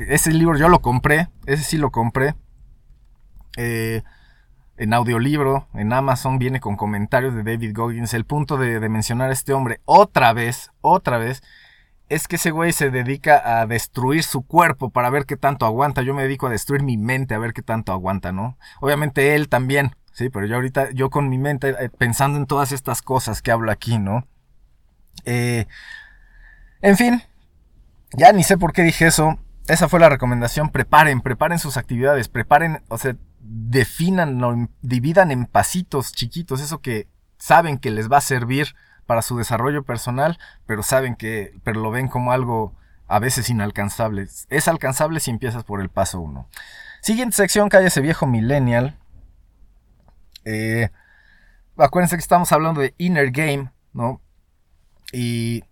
ese 0.08 0.32
libro 0.32 0.58
yo 0.58 0.70
lo 0.70 0.82
compré, 0.82 1.30
ese 1.46 1.64
sí 1.64 1.78
lo 1.78 1.92
compré, 1.92 2.36
eh, 3.58 4.04
en 4.80 4.94
audiolibro, 4.94 5.68
en 5.74 5.92
Amazon, 5.92 6.40
viene 6.40 6.62
con 6.62 6.78
comentarios 6.78 7.36
de 7.36 7.44
David 7.44 7.76
Goggins. 7.76 8.14
El 8.14 8.26
punto 8.26 8.58
de, 8.58 8.80
mencionar 8.88 9.30
a 9.30 9.34
este 9.34 9.54
hombre 9.54 9.82
otra 9.84 10.32
vez, 10.32 10.72
otra 10.80 11.18
vez, 11.18 11.44
es 12.08 12.28
que 12.28 12.38
ese 12.38 12.52
güey 12.52 12.72
se 12.72 12.90
dedica 12.90 13.60
a 13.60 13.68
destruir 13.68 14.24
su 14.24 14.42
cuerpo 14.42 14.90
para 14.90 15.10
ver 15.10 15.26
qué 15.26 15.36
tanto 15.36 15.66
aguanta. 15.66 16.02
Yo 16.02 16.14
me 16.14 16.24
dedico 16.24 16.48
a 16.48 16.50
destruir 16.50 16.82
mi 16.82 16.96
mente 16.96 17.36
a 17.36 17.40
ver 17.40 17.54
qué 17.54 17.62
tanto 17.62 17.92
aguanta, 17.92 18.32
¿no? 18.32 18.58
Obviamente 18.80 19.36
él 19.36 19.50
también, 19.50 19.92
sí, 20.14 20.30
pero 20.30 20.46
yo 20.46 20.56
ahorita, 20.56 20.92
yo 20.92 21.10
con 21.10 21.28
mi 21.28 21.38
mente, 21.38 21.76
eh, 21.78 21.90
pensando 21.90 22.40
en 22.40 22.46
todas 22.46 22.72
estas 22.72 23.02
cosas 23.02 23.42
que 23.42 23.52
hablo 23.52 23.72
aquí, 23.72 24.00
¿no? 24.00 24.26
Eh, 25.26 25.66
en 26.82 26.96
fin, 26.96 27.22
ya 28.14 28.32
ni 28.32 28.44
sé 28.44 28.58
por 28.58 28.72
qué 28.72 28.84
dije 28.84 29.08
eso. 29.08 29.38
Esa 29.70 29.88
fue 29.88 30.00
la 30.00 30.10
recomendación. 30.10 30.70
Preparen, 30.70 31.22
preparen 31.22 31.60
sus 31.60 31.78
actividades, 31.78 32.28
preparen, 32.28 32.84
o 32.88 32.98
sea, 32.98 33.16
definan, 33.40 34.72
dividan 34.82 35.30
en 35.30 35.46
pasitos 35.46 36.12
chiquitos, 36.12 36.60
eso 36.60 36.82
que 36.82 37.08
saben 37.38 37.78
que 37.78 37.92
les 37.92 38.12
va 38.12 38.18
a 38.18 38.22
servir 38.22 38.76
para 39.06 39.22
su 39.22 39.38
desarrollo 39.38 39.84
personal, 39.84 40.40
pero 40.66 40.82
saben 40.82 41.16
que, 41.16 41.54
pero 41.64 41.82
lo 41.82 41.92
ven 41.92 42.08
como 42.08 42.32
algo 42.32 42.76
a 43.08 43.20
veces 43.20 43.48
inalcanzable. 43.52 44.28
Es 44.50 44.68
alcanzable 44.68 45.20
si 45.20 45.30
empiezas 45.30 45.64
por 45.64 45.82
el 45.82 45.90
paso 45.90 46.20
1. 46.20 46.50
Siguiente 47.02 47.36
sección, 47.36 47.70
cállese 47.70 48.02
viejo 48.02 48.26
millennial. 48.26 48.98
Eh, 50.46 50.90
acuérdense 51.78 52.16
que 52.16 52.22
estamos 52.22 52.52
hablando 52.52 52.82
de 52.82 52.96
Inner 52.98 53.30
Game, 53.30 53.72
¿no? 53.94 54.20
Y 55.12 55.64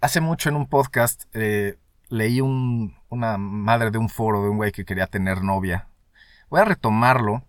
hace 0.00 0.22
mucho 0.22 0.48
en 0.48 0.56
un 0.56 0.66
podcast 0.66 1.24
eh, 1.34 1.78
leí 2.08 2.40
un, 2.40 2.97
una 3.08 3.38
madre 3.38 3.90
de 3.90 3.98
un 3.98 4.08
foro 4.08 4.42
de 4.42 4.50
un 4.50 4.56
güey 4.56 4.72
que 4.72 4.84
quería 4.84 5.06
tener 5.06 5.42
novia. 5.42 5.88
Voy 6.50 6.60
a 6.60 6.64
retomarlo, 6.64 7.44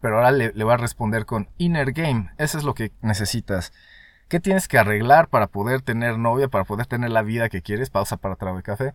pero 0.00 0.16
ahora 0.16 0.30
le, 0.32 0.52
le, 0.52 0.64
voy 0.64 0.74
a 0.74 0.78
responder 0.78 1.26
con 1.26 1.48
Inner 1.58 1.92
Game. 1.92 2.30
Eso 2.38 2.58
es 2.58 2.64
lo 2.64 2.74
que 2.74 2.92
necesitas. 3.00 3.72
¿Qué 4.28 4.40
tienes 4.40 4.66
que 4.66 4.78
arreglar 4.78 5.28
para 5.28 5.46
poder 5.46 5.82
tener 5.82 6.18
novia, 6.18 6.48
para 6.48 6.64
poder 6.64 6.86
tener 6.86 7.10
la 7.10 7.22
vida 7.22 7.48
que 7.48 7.62
quieres? 7.62 7.90
Pausa 7.90 8.16
para 8.16 8.36
trago 8.36 8.56
de 8.56 8.62
café. 8.62 8.94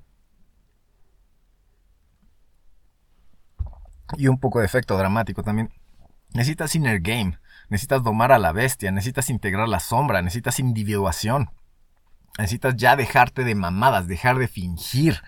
Y 4.18 4.28
un 4.28 4.40
poco 4.40 4.60
de 4.60 4.66
efecto 4.66 4.98
dramático 4.98 5.44
también. 5.44 5.72
Necesitas 6.34 6.74
Inner 6.76 7.02
Game. 7.02 7.38
Necesitas 7.70 8.04
domar 8.04 8.32
a 8.32 8.40
la 8.40 8.52
bestia. 8.52 8.92
Necesitas 8.92 9.30
integrar 9.30 9.68
la 9.68 9.80
sombra. 9.80 10.22
Necesitas 10.22 10.60
individuación. 10.60 11.52
Necesitas 12.38 12.76
ya 12.76 12.96
dejarte 12.96 13.44
de 13.44 13.56
mamadas, 13.56 14.08
dejar 14.08 14.38
de 14.38 14.48
fingir. 14.48 15.22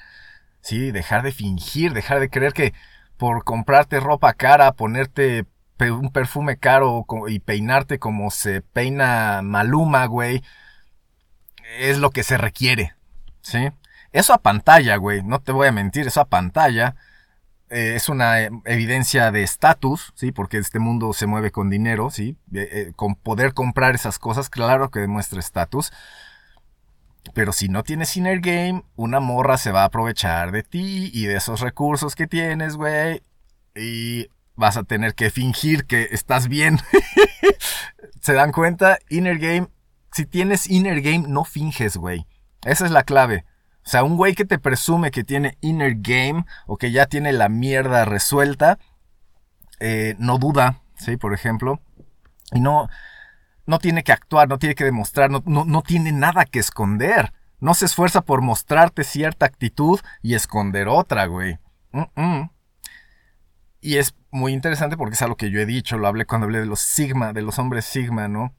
Sí, 0.61 0.91
dejar 0.91 1.23
de 1.23 1.31
fingir, 1.31 1.93
dejar 1.93 2.19
de 2.19 2.29
creer 2.29 2.53
que 2.53 2.73
por 3.17 3.43
comprarte 3.43 3.99
ropa 3.99 4.33
cara, 4.33 4.71
ponerte 4.73 5.45
un 5.79 6.11
perfume 6.11 6.57
caro 6.57 7.05
y 7.27 7.39
peinarte 7.39 7.99
como 7.99 8.31
se 8.31 8.61
peina 8.61 9.41
Maluma, 9.41 10.05
güey, 10.05 10.43
es 11.79 11.97
lo 11.99 12.11
que 12.11 12.23
se 12.23 12.37
requiere. 12.37 12.95
¿Sí? 13.41 13.69
Eso 14.11 14.33
a 14.33 14.39
pantalla, 14.39 14.97
güey, 14.97 15.23
no 15.23 15.39
te 15.39 15.51
voy 15.51 15.67
a 15.67 15.71
mentir, 15.71 16.07
eso 16.07 16.21
a 16.21 16.25
pantalla 16.25 16.95
eh, 17.69 17.93
es 17.95 18.09
una 18.09 18.39
evidencia 18.65 19.31
de 19.31 19.43
estatus, 19.43 20.11
¿sí? 20.15 20.31
Porque 20.31 20.57
este 20.57 20.79
mundo 20.79 21.13
se 21.13 21.27
mueve 21.27 21.51
con 21.51 21.69
dinero, 21.69 22.09
¿sí? 22.09 22.35
Eh, 22.53 22.67
eh, 22.71 22.93
con 22.95 23.15
poder 23.15 23.53
comprar 23.53 23.93
esas 23.93 24.17
cosas, 24.17 24.49
claro 24.49 24.89
que 24.89 24.99
demuestra 24.99 25.39
estatus. 25.39 25.91
Pero 27.33 27.53
si 27.53 27.69
no 27.69 27.83
tienes 27.83 28.15
inner 28.17 28.39
game, 28.39 28.83
una 28.95 29.19
morra 29.19 29.57
se 29.57 29.71
va 29.71 29.83
a 29.83 29.85
aprovechar 29.85 30.51
de 30.51 30.63
ti 30.63 31.11
y 31.13 31.25
de 31.25 31.37
esos 31.37 31.61
recursos 31.61 32.15
que 32.15 32.27
tienes, 32.27 32.75
güey. 32.75 33.21
Y 33.75 34.27
vas 34.55 34.77
a 34.77 34.83
tener 34.83 35.15
que 35.15 35.29
fingir 35.29 35.85
que 35.85 36.09
estás 36.11 36.47
bien. 36.47 36.79
¿Se 38.21 38.33
dan 38.33 38.51
cuenta? 38.51 38.99
Inner 39.09 39.37
game. 39.37 39.67
Si 40.11 40.25
tienes 40.25 40.69
inner 40.69 41.01
game, 41.01 41.25
no 41.27 41.45
finges, 41.45 41.97
güey. 41.97 42.25
Esa 42.63 42.85
es 42.85 42.91
la 42.91 43.03
clave. 43.03 43.45
O 43.85 43.89
sea, 43.89 44.03
un 44.03 44.17
güey 44.17 44.35
que 44.35 44.45
te 44.45 44.59
presume 44.59 45.11
que 45.11 45.23
tiene 45.23 45.57
inner 45.61 45.95
game 45.97 46.45
o 46.67 46.77
que 46.77 46.91
ya 46.91 47.05
tiene 47.05 47.31
la 47.31 47.49
mierda 47.49 48.05
resuelta, 48.05 48.77
eh, 49.79 50.15
no 50.19 50.37
duda, 50.37 50.81
¿sí? 50.95 51.15
Por 51.17 51.33
ejemplo. 51.33 51.79
Y 52.51 52.59
no, 52.59 52.89
no 53.69 53.77
tiene 53.77 54.03
que 54.03 54.11
actuar, 54.11 54.49
no 54.49 54.57
tiene 54.57 54.73
que 54.73 54.83
demostrar, 54.83 55.29
no, 55.29 55.43
no, 55.45 55.63
no, 55.63 55.83
tiene 55.83 56.11
nada 56.11 56.45
que 56.45 56.57
esconder. 56.57 57.33
No 57.59 57.75
se 57.75 57.85
esfuerza 57.85 58.21
por 58.21 58.41
mostrarte 58.41 59.03
cierta 59.03 59.45
actitud 59.45 59.99
y 60.23 60.33
esconder 60.33 60.87
otra, 60.87 61.27
güey. 61.27 61.59
Y 63.79 63.97
es 63.97 64.15
muy 64.31 64.53
interesante 64.53 64.97
porque 64.97 65.13
es 65.13 65.21
algo 65.21 65.37
que 65.37 65.51
yo 65.51 65.59
he 65.59 65.67
dicho, 65.67 65.99
lo 65.99 66.07
hablé 66.07 66.25
cuando 66.25 66.45
hablé 66.45 66.59
de 66.59 66.65
los 66.65 66.79
Sigma, 66.79 67.31
de 67.31 67.43
los 67.43 67.59
hombres 67.59 67.85
Sigma, 67.85 68.27
¿no? 68.27 68.55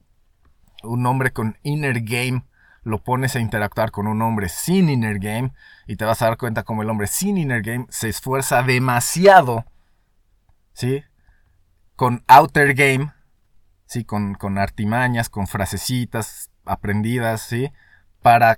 Un 0.81 1.05
hombre 1.05 1.31
con 1.31 1.57
inner 1.61 1.99
game 2.01 2.45
lo 2.83 3.03
pones 3.03 3.35
a 3.35 3.41
interactuar 3.41 3.91
con 3.91 4.07
un 4.07 4.21
hombre 4.21 4.47
sin 4.47 4.87
inner 4.87 5.19
game 5.19 5.51
y 5.87 5.97
te 5.97 6.05
vas 6.05 6.21
a 6.21 6.27
dar 6.27 6.37
cuenta 6.37 6.63
como 6.63 6.83
el 6.83 6.89
hombre 6.89 7.07
sin 7.07 7.37
inner 7.37 7.61
game 7.63 7.85
se 7.89 8.07
esfuerza 8.07 8.63
demasiado, 8.63 9.65
¿sí? 10.71 11.03
Con 11.97 12.23
outer 12.27 12.73
game, 12.75 13.11
¿sí? 13.91 14.05
Con, 14.05 14.35
con 14.35 14.57
artimañas, 14.57 15.29
con 15.29 15.47
frasecitas 15.47 16.49
aprendidas, 16.63 17.41
¿sí? 17.41 17.73
Para, 18.21 18.57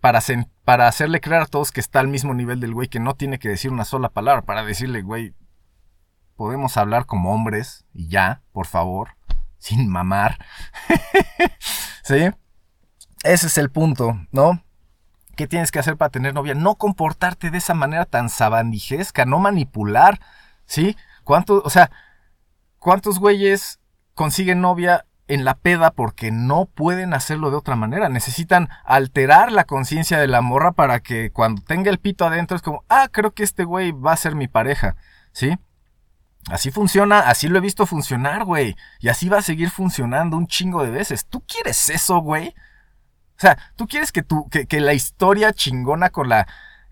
para, 0.00 0.22
para 0.64 0.88
hacerle 0.88 1.20
creer 1.20 1.42
a 1.42 1.46
todos 1.46 1.72
que 1.72 1.80
está 1.80 2.00
al 2.00 2.08
mismo 2.08 2.32
nivel 2.32 2.58
del 2.58 2.72
güey, 2.72 2.88
que 2.88 2.98
no 2.98 3.14
tiene 3.14 3.38
que 3.38 3.50
decir 3.50 3.70
una 3.70 3.84
sola 3.84 4.08
palabra, 4.08 4.40
para 4.42 4.64
decirle, 4.64 5.02
güey, 5.02 5.34
podemos 6.36 6.78
hablar 6.78 7.04
como 7.04 7.34
hombres 7.34 7.84
y 7.92 8.08
ya, 8.08 8.40
por 8.52 8.66
favor, 8.66 9.10
sin 9.58 9.90
mamar. 9.90 10.38
¿Sí? 12.02 12.30
Ese 13.24 13.48
es 13.48 13.58
el 13.58 13.70
punto, 13.70 14.18
¿no? 14.32 14.62
¿Qué 15.36 15.46
tienes 15.46 15.70
que 15.70 15.80
hacer 15.80 15.98
para 15.98 16.08
tener 16.08 16.32
novia? 16.32 16.54
No 16.54 16.76
comportarte 16.76 17.50
de 17.50 17.58
esa 17.58 17.74
manera 17.74 18.06
tan 18.06 18.30
sabandijesca, 18.30 19.26
no 19.26 19.38
manipular, 19.38 20.18
¿sí? 20.64 20.96
¿Cuántos, 21.24 21.60
o 21.62 21.68
sea, 21.68 21.90
cuántos 22.78 23.18
güeyes 23.18 23.80
consiguen 24.16 24.60
novia 24.60 25.06
en 25.28 25.44
la 25.44 25.54
peda 25.54 25.92
porque 25.92 26.30
no 26.32 26.64
pueden 26.64 27.14
hacerlo 27.14 27.50
de 27.50 27.56
otra 27.56 27.76
manera? 27.76 28.08
Necesitan 28.08 28.68
alterar 28.84 29.52
la 29.52 29.64
conciencia 29.64 30.18
de 30.18 30.26
la 30.26 30.40
morra 30.40 30.72
para 30.72 31.00
que 31.00 31.30
cuando 31.30 31.62
tenga 31.62 31.90
el 31.90 31.98
pito 31.98 32.24
adentro 32.24 32.56
es 32.56 32.62
como, 32.62 32.84
ah, 32.88 33.08
creo 33.12 33.32
que 33.32 33.44
este 33.44 33.64
güey 33.64 33.92
va 33.92 34.12
a 34.12 34.16
ser 34.16 34.34
mi 34.34 34.48
pareja, 34.48 34.96
¿sí? 35.32 35.56
Así 36.48 36.70
funciona, 36.70 37.20
así 37.20 37.48
lo 37.48 37.58
he 37.58 37.60
visto 37.60 37.86
funcionar, 37.86 38.44
güey. 38.44 38.76
Y 39.00 39.08
así 39.08 39.28
va 39.28 39.38
a 39.38 39.42
seguir 39.42 39.70
funcionando 39.70 40.36
un 40.36 40.46
chingo 40.46 40.82
de 40.82 40.90
veces. 40.90 41.26
¿Tú 41.26 41.44
quieres 41.44 41.90
eso, 41.90 42.20
güey? 42.20 42.54
O 43.36 43.40
sea, 43.40 43.58
tú 43.74 43.86
quieres 43.86 44.12
que, 44.12 44.22
tu, 44.22 44.48
que, 44.48 44.66
que 44.66 44.80
la 44.80 44.94
historia 44.94 45.52
chingona 45.52 46.10
con 46.10 46.28
la... 46.28 46.46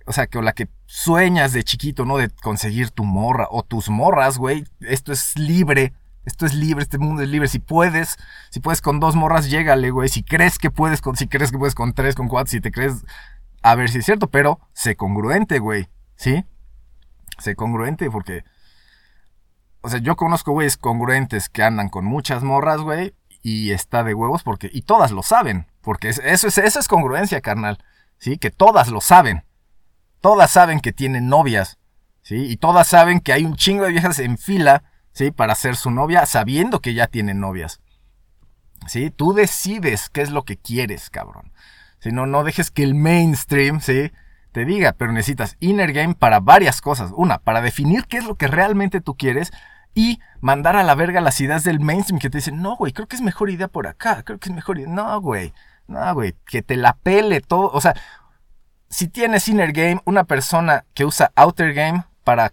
O 0.07 0.13
sea, 0.13 0.27
con 0.27 0.45
la 0.45 0.53
que 0.53 0.69
sueñas 0.85 1.53
de 1.55 1.65
chiquito, 1.65 2.05
¿no? 2.05 2.19
De 2.19 2.29
conseguir 2.29 2.91
tu 2.91 3.05
morra 3.05 3.47
o 3.49 3.63
tus 3.63 3.89
morras, 3.89 4.37
güey. 4.37 4.65
Esto 4.81 5.13
es 5.13 5.39
libre. 5.39 5.95
Esto 6.25 6.47
es 6.47 6.55
libre, 6.55 6.83
este 6.83 6.99
mundo 6.99 7.23
es 7.23 7.29
libre. 7.29 7.49
Si 7.49 7.59
puedes, 7.59 8.17
si 8.51 8.61
puedes 8.61 8.81
con 8.81 9.01
dos 9.01 9.15
morras, 9.15 9.51
llégale, 9.51 9.91
güey. 9.91 10.09
Si 10.09 10.23
crees 10.23 10.59
que 10.59 10.71
puedes 10.71 11.01
con, 11.01 11.17
si 11.17 11.29
crees 11.29 11.51
que 11.51 11.59
puedes 11.59 11.75
con 11.75 11.93
tres, 11.93 12.15
con 12.15 12.29
cuatro, 12.29 12.51
si 12.51 12.61
te 12.61 12.71
crees, 12.71 13.05
a 13.63 13.75
ver 13.75 13.91
si 13.91 13.99
es 13.99 14.05
cierto, 14.05 14.29
pero 14.29 14.61
sé 14.73 14.97
congruente, 14.97 15.59
güey. 15.59 15.89
¿Sí? 16.17 16.45
Sé 17.39 17.57
congruente 17.57 18.11
porque, 18.11 18.45
o 19.81 19.89
sea, 19.89 19.99
yo 19.99 20.17
conozco 20.17 20.53
güeyes 20.53 20.77
congruentes 20.77 21.49
que 21.49 21.63
andan 21.63 21.89
con 21.89 22.05
muchas 22.05 22.43
morras, 22.43 22.81
güey, 22.81 23.15
y 23.43 23.73
está 23.73 24.05
de 24.05 24.15
huevos 24.15 24.43
porque, 24.43 24.71
y 24.73 24.83
todas 24.83 25.11
lo 25.11 25.23
saben. 25.23 25.67
Porque 25.83 26.09
eso 26.09 26.23
es, 26.23 26.59
eso 26.59 26.81
es 26.81 26.89
congruencia, 26.89 27.43
carnal. 27.43 27.79
¿Sí? 28.19 28.39
Que 28.39 28.51
todas 28.51 28.89
lo 28.89 29.03
saben. 29.03 29.45
Todas 30.23 30.51
saben 30.51 30.81
que 30.81 30.93
tienen 30.93 31.29
novias. 31.29 31.79
¿Sí? 32.23 32.37
Y 32.37 32.57
todas 32.57 32.89
saben 32.89 33.21
que 33.21 33.35
hay 33.35 33.45
un 33.45 33.57
chingo 33.57 33.85
de 33.85 33.93
viejas 33.93 34.19
en 34.19 34.39
fila, 34.39 34.83
¿sí? 35.15 35.31
Para 35.31 35.55
ser 35.55 35.77
su 35.77 35.91
novia, 35.91 36.27
sabiendo 36.27 36.81
que 36.81 36.93
ya 36.93 37.07
tienen 37.07 37.41
novias. 37.41 37.81
¿Sí? 38.87 39.11
Tú 39.11 39.33
decides 39.33 40.11
qué 40.11 40.21
es 40.21 40.31
lo 40.31 40.45
que 40.45 40.59
quieres, 40.59 41.09
cabrón. 41.09 41.53
Si 42.01 42.13
no, 42.13 42.27
no 42.27 42.45
dejes 42.45 42.71
que 42.71 42.83
el 42.83 42.95
mainstream, 42.95 43.81
¿sí? 43.81 44.13
Te 44.53 44.67
diga, 44.67 44.93
pero 44.93 45.11
necesitas 45.11 45.57
inner 45.59 45.93
game 45.93 46.15
para 46.15 46.41
varias 46.41 46.83
cosas. 46.83 47.13
Una, 47.17 47.39
para 47.39 47.63
definir 47.63 48.05
qué 48.05 48.19
es 48.19 48.27
lo 48.27 48.35
que 48.35 48.47
realmente 48.47 49.01
tú 49.01 49.17
quieres 49.17 49.53
y 49.95 50.21
mandar 50.41 50.77
a 50.77 50.83
la 50.83 50.95
verga 50.95 51.21
las 51.21 51.41
ideas 51.41 51.65
del 51.65 51.81
mainstream 51.81 52.19
que 52.19 52.29
te 52.29 52.39
dicen, 52.39 52.61
no, 52.61 52.77
güey, 52.77 52.93
creo 52.93 53.09
que 53.09 53.17
es 53.17 53.23
mejor 53.23 53.49
idea 53.49 53.69
por 53.69 53.87
acá, 53.87 54.23
creo 54.23 54.39
que 54.39 54.51
es 54.51 54.55
mejor 54.55 54.79
idea. 54.79 54.93
No, 54.93 55.21
güey. 55.21 55.55
No, 55.87 56.15
güey, 56.15 56.35
que 56.47 56.63
te 56.63 56.77
la 56.77 56.95
pele 56.95 57.41
todo. 57.41 57.71
O 57.73 57.81
sea, 57.81 57.95
si 58.89 59.09
tienes 59.09 59.49
inner 59.49 59.73
game, 59.73 60.01
una 60.05 60.25
persona 60.25 60.85
que 60.95 61.05
usa 61.05 61.33
outer 61.37 61.73
game 61.73 62.05
para 62.25 62.53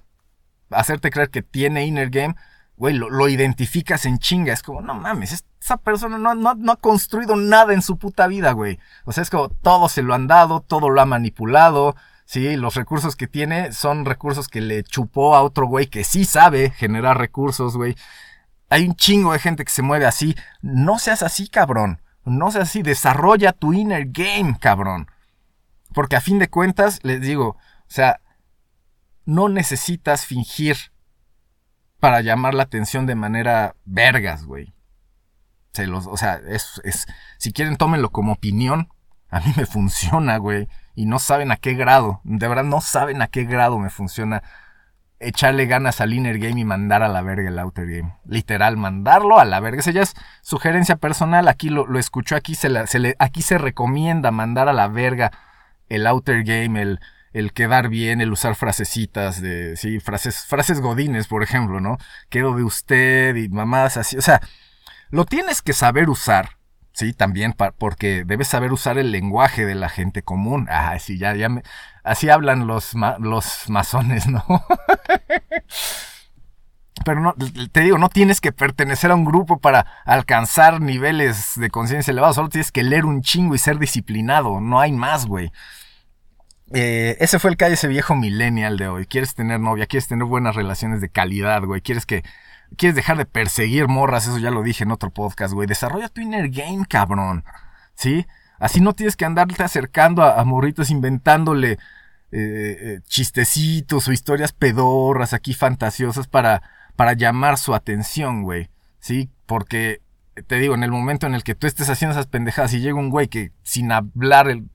hacerte 0.70 1.12
creer 1.12 1.30
que 1.30 1.41
tiene 1.41 1.86
inner 1.86 2.09
game, 2.09 2.36
güey, 2.82 2.96
lo, 2.96 3.30
identificas 3.30 4.08
en 4.08 4.18
chinga. 4.18 4.54
Es 4.54 4.64
como, 4.64 4.82
no 4.82 4.96
mames, 4.96 5.46
esa 5.62 5.78
persona 5.78 6.18
no, 6.18 6.34
no, 6.34 6.56
no, 6.56 6.72
ha 6.72 6.78
construido 6.78 7.36
nada 7.36 7.76
en 7.76 7.84
su 7.84 8.00
puta 8.00 8.26
vida, 8.26 8.54
güey. 8.54 8.80
O 9.06 9.12
sea, 9.12 9.22
es 9.22 9.30
como 9.30 9.50
todo 9.50 9.88
se 9.88 10.02
lo 10.02 10.16
han 10.16 10.26
dado, 10.26 10.62
todo 10.62 10.90
lo 10.90 11.00
ha 11.00 11.06
manipulado. 11.06 11.96
Sí, 12.26 12.56
los 12.56 12.74
recursos 12.74 13.16
que 13.16 13.28
tiene 13.28 13.72
son 13.72 14.04
recursos 14.04 14.48
que 14.48 14.62
le 14.62 14.82
chupó 14.82 15.36
a 15.36 15.44
otro 15.44 15.68
güey 15.68 15.86
que 15.86 16.04
sí 16.04 16.26
sabe 16.26 16.72
generar 16.72 17.20
recursos, 17.20 17.78
güey. 17.78 17.96
Hay 18.70 18.88
un 18.88 18.96
chingo 18.96 19.34
de 19.34 19.38
gente 19.40 19.64
que 19.64 19.72
se 19.72 19.84
mueve 19.84 20.08
así. 20.08 20.36
No 20.64 20.98
seas 20.98 21.22
así, 21.22 21.50
cabrón. 21.50 22.02
No 22.26 22.50
sé 22.50 22.62
así, 22.62 22.82
desarrolla 22.82 23.54
tu 23.54 23.74
inner 23.74 24.08
game, 24.08 24.58
cabrón. 24.60 25.06
Porque 25.94 26.16
a 26.16 26.22
fin 26.22 26.40
de 26.40 26.50
cuentas, 26.50 27.00
les 27.04 27.22
digo, 27.22 27.50
o 27.50 27.90
sea, 27.90 28.22
no 29.26 29.50
necesitas 29.50 30.26
fingir 30.26 30.91
para 32.02 32.22
llamar 32.22 32.56
la 32.56 32.64
atención 32.64 33.06
de 33.06 33.16
manera 33.16 33.76
vergas, 33.86 34.43
güey. 34.43 34.74
Se 35.72 35.88
los, 35.88 36.08
o 36.08 36.18
sea, 36.18 36.41
es, 36.49 36.82
es, 36.84 37.08
si 37.38 37.54
quieren 37.54 37.78
tómenlo 37.78 38.10
como 38.10 38.34
opinión, 38.34 38.89
a 39.30 39.39
mí 39.39 39.54
me 39.56 39.66
funciona, 39.66 40.38
güey. 40.38 40.68
Y 40.95 41.06
no 41.06 41.20
saben 41.20 41.52
a 41.52 41.58
qué 41.58 41.76
grado, 41.76 42.20
de 42.26 42.47
verdad 42.47 42.66
no 42.66 42.82
saben 42.82 43.22
a 43.22 43.28
qué 43.28 43.45
grado 43.45 43.80
me 43.80 43.89
funciona 43.89 44.43
echarle 45.20 45.68
ganas 45.68 46.02
al 46.02 46.14
inner 46.14 46.39
game 46.39 46.60
y 46.60 46.66
mandar 46.66 47.04
a 47.04 47.08
la 47.08 47.22
verga 47.22 47.49
el 47.49 47.60
outer 47.60 47.86
game. 47.86 48.16
Literal, 48.26 48.76
mandarlo 48.78 49.39
a 49.39 49.45
la 49.45 49.60
verga. 49.60 49.82
Esa 49.82 49.91
ya 49.91 50.02
es 50.02 50.16
sugerencia 50.41 50.95
personal. 50.95 51.47
Aquí 51.47 51.70
lo, 51.70 51.86
lo 51.86 51.99
escuchó, 51.99 52.36
aquí 52.36 52.56
se, 52.56 52.70
le, 52.70 53.16
aquí 53.20 53.43
se 53.43 53.60
recomienda 53.60 54.32
mandar 54.32 54.68
a 54.68 54.74
la 54.74 54.88
verga 54.88 55.32
el 55.88 56.08
outer 56.08 56.43
game, 56.43 56.82
el, 56.82 56.99
el 57.34 57.54
quedar 57.54 57.90
bien, 57.90 58.22
el 58.22 58.32
usar 58.32 58.56
frasecitas 58.56 59.42
de, 59.42 59.78
sí, 59.78 60.00
frases, 60.00 60.46
frases 60.46 60.82
godines, 60.82 61.28
por 61.28 61.44
ejemplo, 61.44 61.80
¿no? 61.80 61.98
Quedo 62.30 62.56
de 62.56 62.64
usted 62.64 63.36
y 63.36 63.50
mamás 63.50 63.98
así. 63.98 64.18
O 64.18 64.22
sea, 64.22 64.42
lo 65.10 65.26
tienes 65.26 65.62
que 65.62 65.74
saber 65.74 66.10
usar. 66.10 66.58
Sí, 66.94 67.14
también 67.14 67.56
porque 67.78 68.26
debes 68.26 68.50
saber 68.50 68.74
usar 68.74 68.98
el 68.98 69.12
lenguaje 69.12 69.66
de 69.66 69.76
la 69.76 69.88
gente 69.88 70.24
común. 70.24 70.68
Ah, 70.70 71.00
sí, 71.00 71.18
ya, 71.18 71.34
ya 71.36 71.48
me, 71.48 71.64
así 72.04 72.30
hablan 72.30 72.68
los, 72.68 72.92
los 73.20 73.70
masones, 73.70 74.28
¿no? 74.28 74.44
Pero 77.06 77.22
no, 77.22 77.34
te 77.72 77.82
digo, 77.82 77.98
no 77.98 78.10
tienes 78.10 78.42
que 78.42 78.52
pertenecer 78.52 79.12
a 79.12 79.16
un 79.16 79.26
grupo 79.26 79.60
para 79.60 79.88
alcanzar 80.06 80.82
niveles 80.82 81.54
de 81.56 81.70
conciencia 81.70 82.12
elevados. 82.12 82.36
Solo 82.36 82.50
tienes 82.50 82.72
que 82.72 82.84
leer 82.84 83.06
un 83.06 83.22
chingo 83.22 83.56
y 83.56 83.58
ser 83.58 83.80
disciplinado. 83.80 84.62
No 84.62 84.80
hay 84.80 84.92
más, 84.92 85.26
güey. 85.26 85.52
Eh, 86.74 87.17
ese 87.19 87.39
fue 87.39 87.51
el 87.51 87.57
calle 87.57 87.74
ese 87.74 87.88
viejo 87.88 88.15
millennial 88.15 88.78
de 88.78 88.88
hoy. 88.88 89.05
Quieres 89.05 89.36
tener 89.36 89.59
novia, 89.59 89.88
quieres 89.88 90.07
tener 90.07 90.26
buenas 90.26 90.55
relaciones 90.55 91.01
de 91.01 91.09
calidad, 91.09 91.63
güey. 91.63 91.82
Quieres 91.82 92.05
que 92.05 92.24
quieres 92.78 92.95
dejar 92.95 93.17
de 93.17 93.26
perseguir 93.26 93.88
morras, 93.88 94.28
eso 94.28 94.38
ya 94.38 94.51
lo 94.51 94.63
dije 94.63 94.84
en 94.84 94.91
otro 94.91 95.11
podcast, 95.11 95.53
güey. 95.53 95.67
Desarrolla 95.67 96.09
tu 96.09 96.22
inner 96.22 96.49
game, 96.49 96.86
cabrón. 96.88 97.43
¿Sí? 97.95 98.26
Así 98.59 98.80
no 98.80 98.93
tienes 98.93 99.15
que 99.15 99.26
andarte 99.26 99.63
acercando 99.63 100.24
a, 100.24 100.43
morritos 100.45 100.89
inventándole 100.91 101.72
eh, 101.72 101.78
eh, 102.32 102.99
chistecitos 103.07 104.07
o 104.07 104.11
historias 104.11 104.53
pedorras 104.53 105.34
aquí 105.34 105.53
fantasiosas 105.53 106.28
para, 106.28 106.61
para 106.95 107.13
llamar 107.13 107.57
su 107.57 107.74
atención, 107.74 108.43
güey. 108.43 108.69
¿Sí? 108.99 109.30
Porque, 109.45 110.01
te 110.47 110.57
digo, 110.57 110.76
en 110.76 110.84
el 110.84 110.91
momento 110.91 111.28
en 111.28 111.34
el 111.34 111.43
que 111.43 111.55
tú 111.55 111.67
estés 111.67 111.89
haciendo 111.89 112.13
esas 112.13 112.28
pendejadas 112.28 112.74
y 112.74 112.80
llega 112.80 112.95
un 112.95 113.09
güey 113.09 113.28
que 113.28 113.51
sin 113.63 113.91
hablar, 113.91 114.47
el, 114.47 114.69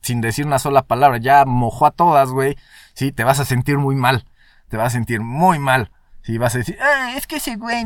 sin 0.00 0.20
decir 0.20 0.46
una 0.46 0.58
sola 0.58 0.82
palabra, 0.82 1.18
ya 1.18 1.44
mojó 1.44 1.86
a 1.86 1.90
todas, 1.90 2.30
güey. 2.30 2.56
Sí, 2.94 3.12
te 3.12 3.24
vas 3.24 3.40
a 3.40 3.44
sentir 3.44 3.78
muy 3.78 3.96
mal. 3.96 4.26
Te 4.68 4.76
vas 4.76 4.88
a 4.88 4.90
sentir 4.90 5.20
muy 5.20 5.58
mal. 5.58 5.90
Si 6.22 6.36
vas 6.36 6.54
a 6.54 6.58
decir, 6.58 6.78
ah, 6.80 7.14
es 7.16 7.26
que 7.26 7.36
ese 7.36 7.56
güey, 7.56 7.84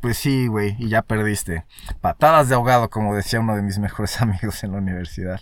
pues 0.00 0.18
sí, 0.18 0.46
güey, 0.46 0.76
y 0.78 0.88
ya 0.88 1.02
perdiste. 1.02 1.64
Patadas 2.00 2.48
de 2.48 2.54
ahogado, 2.54 2.90
como 2.90 3.14
decía 3.14 3.40
uno 3.40 3.56
de 3.56 3.62
mis 3.62 3.78
mejores 3.78 4.20
amigos 4.22 4.62
en 4.62 4.72
la 4.72 4.78
universidad. 4.78 5.40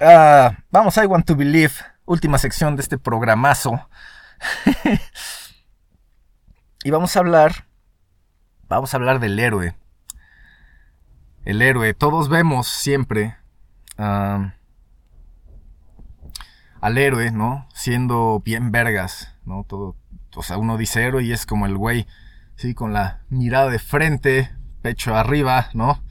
Ah, 0.00 0.56
vamos 0.70 0.98
a 0.98 1.04
I 1.04 1.06
Want 1.06 1.26
to 1.26 1.36
Believe, 1.36 1.74
última 2.04 2.38
sección 2.38 2.74
de 2.74 2.82
este 2.82 2.98
programazo. 2.98 3.88
y 6.82 6.90
vamos 6.90 7.16
a 7.16 7.20
hablar, 7.20 7.66
vamos 8.68 8.92
a 8.92 8.96
hablar 8.96 9.20
del 9.20 9.38
héroe. 9.38 9.76
El 11.44 11.62
héroe, 11.62 11.94
todos 11.94 12.28
vemos 12.28 12.66
siempre 12.66 13.36
al 13.96 14.52
héroe, 16.98 17.30
¿no? 17.30 17.68
Siendo 17.74 18.42
bien 18.44 18.72
vergas 18.72 19.32
¿no? 19.44 19.64
Todo, 19.64 19.96
o 20.34 20.42
sea, 20.42 20.58
uno 20.58 20.76
dice 20.76 21.04
héroe 21.04 21.22
y 21.24 21.32
es 21.32 21.46
como 21.46 21.66
el 21.66 21.76
güey, 21.76 22.06
¿sí? 22.56 22.74
Con 22.74 22.92
la 22.92 23.22
mirada 23.28 23.70
de 23.70 23.78
frente, 23.78 24.54
pecho 24.82 25.14
arriba, 25.16 25.68
¿no? 25.74 26.02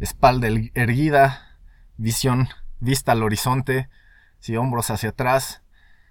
Espalda 0.00 0.48
erguida, 0.74 1.58
visión, 1.96 2.48
vista 2.78 3.12
al 3.12 3.22
horizonte, 3.22 3.88
¿sí? 4.38 4.56
Hombros 4.56 4.90
hacia 4.90 5.10
atrás, 5.10 5.62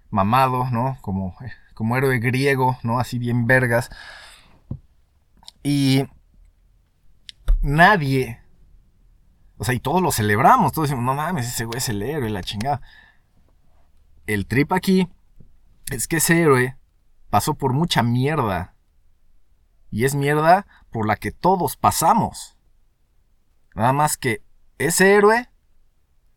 mamado, 0.10 0.70
¿no? 0.72 0.98
Como, 1.02 1.36
como 1.74 1.98
héroe 1.98 2.20
griego, 2.20 2.78
¿no? 2.84 3.00
Así 3.00 3.20
bien 3.20 3.48
vergas. 3.48 3.90
Y 5.64 6.04
nadie, 7.62 8.39
O 9.60 9.66
sea, 9.66 9.76
y 9.76 9.80
todos 9.80 10.02
lo 10.02 10.12
celebramos, 10.12 10.72
todos 10.72 10.88
decimos, 10.88 11.06
no 11.06 11.14
mames, 11.14 11.46
ese 11.46 11.66
güey 11.66 11.78
es 11.78 11.90
el 11.90 12.02
héroe, 12.02 12.30
la 12.30 12.42
chingada. 12.42 12.82
El 14.26 14.48
trip 14.48 14.72
aquí 14.72 15.10
es 15.92 16.08
que 16.08 16.18
ese 16.18 16.42
héroe 16.42 16.78
pasó 17.30 17.54
por 17.54 17.74
mucha 17.74 18.02
mierda. 18.02 18.74
Y 19.92 20.06
es 20.06 20.16
mierda 20.16 20.66
por 20.92 21.06
la 21.06 21.18
que 21.18 21.32
todos 21.32 21.76
pasamos. 21.76 22.58
Nada 23.76 23.92
más 23.92 24.18
que 24.18 24.42
ese 24.78 25.14
héroe 25.14 25.50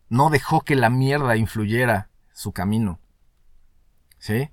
no 0.09 0.29
dejó 0.29 0.61
que 0.61 0.75
la 0.75 0.89
mierda 0.89 1.37
influyera 1.37 2.09
su 2.33 2.51
camino. 2.51 2.99
¿Sí? 4.19 4.33
Eh, 4.33 4.51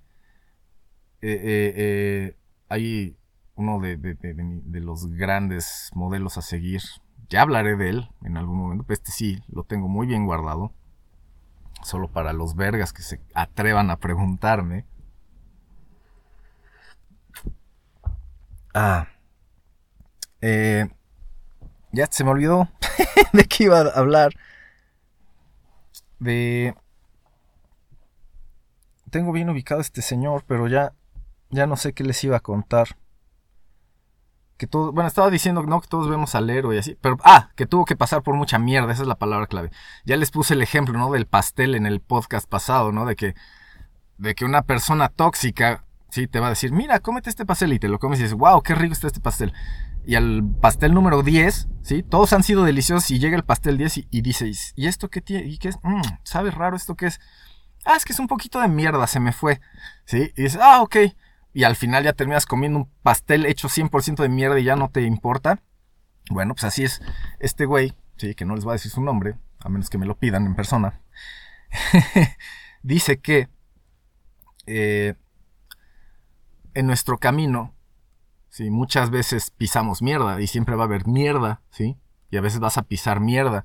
eh, 1.22 1.74
eh, 1.76 2.36
hay 2.68 3.16
uno 3.56 3.80
de, 3.80 3.98
los 4.80 5.06
grandes 5.08 5.90
modelos 5.92 6.38
a 6.38 6.42
seguir. 6.42 6.80
Ya 7.30 7.42
hablaré 7.42 7.76
de 7.76 7.88
él 7.88 8.10
en 8.24 8.36
algún 8.36 8.58
momento. 8.58 8.84
Pero 8.84 8.94
este 8.94 9.12
sí, 9.12 9.42
lo 9.48 9.62
tengo 9.64 9.88
muy 9.88 10.06
bien 10.06 10.26
guardado. 10.26 10.74
Solo 11.82 12.08
para 12.08 12.32
los 12.32 12.56
vergas 12.56 12.92
que 12.92 13.02
se 13.02 13.20
atrevan 13.34 13.90
a 13.90 13.96
preguntarme. 13.96 14.84
Ah. 18.74 19.06
Eh, 20.40 20.88
ya 21.92 22.06
se 22.10 22.24
me 22.24 22.30
olvidó 22.30 22.68
de 23.32 23.44
qué 23.44 23.64
iba 23.64 23.80
a 23.80 23.90
hablar. 23.90 24.32
De... 26.18 26.74
Tengo 29.10 29.32
bien 29.32 29.50
ubicado 29.50 29.80
a 29.80 29.82
este 29.82 30.02
señor, 30.02 30.44
pero 30.46 30.66
ya, 30.66 30.94
ya 31.50 31.66
no 31.66 31.76
sé 31.76 31.92
qué 31.92 32.04
les 32.04 32.22
iba 32.24 32.36
a 32.36 32.40
contar. 32.40 32.96
Que 34.60 34.66
todo, 34.66 34.92
bueno, 34.92 35.08
estaba 35.08 35.30
diciendo 35.30 35.62
no 35.62 35.80
que 35.80 35.88
todos 35.88 36.10
vemos 36.10 36.34
al 36.34 36.50
héroe 36.50 36.76
y 36.76 36.78
así, 36.80 36.94
pero 37.00 37.16
ah, 37.24 37.48
que 37.56 37.64
tuvo 37.64 37.86
que 37.86 37.96
pasar 37.96 38.22
por 38.22 38.34
mucha 38.34 38.58
mierda, 38.58 38.92
esa 38.92 39.00
es 39.00 39.08
la 39.08 39.14
palabra 39.14 39.46
clave. 39.46 39.70
Ya 40.04 40.18
les 40.18 40.30
puse 40.30 40.52
el 40.52 40.60
ejemplo, 40.60 40.98
¿no? 40.98 41.10
Del 41.10 41.24
pastel 41.24 41.74
en 41.74 41.86
el 41.86 42.00
podcast 42.00 42.46
pasado, 42.46 42.92
¿no? 42.92 43.06
De 43.06 43.16
que 43.16 43.34
de 44.18 44.34
que 44.34 44.44
una 44.44 44.60
persona 44.60 45.08
tóxica 45.08 45.86
sí 46.10 46.26
te 46.26 46.40
va 46.40 46.48
a 46.48 46.50
decir, 46.50 46.72
"Mira, 46.72 47.00
cómete 47.00 47.30
este 47.30 47.46
pastel" 47.46 47.72
y 47.72 47.78
te 47.78 47.88
lo 47.88 47.98
comes 47.98 48.18
y 48.18 48.24
dices, 48.24 48.36
"Wow, 48.36 48.60
qué 48.62 48.74
rico 48.74 48.92
está 48.92 49.06
este 49.06 49.20
pastel." 49.20 49.54
y 50.04 50.14
al 50.14 50.42
pastel 50.60 50.92
número 50.92 51.22
10, 51.22 51.68
¿sí? 51.82 52.02
Todos 52.02 52.32
han 52.32 52.42
sido 52.42 52.64
deliciosos 52.64 53.10
y 53.10 53.18
llega 53.18 53.36
el 53.36 53.44
pastel 53.44 53.78
10 53.78 54.06
y, 54.10 54.20
dices, 54.20 54.72
¿y 54.76 54.86
esto 54.86 55.08
qué 55.08 55.20
tiene? 55.20 55.46
¿Y 55.46 55.58
qué 55.58 55.68
es? 55.68 55.78
Mm, 55.82 56.00
¿Sabe 56.22 56.50
raro 56.50 56.76
esto 56.76 56.96
qué 56.96 57.06
es? 57.06 57.20
Ah, 57.84 57.96
es 57.96 58.04
que 58.04 58.12
es 58.12 58.18
un 58.18 58.26
poquito 58.26 58.60
de 58.60 58.68
mierda, 58.68 59.06
se 59.06 59.20
me 59.20 59.32
fue, 59.32 59.60
¿sí? 60.04 60.32
Y 60.36 60.42
dices, 60.42 60.60
ah, 60.62 60.82
ok. 60.82 60.96
Y 61.52 61.64
al 61.64 61.76
final 61.76 62.04
ya 62.04 62.12
terminas 62.12 62.46
comiendo 62.46 62.78
un 62.78 62.90
pastel 63.02 63.46
hecho 63.46 63.68
100% 63.68 64.22
de 64.22 64.28
mierda 64.28 64.58
y 64.58 64.64
ya 64.64 64.76
no 64.76 64.90
te 64.90 65.02
importa. 65.02 65.62
Bueno, 66.30 66.54
pues 66.54 66.64
así 66.64 66.84
es 66.84 67.02
este 67.40 67.64
güey, 67.64 67.94
¿sí? 68.16 68.34
Que 68.34 68.44
no 68.44 68.54
les 68.54 68.64
voy 68.64 68.72
a 68.72 68.74
decir 68.74 68.90
su 68.90 69.02
nombre, 69.02 69.36
a 69.58 69.68
menos 69.68 69.90
que 69.90 69.98
me 69.98 70.06
lo 70.06 70.16
pidan 70.16 70.46
en 70.46 70.54
persona. 70.54 71.00
Dice 72.82 73.18
que 73.18 73.48
eh, 74.66 75.14
en 76.74 76.86
nuestro 76.86 77.18
camino 77.18 77.74
Sí, 78.50 78.68
muchas 78.68 79.10
veces 79.10 79.52
pisamos 79.52 80.02
mierda 80.02 80.40
y 80.40 80.48
siempre 80.48 80.74
va 80.74 80.82
a 80.82 80.86
haber 80.86 81.06
mierda, 81.06 81.62
¿sí? 81.70 81.96
Y 82.30 82.36
a 82.36 82.40
veces 82.40 82.58
vas 82.58 82.78
a 82.78 82.82
pisar 82.82 83.20
mierda. 83.20 83.64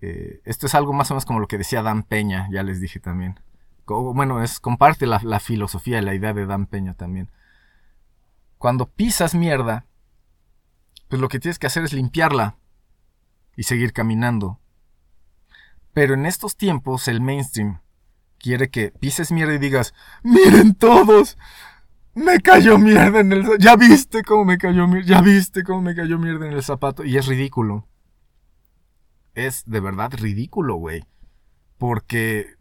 Eh, 0.00 0.40
esto 0.44 0.66
es 0.66 0.76
algo 0.76 0.92
más 0.92 1.10
o 1.10 1.14
menos 1.14 1.24
como 1.26 1.40
lo 1.40 1.48
que 1.48 1.58
decía 1.58 1.82
Dan 1.82 2.04
Peña, 2.04 2.48
ya 2.52 2.62
les 2.62 2.80
dije 2.80 3.00
también. 3.00 3.40
Bueno, 3.86 4.42
es 4.42 4.60
comparte 4.60 5.06
la, 5.06 5.40
filosofía 5.40 5.98
y 5.98 6.04
la 6.04 6.14
idea 6.14 6.32
de 6.32 6.46
Dan 6.46 6.66
Peña 6.66 6.94
también. 6.94 7.30
Cuando 8.58 8.86
pisas 8.86 9.34
mierda, 9.34 9.86
pues 11.08 11.20
lo 11.20 11.28
que 11.28 11.38
tienes 11.38 11.58
que 11.58 11.66
hacer 11.66 11.84
es 11.84 11.92
limpiarla 11.92 12.56
y 13.56 13.64
seguir 13.64 13.92
caminando. 13.92 14.58
Pero 15.92 16.14
en 16.14 16.26
estos 16.26 16.56
tiempos 16.56 17.08
el 17.08 17.20
mainstream 17.20 17.80
quiere 18.38 18.70
que 18.70 18.90
pises 18.90 19.30
mierda 19.30 19.54
y 19.54 19.58
digas, 19.58 19.94
miren 20.22 20.74
todos, 20.74 21.36
me 22.14 22.40
cayó 22.40 22.78
mierda 22.78 23.20
en 23.20 23.32
el 23.32 23.58
Ya 23.58 23.76
viste 23.76 24.22
cómo 24.22 24.44
me 24.44 24.58
cayó 24.58 24.86
mierda. 24.86 25.06
Ya 25.06 25.20
viste 25.20 25.62
cómo 25.62 25.82
me 25.82 25.94
cayó 25.94 26.18
mierda 26.18 26.46
en 26.46 26.52
el 26.52 26.62
zapato. 26.62 27.04
Y 27.04 27.16
es 27.16 27.26
ridículo. 27.26 27.86
Es 29.34 29.64
de 29.66 29.80
verdad 29.80 30.12
ridículo, 30.12 30.76
güey. 30.76 31.04
Porque 31.76 32.54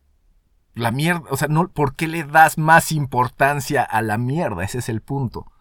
la 0.75 0.91
mierda, 0.91 1.23
o 1.29 1.37
sea, 1.37 1.47
no, 1.47 1.67
¿por 1.67 1.95
qué 1.95 2.07
le 2.07 2.23
das 2.23 2.57
más 2.57 2.91
importancia 2.91 3.83
a 3.83 4.01
la 4.01 4.17
mierda? 4.17 4.63
Ese 4.63 4.79
es 4.79 4.89
el 4.89 5.01
punto. 5.01 5.51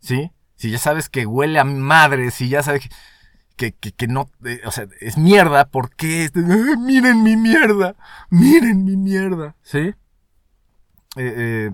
¿Sí? 0.00 0.30
Si 0.56 0.70
ya 0.70 0.78
sabes 0.78 1.08
que 1.08 1.26
huele 1.26 1.58
a 1.58 1.64
madre, 1.64 2.30
si 2.30 2.48
ya 2.48 2.62
sabes 2.62 2.88
que, 3.56 3.72
que, 3.72 3.92
que, 3.92 4.06
no, 4.06 4.30
eh, 4.44 4.60
o 4.64 4.70
sea, 4.70 4.86
es 5.00 5.18
mierda, 5.18 5.66
¿por 5.66 5.94
qué? 5.94 6.30
miren 6.78 7.22
mi 7.22 7.36
mierda, 7.36 7.96
miren 8.30 8.84
mi 8.84 8.96
mierda, 8.96 9.56
¿sí? 9.62 9.94
Eh, 11.16 11.34
eh, 11.36 11.72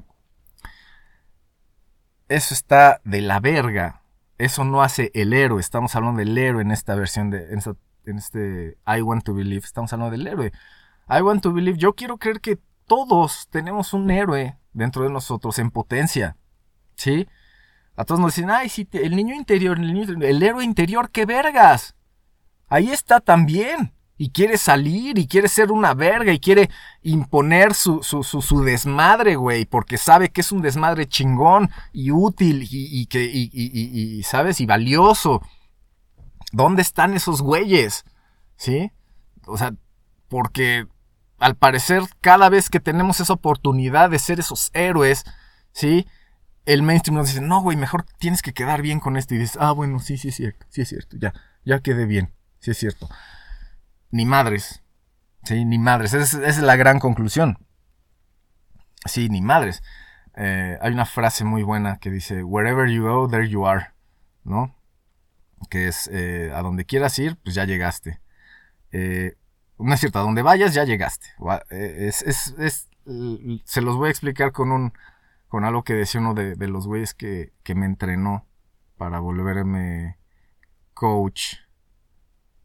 eso 2.28 2.54
está 2.54 3.00
de 3.04 3.20
la 3.20 3.40
verga. 3.40 4.02
Eso 4.38 4.64
no 4.64 4.82
hace 4.82 5.10
el 5.14 5.32
héroe. 5.32 5.60
Estamos 5.60 5.94
hablando 5.94 6.18
del 6.18 6.36
héroe 6.38 6.62
en 6.62 6.70
esta 6.70 6.94
versión 6.94 7.30
de. 7.30 7.52
En, 8.04 8.18
este 8.18 8.78
I 8.86 9.02
Want 9.02 9.24
to 9.24 9.34
Believe. 9.34 9.64
Estamos 9.64 9.92
hablando 9.92 10.10
del 10.10 10.26
héroe. 10.26 10.52
I 11.09 11.20
Want 11.20 11.42
to 11.42 11.53
Believe. 11.53 11.78
Yo 11.78 11.94
quiero 11.94 12.18
creer 12.18 12.40
que 12.40 12.59
todos 12.86 13.48
tenemos 13.50 13.92
un 13.92 14.11
héroe 14.11 14.59
dentro 14.72 15.05
de 15.05 15.11
nosotros 15.11 15.59
en 15.59 15.70
potencia. 15.70 16.36
¿Sí? 16.96 17.28
A 17.96 18.05
todos 18.05 18.20
nos 18.20 18.34
dicen, 18.34 18.50
ay, 18.50 18.68
sí, 18.68 18.88
el 18.92 19.14
niño 19.16 19.34
interior, 19.34 19.78
el, 19.78 20.22
el 20.22 20.42
héroe 20.42 20.64
interior, 20.64 21.11
qué 21.11 21.26
vergas. 21.26 21.94
Ahí 22.68 22.90
está 22.90 23.20
también 23.20 23.92
y 24.22 24.30
quiere 24.30 24.57
salir 24.57 25.18
y 25.18 25.26
quiere 25.26 25.48
ser 25.48 25.72
una 25.72 25.94
verga 25.94 26.32
y 26.32 26.38
quiere 26.38 26.70
imponer 27.03 27.74
su, 27.74 28.05
su, 28.05 28.22
su, 28.22 28.62
desmadre, 28.62 29.34
güey, 29.34 29.64
porque 29.64 29.98
sabe 29.98 30.30
que 30.30 30.42
es 30.42 30.53
un 30.53 30.62
desmadre 30.62 31.09
chingón 31.09 31.70
y 31.92 32.12
útil 32.12 32.66
y, 32.70 33.07
que, 33.07 33.28
y, 33.32 34.22
¿sabes? 34.22 34.61
Y 34.61 34.66
valioso. 34.66 35.42
¿Dónde 36.53 36.82
están 36.82 37.14
esos 37.14 37.42
güeyes? 37.42 38.05
¿Sí? 38.57 38.92
O 39.46 39.59
sea, 39.59 39.74
porque 40.28 40.86
al 41.43 41.57
parecer 41.57 42.03
cada 42.20 42.49
vez 42.49 42.70
que 42.70 42.80
tenemos 42.80 43.20
esa 43.20 43.32
oportunidad 43.32 44.11
de 44.11 44.18
ser 44.18 44.40
esos 44.40 44.70
héroes, 44.72 45.24
¿sí? 45.72 46.07
El 46.64 46.82
mainstream 46.82 47.16
nos 47.16 47.28
dice, 47.28 47.40
no, 47.40 47.61
güey, 47.61 47.76
mejor 47.76 48.05
tienes 48.18 48.40
que 48.40 48.53
quedar 48.53 48.82
bien 48.82 49.01
con 49.01 49.16
esto. 49.16 49.34
Y 49.34 49.38
dices, 49.38 49.59
ah, 49.61 49.72
bueno, 49.72 49.99
sí, 49.99 50.16
sí 50.16 50.28
es 50.28 50.36
cierto, 50.36 50.64
sí 50.68 50.82
es 50.82 50.88
cierto, 50.88 51.16
ya, 51.18 51.34
ya 51.64 51.80
quedé 51.80 52.07
bien, 52.07 52.32
sí 52.61 52.70
es 52.70 52.78
cierto 52.78 53.09
ni 54.12 54.26
madres. 54.26 54.82
Sí, 55.43 55.64
ni 55.64 55.78
madres. 55.78 56.14
Esa 56.14 56.47
es, 56.47 56.59
la 56.59 56.76
gran 56.76 57.01
conclusión. 57.01 57.59
Sí, 59.07 59.28
ni 59.28 59.43
madres. 59.43 59.82
Eh, 60.36 60.78
hay 60.80 60.93
una 60.93 61.07
frase 61.07 61.45
muy 61.45 61.64
buena 61.64 61.97
que 61.97 62.11
dice, 62.11 62.45
wherever 62.45 62.88
you 62.88 63.03
go, 63.03 63.28
there 63.28 63.49
you 63.49 63.66
are. 63.66 63.88
¿No? 64.45 64.76
Que 65.68 65.88
es, 65.88 66.09
eh, 66.12 66.53
a 66.55 66.62
donde 66.62 66.84
quieras 66.84 67.18
ir, 67.18 67.36
pues 67.43 67.57
ya 67.57 67.64
llegaste. 67.64 68.20
Eh, 68.93 69.34
no 69.82 69.94
es 69.94 70.00
cierto, 70.00 70.18
a 70.18 70.22
donde 70.22 70.42
vayas, 70.42 70.74
ya 70.74 70.84
llegaste. 70.84 71.28
Es, 71.70 72.54
se 73.64 73.80
los 73.80 73.96
voy 73.96 74.08
a 74.08 74.10
explicar 74.10 74.52
con 74.52 74.72
un, 74.72 74.92
con 75.48 75.64
algo 75.64 75.82
que 75.82 75.94
decía 75.94 76.20
uno 76.20 76.34
de, 76.34 76.56
los 76.68 76.86
güeyes 76.86 77.14
que, 77.14 77.52
que 77.62 77.74
me 77.74 77.86
entrenó 77.86 78.46
para 78.96 79.20
volverme 79.20 80.16
coach 80.94 81.56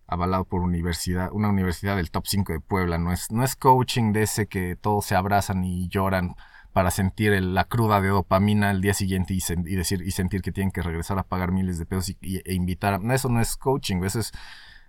avalado 0.07 0.45
por 0.45 0.61
universidad, 0.61 1.29
una 1.33 1.49
universidad 1.49 1.97
del 1.97 2.11
top 2.11 2.25
5 2.27 2.53
de 2.53 2.59
Puebla. 2.61 2.97
No 2.97 3.11
es, 3.11 3.31
no 3.31 3.43
es 3.43 3.55
coaching 3.55 4.13
de 4.13 4.23
ese 4.23 4.47
que 4.47 4.75
todos 4.75 5.05
se 5.05 5.15
abrazan 5.15 5.63
y 5.63 5.89
lloran 5.89 6.35
para 6.71 6.91
sentir 6.91 7.41
la 7.41 7.65
cruda 7.65 8.01
de 8.01 8.09
dopamina 8.09 8.69
al 8.69 8.81
día 8.81 8.93
siguiente 8.93 9.33
y, 9.33 9.75
decir, 9.75 10.01
y 10.01 10.11
sentir 10.11 10.41
que 10.41 10.51
tienen 10.51 10.71
que 10.71 10.81
regresar 10.81 11.17
a 11.19 11.23
pagar 11.23 11.51
miles 11.51 11.77
de 11.79 11.85
pesos 11.85 12.09
y, 12.09 12.41
e 12.45 12.53
invitar 12.53 12.93
a... 12.93 13.13
Eso 13.13 13.29
no 13.29 13.41
es 13.41 13.57
coaching, 13.57 14.03
eso 14.03 14.19
es... 14.19 14.31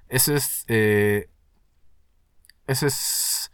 Eso 0.08 0.34
es... 0.34 0.64
Eh, 0.68 1.28
eso 2.68 2.86
es... 2.86 3.50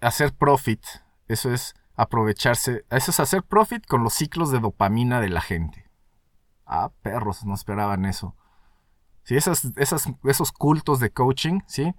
Hacer 0.00 0.32
profit. 0.32 0.82
Eso 1.28 1.52
es 1.52 1.74
aprovecharse. 1.96 2.86
Eso 2.88 3.10
es 3.10 3.20
hacer 3.20 3.42
profit 3.42 3.84
con 3.86 4.02
los 4.02 4.14
ciclos 4.14 4.50
de 4.50 4.60
dopamina 4.60 5.20
de 5.20 5.28
la 5.28 5.42
gente. 5.42 5.90
Ah, 6.64 6.92
perros, 7.02 7.44
no 7.44 7.54
esperaban 7.54 8.06
eso. 8.06 8.36
Sí, 9.24 9.36
esas, 9.36 9.68
esos 9.76 10.52
cultos 10.52 11.00
de 11.00 11.10
coaching, 11.10 11.60
¿sí? 11.66 11.94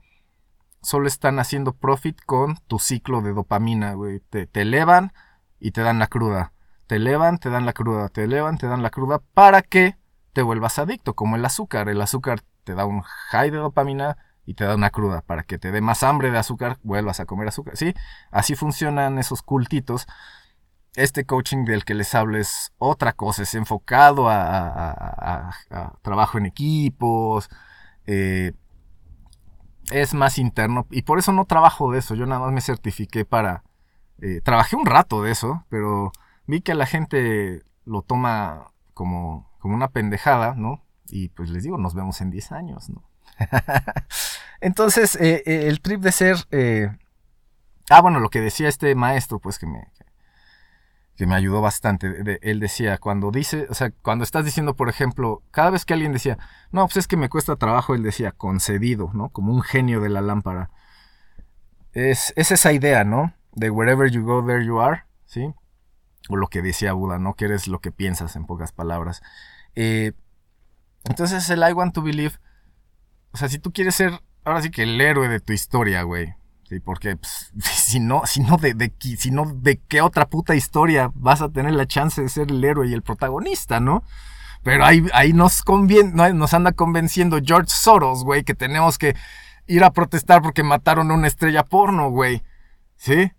Solo 0.81 1.07
están 1.07 1.37
haciendo 1.37 1.73
profit 1.73 2.19
con 2.25 2.55
tu 2.67 2.79
ciclo 2.79 3.21
de 3.21 3.33
dopamina. 3.33 3.95
Te, 4.29 4.47
te 4.47 4.61
elevan 4.61 5.13
y 5.59 5.71
te 5.71 5.81
dan 5.81 5.99
la 5.99 6.07
cruda. 6.07 6.53
Te 6.87 6.95
elevan, 6.95 7.37
te 7.37 7.49
dan 7.49 7.65
la 7.65 7.73
cruda. 7.73 8.09
Te 8.09 8.23
elevan, 8.23 8.57
te 8.57 8.67
dan 8.67 8.81
la 8.81 8.89
cruda 8.89 9.19
para 9.33 9.61
que 9.61 9.97
te 10.33 10.41
vuelvas 10.41 10.79
adicto, 10.79 11.15
como 11.15 11.35
el 11.35 11.45
azúcar. 11.45 11.89
El 11.89 12.01
azúcar 12.01 12.43
te 12.63 12.75
da 12.75 12.85
un 12.85 13.01
high 13.01 13.51
de 13.51 13.57
dopamina 13.57 14.17
y 14.45 14.55
te 14.55 14.65
da 14.65 14.75
una 14.75 14.89
cruda. 14.89 15.21
Para 15.21 15.43
que 15.43 15.57
te 15.57 15.71
dé 15.71 15.81
más 15.81 16.03
hambre 16.03 16.31
de 16.31 16.37
azúcar, 16.37 16.77
vuelvas 16.83 17.19
a 17.19 17.25
comer 17.25 17.47
azúcar. 17.47 17.77
¿Sí? 17.77 17.93
Así 18.31 18.55
funcionan 18.55 19.17
esos 19.19 19.41
cultitos 19.41 20.07
este 20.95 21.25
coaching 21.25 21.65
del 21.65 21.85
que 21.85 21.93
les 21.93 22.13
hablo 22.15 22.37
es 22.37 22.73
otra 22.77 23.13
cosa, 23.13 23.43
es 23.43 23.55
enfocado 23.55 24.27
a, 24.29 25.51
trabajo 26.01 26.37
en 26.37 26.45
equipos, 26.45 27.49
eh, 28.05 28.53
es 29.91 30.13
más 30.13 30.37
interno 30.37 30.87
y 30.91 31.03
por 31.03 31.19
eso 31.19 31.31
no 31.33 31.45
trabajo 31.45 31.91
de 31.91 31.99
eso, 31.99 32.15
yo 32.15 32.25
nada 32.25 32.41
más 32.41 32.51
me 32.51 32.61
certifiqué 32.61 33.25
para... 33.25 33.63
eh, 34.21 34.41
trabajé 34.43 34.75
un 34.75 34.85
rato 34.85 35.23
de 35.23 35.31
eso, 35.31 35.65
pero 35.69 36.11
vi 36.45 36.61
que 36.61 36.75
la 36.75 36.85
gente 36.85 37.63
lo 37.85 38.01
toma 38.01 38.71
como, 38.93 39.49
como 39.59 39.75
una 39.75 39.89
pendejada, 39.89 40.55
¿no? 40.55 40.83
Y 41.11 41.29
pues 41.29 41.49
les 41.49 41.63
digo, 41.63 41.77
nos 41.77 41.93
vemos 41.93 42.21
en 42.21 42.31
10 42.31 42.51
años, 42.53 42.89
¿no? 42.89 43.03
Entonces, 44.61 45.15
eh, 45.15 45.43
eh, 45.45 45.67
el 45.67 45.81
trip 45.81 46.01
de 46.01 46.11
ser... 46.11 46.37
eh, 46.51 46.89
ah, 47.89 48.01
bueno, 48.01 48.19
lo 48.19 48.29
que 48.29 48.41
decía 48.41 48.69
este 48.69 48.95
maestro, 48.95 49.39
pues 49.39 49.59
que 49.59 49.67
me, 49.67 49.91
que 51.15 51.27
me 51.27 51.35
ayudó 51.35 51.61
bastante. 51.61 52.39
él 52.41 52.59
decía, 52.59 52.97
cuando 52.97 53.31
dice, 53.31 53.67
o 53.69 53.73
sea, 53.73 53.91
cuando 53.91 54.23
estás 54.23 54.45
diciendo, 54.45 54.75
por 54.75 54.89
ejemplo, 54.89 55.43
cada 55.51 55.69
vez 55.69 55.85
que 55.85 55.93
alguien 55.93 56.13
decía, 56.13 56.37
no, 56.71 56.85
pues 56.87 56.97
es 56.97 57.07
que 57.07 57.17
me 57.17 57.29
cuesta 57.29 57.55
trabajo, 57.57 57.93
él 57.93 58.03
decía, 58.03 58.31
concedido, 58.31 59.11
¿no? 59.13 59.29
Como 59.29 59.53
un 59.53 59.61
genio 59.61 60.01
de 60.01 60.09
la 60.09 60.21
lámpara. 60.21 60.71
Es, 61.93 62.33
es 62.35 62.51
esa 62.51 62.71
idea, 62.71 63.03
¿no? 63.03 63.33
De 63.51 63.69
wherever 63.69 64.09
you 64.09 64.23
go, 64.23 64.45
there 64.45 64.65
you 64.65 64.79
are, 64.79 65.03
¿sí? 65.25 65.53
O 66.29 66.37
lo 66.37 66.47
que 66.47 66.61
decía 66.61 66.93
Buda, 66.93 67.19
¿no? 67.19 67.33
Que 67.33 67.45
eres 67.45 67.67
lo 67.67 67.79
que 67.79 67.91
piensas, 67.91 68.35
en 68.35 68.45
pocas 68.45 68.71
palabras. 68.71 69.21
Eh, 69.75 70.13
entonces, 71.03 71.49
el 71.49 71.59
I 71.67 71.73
want 71.73 71.93
to 71.93 72.01
believe, 72.01 72.35
o 73.31 73.37
sea, 73.37 73.49
si 73.49 73.59
tú 73.59 73.71
quieres 73.71 73.95
ser, 73.95 74.21
ahora 74.43 74.61
sí 74.61 74.69
que 74.71 74.83
el 74.83 74.99
héroe 74.99 75.27
de 75.27 75.39
tu 75.39 75.53
historia, 75.53 76.03
güey. 76.03 76.33
Sí, 76.69 76.79
porque 76.79 77.17
pues, 77.17 77.51
si 77.59 77.99
no, 77.99 78.21
si 78.25 78.41
no 78.41 78.57
de, 78.57 78.73
de, 78.73 78.93
si 79.17 79.31
no, 79.31 79.45
de 79.45 79.79
qué 79.87 80.01
otra 80.01 80.29
puta 80.29 80.55
historia 80.55 81.11
vas 81.15 81.41
a 81.41 81.49
tener 81.49 81.73
la 81.73 81.85
chance 81.85 82.21
de 82.21 82.29
ser 82.29 82.49
el 82.49 82.63
héroe 82.63 82.87
y 82.87 82.93
el 82.93 83.01
protagonista, 83.01 83.79
¿no? 83.79 84.03
Pero 84.63 84.85
ahí, 84.85 85.05
ahí 85.13 85.33
nos, 85.33 85.63
convien, 85.63 86.15
no, 86.15 86.31
nos 86.33 86.53
anda 86.53 86.71
convenciendo 86.71 87.39
George 87.43 87.69
Soros, 87.69 88.23
güey, 88.23 88.43
que 88.43 88.53
tenemos 88.53 88.97
que 88.97 89.15
ir 89.67 89.83
a 89.83 89.91
protestar 89.91 90.41
porque 90.41 90.63
mataron 90.63 91.09
a 91.11 91.13
una 91.15 91.27
estrella 91.27 91.63
porno, 91.63 92.09
güey. 92.09 92.43
¿Sí? 92.95 93.31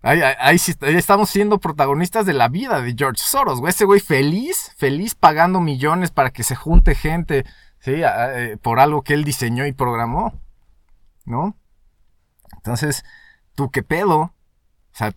Ahí, 0.00 0.20
ahí, 0.22 0.56
estamos 0.96 1.28
siendo 1.28 1.58
protagonistas 1.58 2.24
de 2.24 2.32
la 2.32 2.48
vida 2.48 2.80
de 2.80 2.94
George 2.96 3.20
Soros, 3.22 3.58
güey. 3.58 3.70
Ese 3.70 3.84
güey 3.84 4.00
feliz, 4.00 4.72
feliz 4.76 5.14
pagando 5.16 5.60
millones 5.60 6.12
para 6.12 6.30
que 6.30 6.44
se 6.44 6.54
junte 6.54 6.94
gente, 6.94 7.44
¿sí? 7.80 7.94
Eh, 7.96 8.56
por 8.62 8.78
algo 8.78 9.02
que 9.02 9.14
él 9.14 9.24
diseñó 9.24 9.66
y 9.66 9.72
programó, 9.72 10.40
¿no? 11.24 11.56
Entonces, 12.56 13.04
¿tú 13.54 13.70
qué 13.70 13.82
pedo? 13.82 14.20
O 14.20 14.32
sea, 14.92 15.12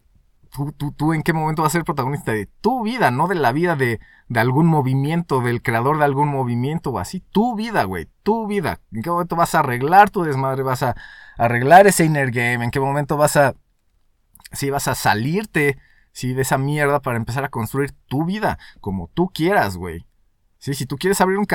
¿tú, 0.51 0.71
tú, 0.71 0.91
tú 0.91 1.13
en 1.13 1.21
qué 1.21 1.32
momento 1.32 1.61
vas 1.61 1.71
a 1.71 1.77
ser 1.77 1.86
protagonista 1.86 2.32
de 2.32 2.47
tu 2.47 2.84
vida, 2.84 3.11
no 3.11 3.27
de 3.27 3.36
la 3.36 3.51
vida 3.51 3.75
de, 3.75 3.99
de 4.29 4.39
algún 4.39 4.65
movimiento, 4.65 5.41
del 5.41 5.61
creador 5.61 5.99
de 5.99 6.05
algún 6.05 6.29
movimiento 6.29 6.89
o 6.89 6.97
así? 6.97 7.19
Tu 7.32 7.55
vida, 7.55 7.84
güey, 7.84 8.07
tu 8.23 8.47
vida. 8.47 8.79
¿En 8.91 9.03
qué 9.03 9.11
momento 9.11 9.36
vas 9.36 9.53
a 9.53 9.59
arreglar 9.59 10.09
tu 10.09 10.23
desmadre? 10.23 10.63
¿Vas 10.63 10.82
a 10.82 10.95
arreglar 11.38 11.86
ese 11.86 12.05
inner 12.05 12.32
game? 12.32 12.65
¿En 12.65 12.71
qué 12.71 12.79
momento 12.79 13.15
vas 13.15 13.38
a... 13.38 13.53
Si 14.51 14.69
vas 14.69 14.87
a 14.87 14.95
salirte, 14.95 15.77
sí, 16.11 16.33
de 16.33 16.41
esa 16.41 16.57
mierda 16.57 17.01
para 17.01 17.17
empezar 17.17 17.43
a 17.43 17.49
construir 17.49 17.93
tu 18.07 18.25
vida 18.25 18.57
como 18.79 19.09
tú 19.13 19.29
quieras, 19.33 19.77
güey. 19.77 20.05
Sí, 20.57 20.75
si 20.75 20.85
tú 20.85 20.97
quieres 20.97 21.19
abrir 21.21 21.39
un 21.39 21.47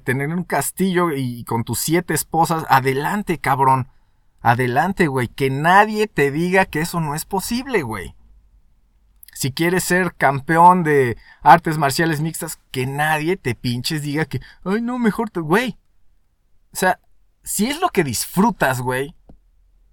tener 0.00 0.28
un 0.30 0.44
castillo 0.44 1.12
y 1.12 1.44
con 1.44 1.64
tus 1.64 1.80
siete 1.80 2.14
esposas, 2.14 2.64
adelante, 2.70 3.38
cabrón. 3.38 3.88
Adelante, 4.40 5.06
güey. 5.06 5.28
Que 5.28 5.50
nadie 5.50 6.06
te 6.06 6.30
diga 6.30 6.64
que 6.64 6.80
eso 6.80 7.00
no 7.00 7.14
es 7.14 7.26
posible, 7.26 7.82
güey. 7.82 8.14
Si 9.34 9.52
quieres 9.52 9.84
ser 9.84 10.14
campeón 10.14 10.82
de 10.82 11.18
artes 11.42 11.76
marciales 11.76 12.20
mixtas, 12.20 12.58
que 12.70 12.86
nadie 12.86 13.36
te 13.36 13.54
pinches 13.54 14.00
diga 14.00 14.24
que, 14.24 14.40
ay, 14.64 14.80
no, 14.80 14.98
mejor 14.98 15.28
te, 15.28 15.40
güey. 15.40 15.76
O 16.72 16.76
sea, 16.76 17.00
si 17.42 17.66
es 17.66 17.80
lo 17.80 17.90
que 17.90 18.04
disfrutas, 18.04 18.80
güey, 18.80 19.14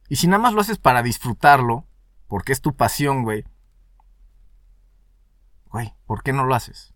y 0.07 0.15
si 0.15 0.27
nada 0.27 0.41
más 0.41 0.53
lo 0.53 0.61
haces 0.61 0.77
para 0.77 1.03
disfrutarlo, 1.03 1.85
porque 2.31 2.53
es 2.53 2.61
tu 2.61 2.73
pasión, 2.73 3.23
güey, 3.23 3.43
güey, 5.65 5.93
¿por 6.05 6.23
qué 6.23 6.31
no 6.31 6.45
lo 6.45 6.55
haces? 6.55 6.93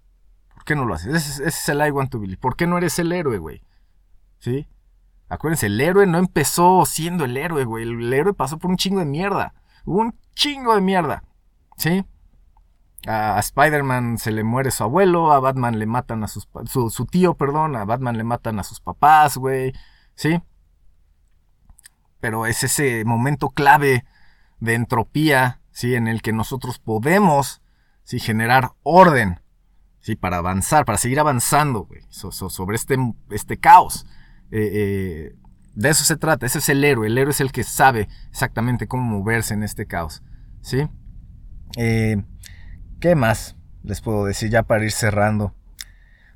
¿Por 0.54 0.64
qué 0.64 0.76
no 0.78 0.86
lo 0.86 0.94
haces? 0.94 1.14
Ese, 1.14 1.46
es- 1.46 1.68
el 1.68 1.86
I 1.86 1.92
want 1.92 2.10
to 2.12 2.22
believe. 2.22 2.40
¿Por 2.40 2.56
qué 2.56 2.68
no 2.68 2.78
eres 2.78 3.00
el 3.00 3.12
héroe, 3.12 3.38
güey? 3.38 3.62
¿Sí? 4.40 4.66
Acuérdense, 5.28 5.66
el 5.66 5.82
héroe 5.82 6.08
no 6.08 6.20
empezó 6.20 6.86
siendo 6.86 7.26
el 7.26 7.36
héroe, 7.36 7.66
güey. 7.66 7.84
El 7.84 8.14
héroe 8.14 8.34
pasó 8.34 8.58
por 8.58 8.72
un 8.72 8.78
chingo 8.78 9.00
de 9.00 9.08
mierda. 9.08 9.54
Un 9.84 10.18
chingo 10.36 10.74
de 10.74 10.80
mierda. 10.80 11.26
¿Sí? 11.76 12.06
A, 13.06 13.38
Spider-Man 13.38 14.18
se 14.18 14.32
le 14.32 14.46
muere 14.46 14.72
su 14.72 14.86
abuelo, 14.86 15.34
a 15.34 15.42
Batman 15.42 15.80
le 15.80 15.86
matan 15.86 16.24
a 16.24 16.30
sus... 16.30 16.48
Su, 16.64 16.90
su 16.90 17.06
tío, 17.08 17.34
perdón, 17.34 17.76
a 17.76 17.84
Batman 17.84 18.16
le 18.16 18.24
matan 18.24 18.58
a 18.58 18.64
sus 18.64 18.80
papás, 18.80 19.36
güey. 19.36 19.74
¿Sí? 20.14 20.42
Pero 22.22 22.46
es 22.46 22.64
ese 22.64 23.04
momento 23.04 23.50
clave 23.50 24.06
de 24.60 24.74
entropía, 24.74 25.62
¿sí? 25.72 25.96
En 25.96 26.08
el 26.08 26.22
que 26.22 26.34
nosotros 26.34 26.80
podemos, 26.80 27.62
¿sí? 28.04 28.20
Generar 28.20 28.72
orden, 28.84 29.40
¿sí? 30.00 30.16
Para 30.16 30.38
avanzar, 30.38 30.86
para 30.86 30.98
seguir 30.98 31.20
avanzando, 31.20 31.86
güey. 31.86 32.02
so- 32.10 32.32
so- 32.32 32.50
sobre 32.50 32.76
este, 32.76 32.96
este 33.32 33.58
caos. 33.58 34.06
Eh, 34.52 34.70
eh, 34.74 35.36
de 35.74 35.90
eso 35.90 36.04
se 36.06 36.16
trata, 36.16 36.46
ese 36.46 36.60
es 36.60 36.70
el 36.70 36.84
héroe. 36.84 37.08
El 37.08 37.18
héroe 37.18 37.32
es 37.32 37.42
el 37.42 37.52
que 37.52 37.64
sabe 37.64 38.08
exactamente 38.30 38.88
cómo 38.88 39.04
moverse 39.04 39.54
en 39.54 39.64
este 39.64 39.86
caos. 39.88 40.24
¿Sí? 40.62 40.88
Eh, 41.78 42.24
¿Qué 43.00 43.16
más 43.16 43.56
les 43.84 44.02
puedo 44.02 44.26
decir 44.26 44.50
ya 44.50 44.64
para 44.64 44.84
ir 44.86 44.92
cerrando? 44.92 45.54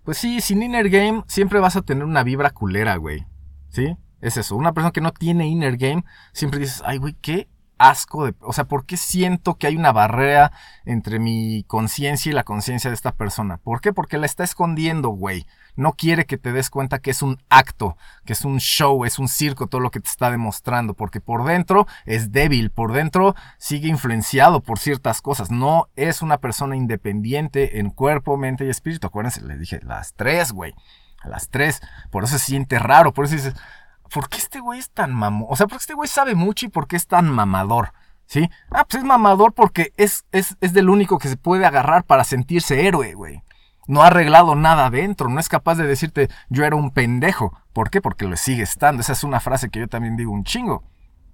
Pues 0.03 0.17
sí, 0.17 0.41
sin 0.41 0.61
inner 0.61 0.89
game 0.89 1.23
siempre 1.27 1.59
vas 1.59 1.75
a 1.75 1.81
tener 1.81 2.03
una 2.03 2.23
vibra 2.23 2.49
culera, 2.49 2.95
güey. 2.97 3.25
¿Sí? 3.69 3.95
Es 4.21 4.35
eso. 4.37 4.55
Una 4.55 4.73
persona 4.73 4.91
que 4.91 5.01
no 5.01 5.11
tiene 5.13 5.47
inner 5.47 5.77
game, 5.77 6.03
siempre 6.33 6.59
dices, 6.59 6.81
ay, 6.85 6.97
güey, 6.97 7.13
qué 7.21 7.47
asco 7.79 8.25
de... 8.25 8.35
O 8.41 8.53
sea, 8.53 8.65
¿por 8.65 8.85
qué 8.85 8.97
siento 8.97 9.55
que 9.55 9.65
hay 9.65 9.75
una 9.75 9.91
barrera 9.91 10.51
entre 10.85 11.17
mi 11.17 11.63
conciencia 11.63 12.29
y 12.29 12.33
la 12.33 12.43
conciencia 12.43 12.91
de 12.91 12.95
esta 12.95 13.13
persona? 13.13 13.57
¿Por 13.57 13.81
qué? 13.81 13.91
Porque 13.93 14.19
la 14.19 14.27
está 14.27 14.43
escondiendo, 14.43 15.09
güey. 15.09 15.47
No 15.75 15.93
quiere 15.93 16.25
que 16.25 16.37
te 16.37 16.51
des 16.51 16.69
cuenta 16.69 16.99
que 16.99 17.11
es 17.11 17.21
un 17.21 17.41
acto, 17.49 17.97
que 18.25 18.33
es 18.33 18.43
un 18.43 18.59
show, 18.59 19.05
es 19.05 19.17
un 19.17 19.29
circo 19.29 19.67
todo 19.67 19.81
lo 19.81 19.91
que 19.91 20.01
te 20.01 20.09
está 20.09 20.29
demostrando, 20.29 20.93
porque 20.93 21.21
por 21.21 21.45
dentro 21.45 21.87
es 22.05 22.31
débil, 22.31 22.69
por 22.69 22.91
dentro 22.91 23.33
sigue 23.57 23.87
influenciado 23.87 24.61
por 24.61 24.77
ciertas 24.77 25.21
cosas. 25.21 25.49
No 25.49 25.87
es 25.95 26.21
una 26.21 26.39
persona 26.39 26.75
independiente 26.75 27.79
en 27.79 27.91
cuerpo, 27.91 28.37
mente 28.37 28.65
y 28.65 28.69
espíritu. 28.69 29.07
Acuérdense, 29.07 29.41
les 29.41 29.59
dije, 29.59 29.79
las 29.83 30.13
tres, 30.13 30.51
güey. 30.51 30.73
Las 31.23 31.49
tres. 31.49 31.81
Por 32.11 32.25
eso 32.25 32.37
se 32.37 32.45
siente 32.45 32.77
raro, 32.77 33.13
por 33.13 33.25
eso 33.25 33.35
dices, 33.35 33.53
¿por 34.09 34.29
qué 34.29 34.37
este 34.37 34.59
güey 34.59 34.79
es 34.79 34.89
tan 34.89 35.13
mamón? 35.13 35.47
O 35.49 35.55
sea, 35.55 35.67
porque 35.67 35.81
este 35.81 35.93
güey 35.93 36.07
sabe 36.07 36.35
mucho 36.35 36.65
y 36.65 36.69
por 36.69 36.87
qué 36.87 36.95
es 36.95 37.07
tan 37.07 37.29
mamador. 37.29 37.93
¿Sí? 38.25 38.47
Ah, 38.69 38.85
pues 38.87 39.01
es 39.01 39.03
mamador 39.03 39.53
porque 39.53 39.91
es, 39.97 40.25
es, 40.31 40.55
es 40.61 40.73
del 40.73 40.89
único 40.89 41.17
que 41.17 41.29
se 41.29 41.37
puede 41.37 41.65
agarrar 41.65 42.03
para 42.03 42.23
sentirse 42.23 42.85
héroe, 42.85 43.15
güey. 43.15 43.41
No 43.87 44.03
ha 44.03 44.07
arreglado 44.07 44.53
nada 44.53 44.85
adentro, 44.85 45.29
no 45.29 45.39
es 45.39 45.49
capaz 45.49 45.75
de 45.75 45.87
decirte 45.87 46.29
yo 46.47 46.63
era 46.63 46.75
un 46.75 46.91
pendejo. 46.91 47.57
¿Por 47.73 47.89
qué? 47.89 48.01
Porque 48.01 48.27
lo 48.27 48.37
sigue 48.37 48.61
estando. 48.61 49.01
Esa 49.01 49.13
es 49.13 49.23
una 49.23 49.39
frase 49.39 49.69
que 49.69 49.79
yo 49.79 49.87
también 49.87 50.15
digo 50.15 50.31
un 50.31 50.43
chingo. 50.43 50.83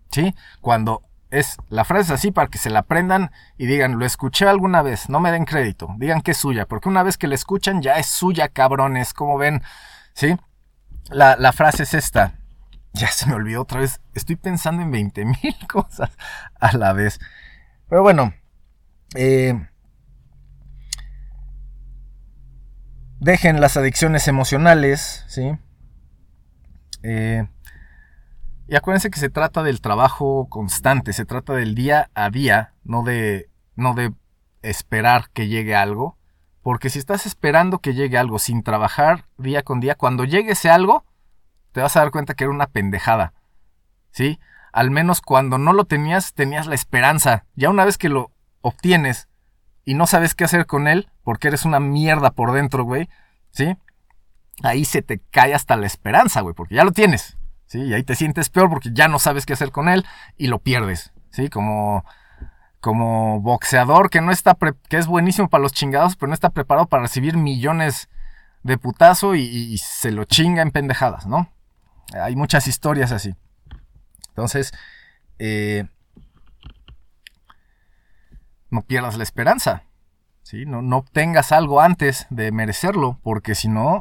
¿Sí? 0.09 0.33
Cuando 0.61 1.01
es 1.31 1.57
la 1.67 1.83
frase 1.83 2.13
es 2.13 2.19
así 2.19 2.31
para 2.31 2.47
que 2.47 2.57
se 2.57 2.69
la 2.69 2.79
aprendan 2.79 3.31
y 3.57 3.65
digan, 3.65 3.99
lo 3.99 4.05
escuché 4.05 4.47
alguna 4.47 4.81
vez, 4.81 5.09
no 5.09 5.19
me 5.19 5.31
den 5.31 5.43
crédito, 5.43 5.89
digan 5.97 6.21
que 6.21 6.31
es 6.31 6.37
suya, 6.37 6.65
porque 6.65 6.87
una 6.87 7.03
vez 7.03 7.17
que 7.17 7.27
la 7.27 7.35
escuchan 7.35 7.81
ya 7.81 7.97
es 7.97 8.05
suya, 8.05 8.47
cabrones, 8.47 9.13
como 9.13 9.37
ven, 9.37 9.61
¿sí? 10.13 10.37
La, 11.09 11.35
la 11.35 11.51
frase 11.51 11.83
es 11.83 11.93
esta. 11.93 12.35
Ya 12.95 13.11
se 13.11 13.27
me 13.27 13.35
olvidó 13.35 13.63
otra 13.63 13.81
vez. 13.81 13.99
Estoy 14.13 14.37
pensando 14.37 14.81
en 14.81 14.89
20 14.89 15.25
mil 15.25 15.55
cosas 15.71 16.11
a 16.59 16.77
la 16.77 16.93
vez. 16.93 17.19
Pero 17.89 18.01
bueno. 18.01 18.33
Eh, 19.15 19.67
dejen 23.19 23.59
las 23.59 23.75
adicciones 23.75 24.27
emocionales, 24.27 25.25
¿sí? 25.27 25.57
Eh, 27.03 27.47
y 28.67 28.75
acuérdense 28.75 29.11
que 29.11 29.19
se 29.19 29.29
trata 29.29 29.61
del 29.61 29.81
trabajo 29.81 30.47
constante, 30.49 31.13
se 31.13 31.25
trata 31.25 31.53
del 31.53 31.75
día 31.75 32.09
a 32.13 32.29
día, 32.29 32.73
no 32.83 33.03
de, 33.03 33.49
no 33.75 33.93
de 33.93 34.13
esperar 34.61 35.29
que 35.31 35.47
llegue 35.47 35.75
algo. 35.75 36.17
Porque 36.61 36.89
si 36.89 36.97
estás 36.97 37.25
esperando 37.25 37.79
que 37.79 37.93
llegue 37.93 38.17
algo 38.17 38.39
sin 38.39 38.63
trabajar 38.63 39.25
día 39.37 39.63
con 39.63 39.81
día, 39.81 39.95
cuando 39.95 40.23
llegue 40.23 40.53
ese 40.53 40.69
algo, 40.69 41.05
te 41.75 41.81
vas 41.81 41.97
a 41.97 41.99
dar 41.99 42.11
cuenta 42.11 42.35
que 42.35 42.45
era 42.45 42.53
una 42.53 42.67
pendejada. 42.67 43.33
¿Sí? 44.11 44.39
Al 44.71 44.91
menos 44.91 45.19
cuando 45.19 45.57
no 45.57 45.73
lo 45.73 45.83
tenías, 45.83 46.33
tenías 46.33 46.67
la 46.67 46.75
esperanza. 46.75 47.43
Ya 47.55 47.69
una 47.69 47.83
vez 47.83 47.97
que 47.97 48.07
lo 48.07 48.31
obtienes 48.61 49.27
y 49.83 49.93
no 49.93 50.07
sabes 50.07 50.35
qué 50.35 50.45
hacer 50.45 50.67
con 50.67 50.87
él, 50.87 51.09
porque 51.21 51.49
eres 51.49 51.65
una 51.65 51.81
mierda 51.81 52.31
por 52.31 52.53
dentro, 52.53 52.85
güey, 52.85 53.09
¿sí? 53.51 53.75
Ahí 54.63 54.85
se 54.85 55.01
te 55.01 55.19
cae 55.19 55.53
hasta 55.53 55.75
la 55.75 55.85
esperanza, 55.85 56.39
güey, 56.39 56.55
porque 56.55 56.75
ya 56.75 56.85
lo 56.85 56.93
tienes, 56.93 57.37
¿sí? 57.65 57.81
Y 57.81 57.93
ahí 57.93 58.03
te 58.03 58.15
sientes 58.15 58.49
peor 58.49 58.69
porque 58.69 58.91
ya 58.93 59.09
no 59.09 59.19
sabes 59.19 59.45
qué 59.45 59.51
hacer 59.51 59.71
con 59.71 59.89
él 59.89 60.05
y 60.37 60.47
lo 60.47 60.59
pierdes, 60.59 61.11
¿sí? 61.29 61.49
Como, 61.49 62.05
como 62.79 63.41
boxeador 63.41 64.09
que 64.09 64.21
no 64.21 64.31
está 64.31 64.53
pre- 64.53 64.75
que 64.87 64.97
es 64.97 65.07
buenísimo 65.07 65.49
para 65.49 65.61
los 65.61 65.73
chingados, 65.73 66.15
pero 66.15 66.29
no 66.29 66.33
está 66.35 66.51
preparado 66.51 66.87
para 66.87 67.03
recibir 67.03 67.35
millones 67.35 68.07
de 68.63 68.77
putazo 68.77 69.35
y, 69.35 69.41
y 69.41 69.77
se 69.77 70.13
lo 70.13 70.23
chinga 70.23 70.61
en 70.61 70.71
pendejadas, 70.71 71.27
¿no? 71.27 71.49
Hay 72.13 72.35
muchas 72.35 72.67
historias 72.67 73.11
así. 73.11 73.35
Entonces, 74.29 74.73
eh, 75.39 75.85
no 78.69 78.81
pierdas 78.81 79.17
la 79.17 79.23
esperanza. 79.23 79.83
¿sí? 80.43 80.65
No, 80.65 80.81
no 80.81 80.97
obtengas 80.97 81.51
algo 81.51 81.81
antes 81.81 82.27
de 82.29 82.51
merecerlo, 82.51 83.19
porque 83.23 83.55
si 83.55 83.67
no, 83.67 83.99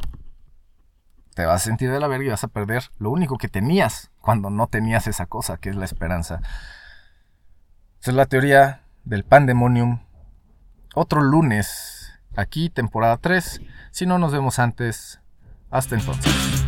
te 1.33 1.45
vas 1.45 1.61
a 1.61 1.65
sentir 1.65 1.91
de 1.91 1.99
la 1.99 2.07
verga 2.07 2.25
y 2.25 2.29
vas 2.29 2.43
a 2.43 2.49
perder 2.49 2.89
lo 2.97 3.11
único 3.11 3.37
que 3.37 3.49
tenías 3.49 4.11
cuando 4.21 4.49
no 4.49 4.67
tenías 4.67 5.07
esa 5.07 5.25
cosa, 5.25 5.57
que 5.57 5.69
es 5.69 5.75
la 5.75 5.85
esperanza. 5.85 6.41
Esa 8.01 8.11
es 8.11 8.15
la 8.15 8.25
teoría 8.25 8.83
del 9.03 9.23
pandemonium. 9.23 9.99
Otro 10.93 11.21
lunes, 11.21 12.13
aquí, 12.35 12.69
temporada 12.69 13.17
3. 13.17 13.61
Si 13.91 14.05
no 14.05 14.17
nos 14.17 14.31
vemos 14.31 14.59
antes, 14.59 15.19
hasta 15.69 15.95
entonces. 15.95 16.64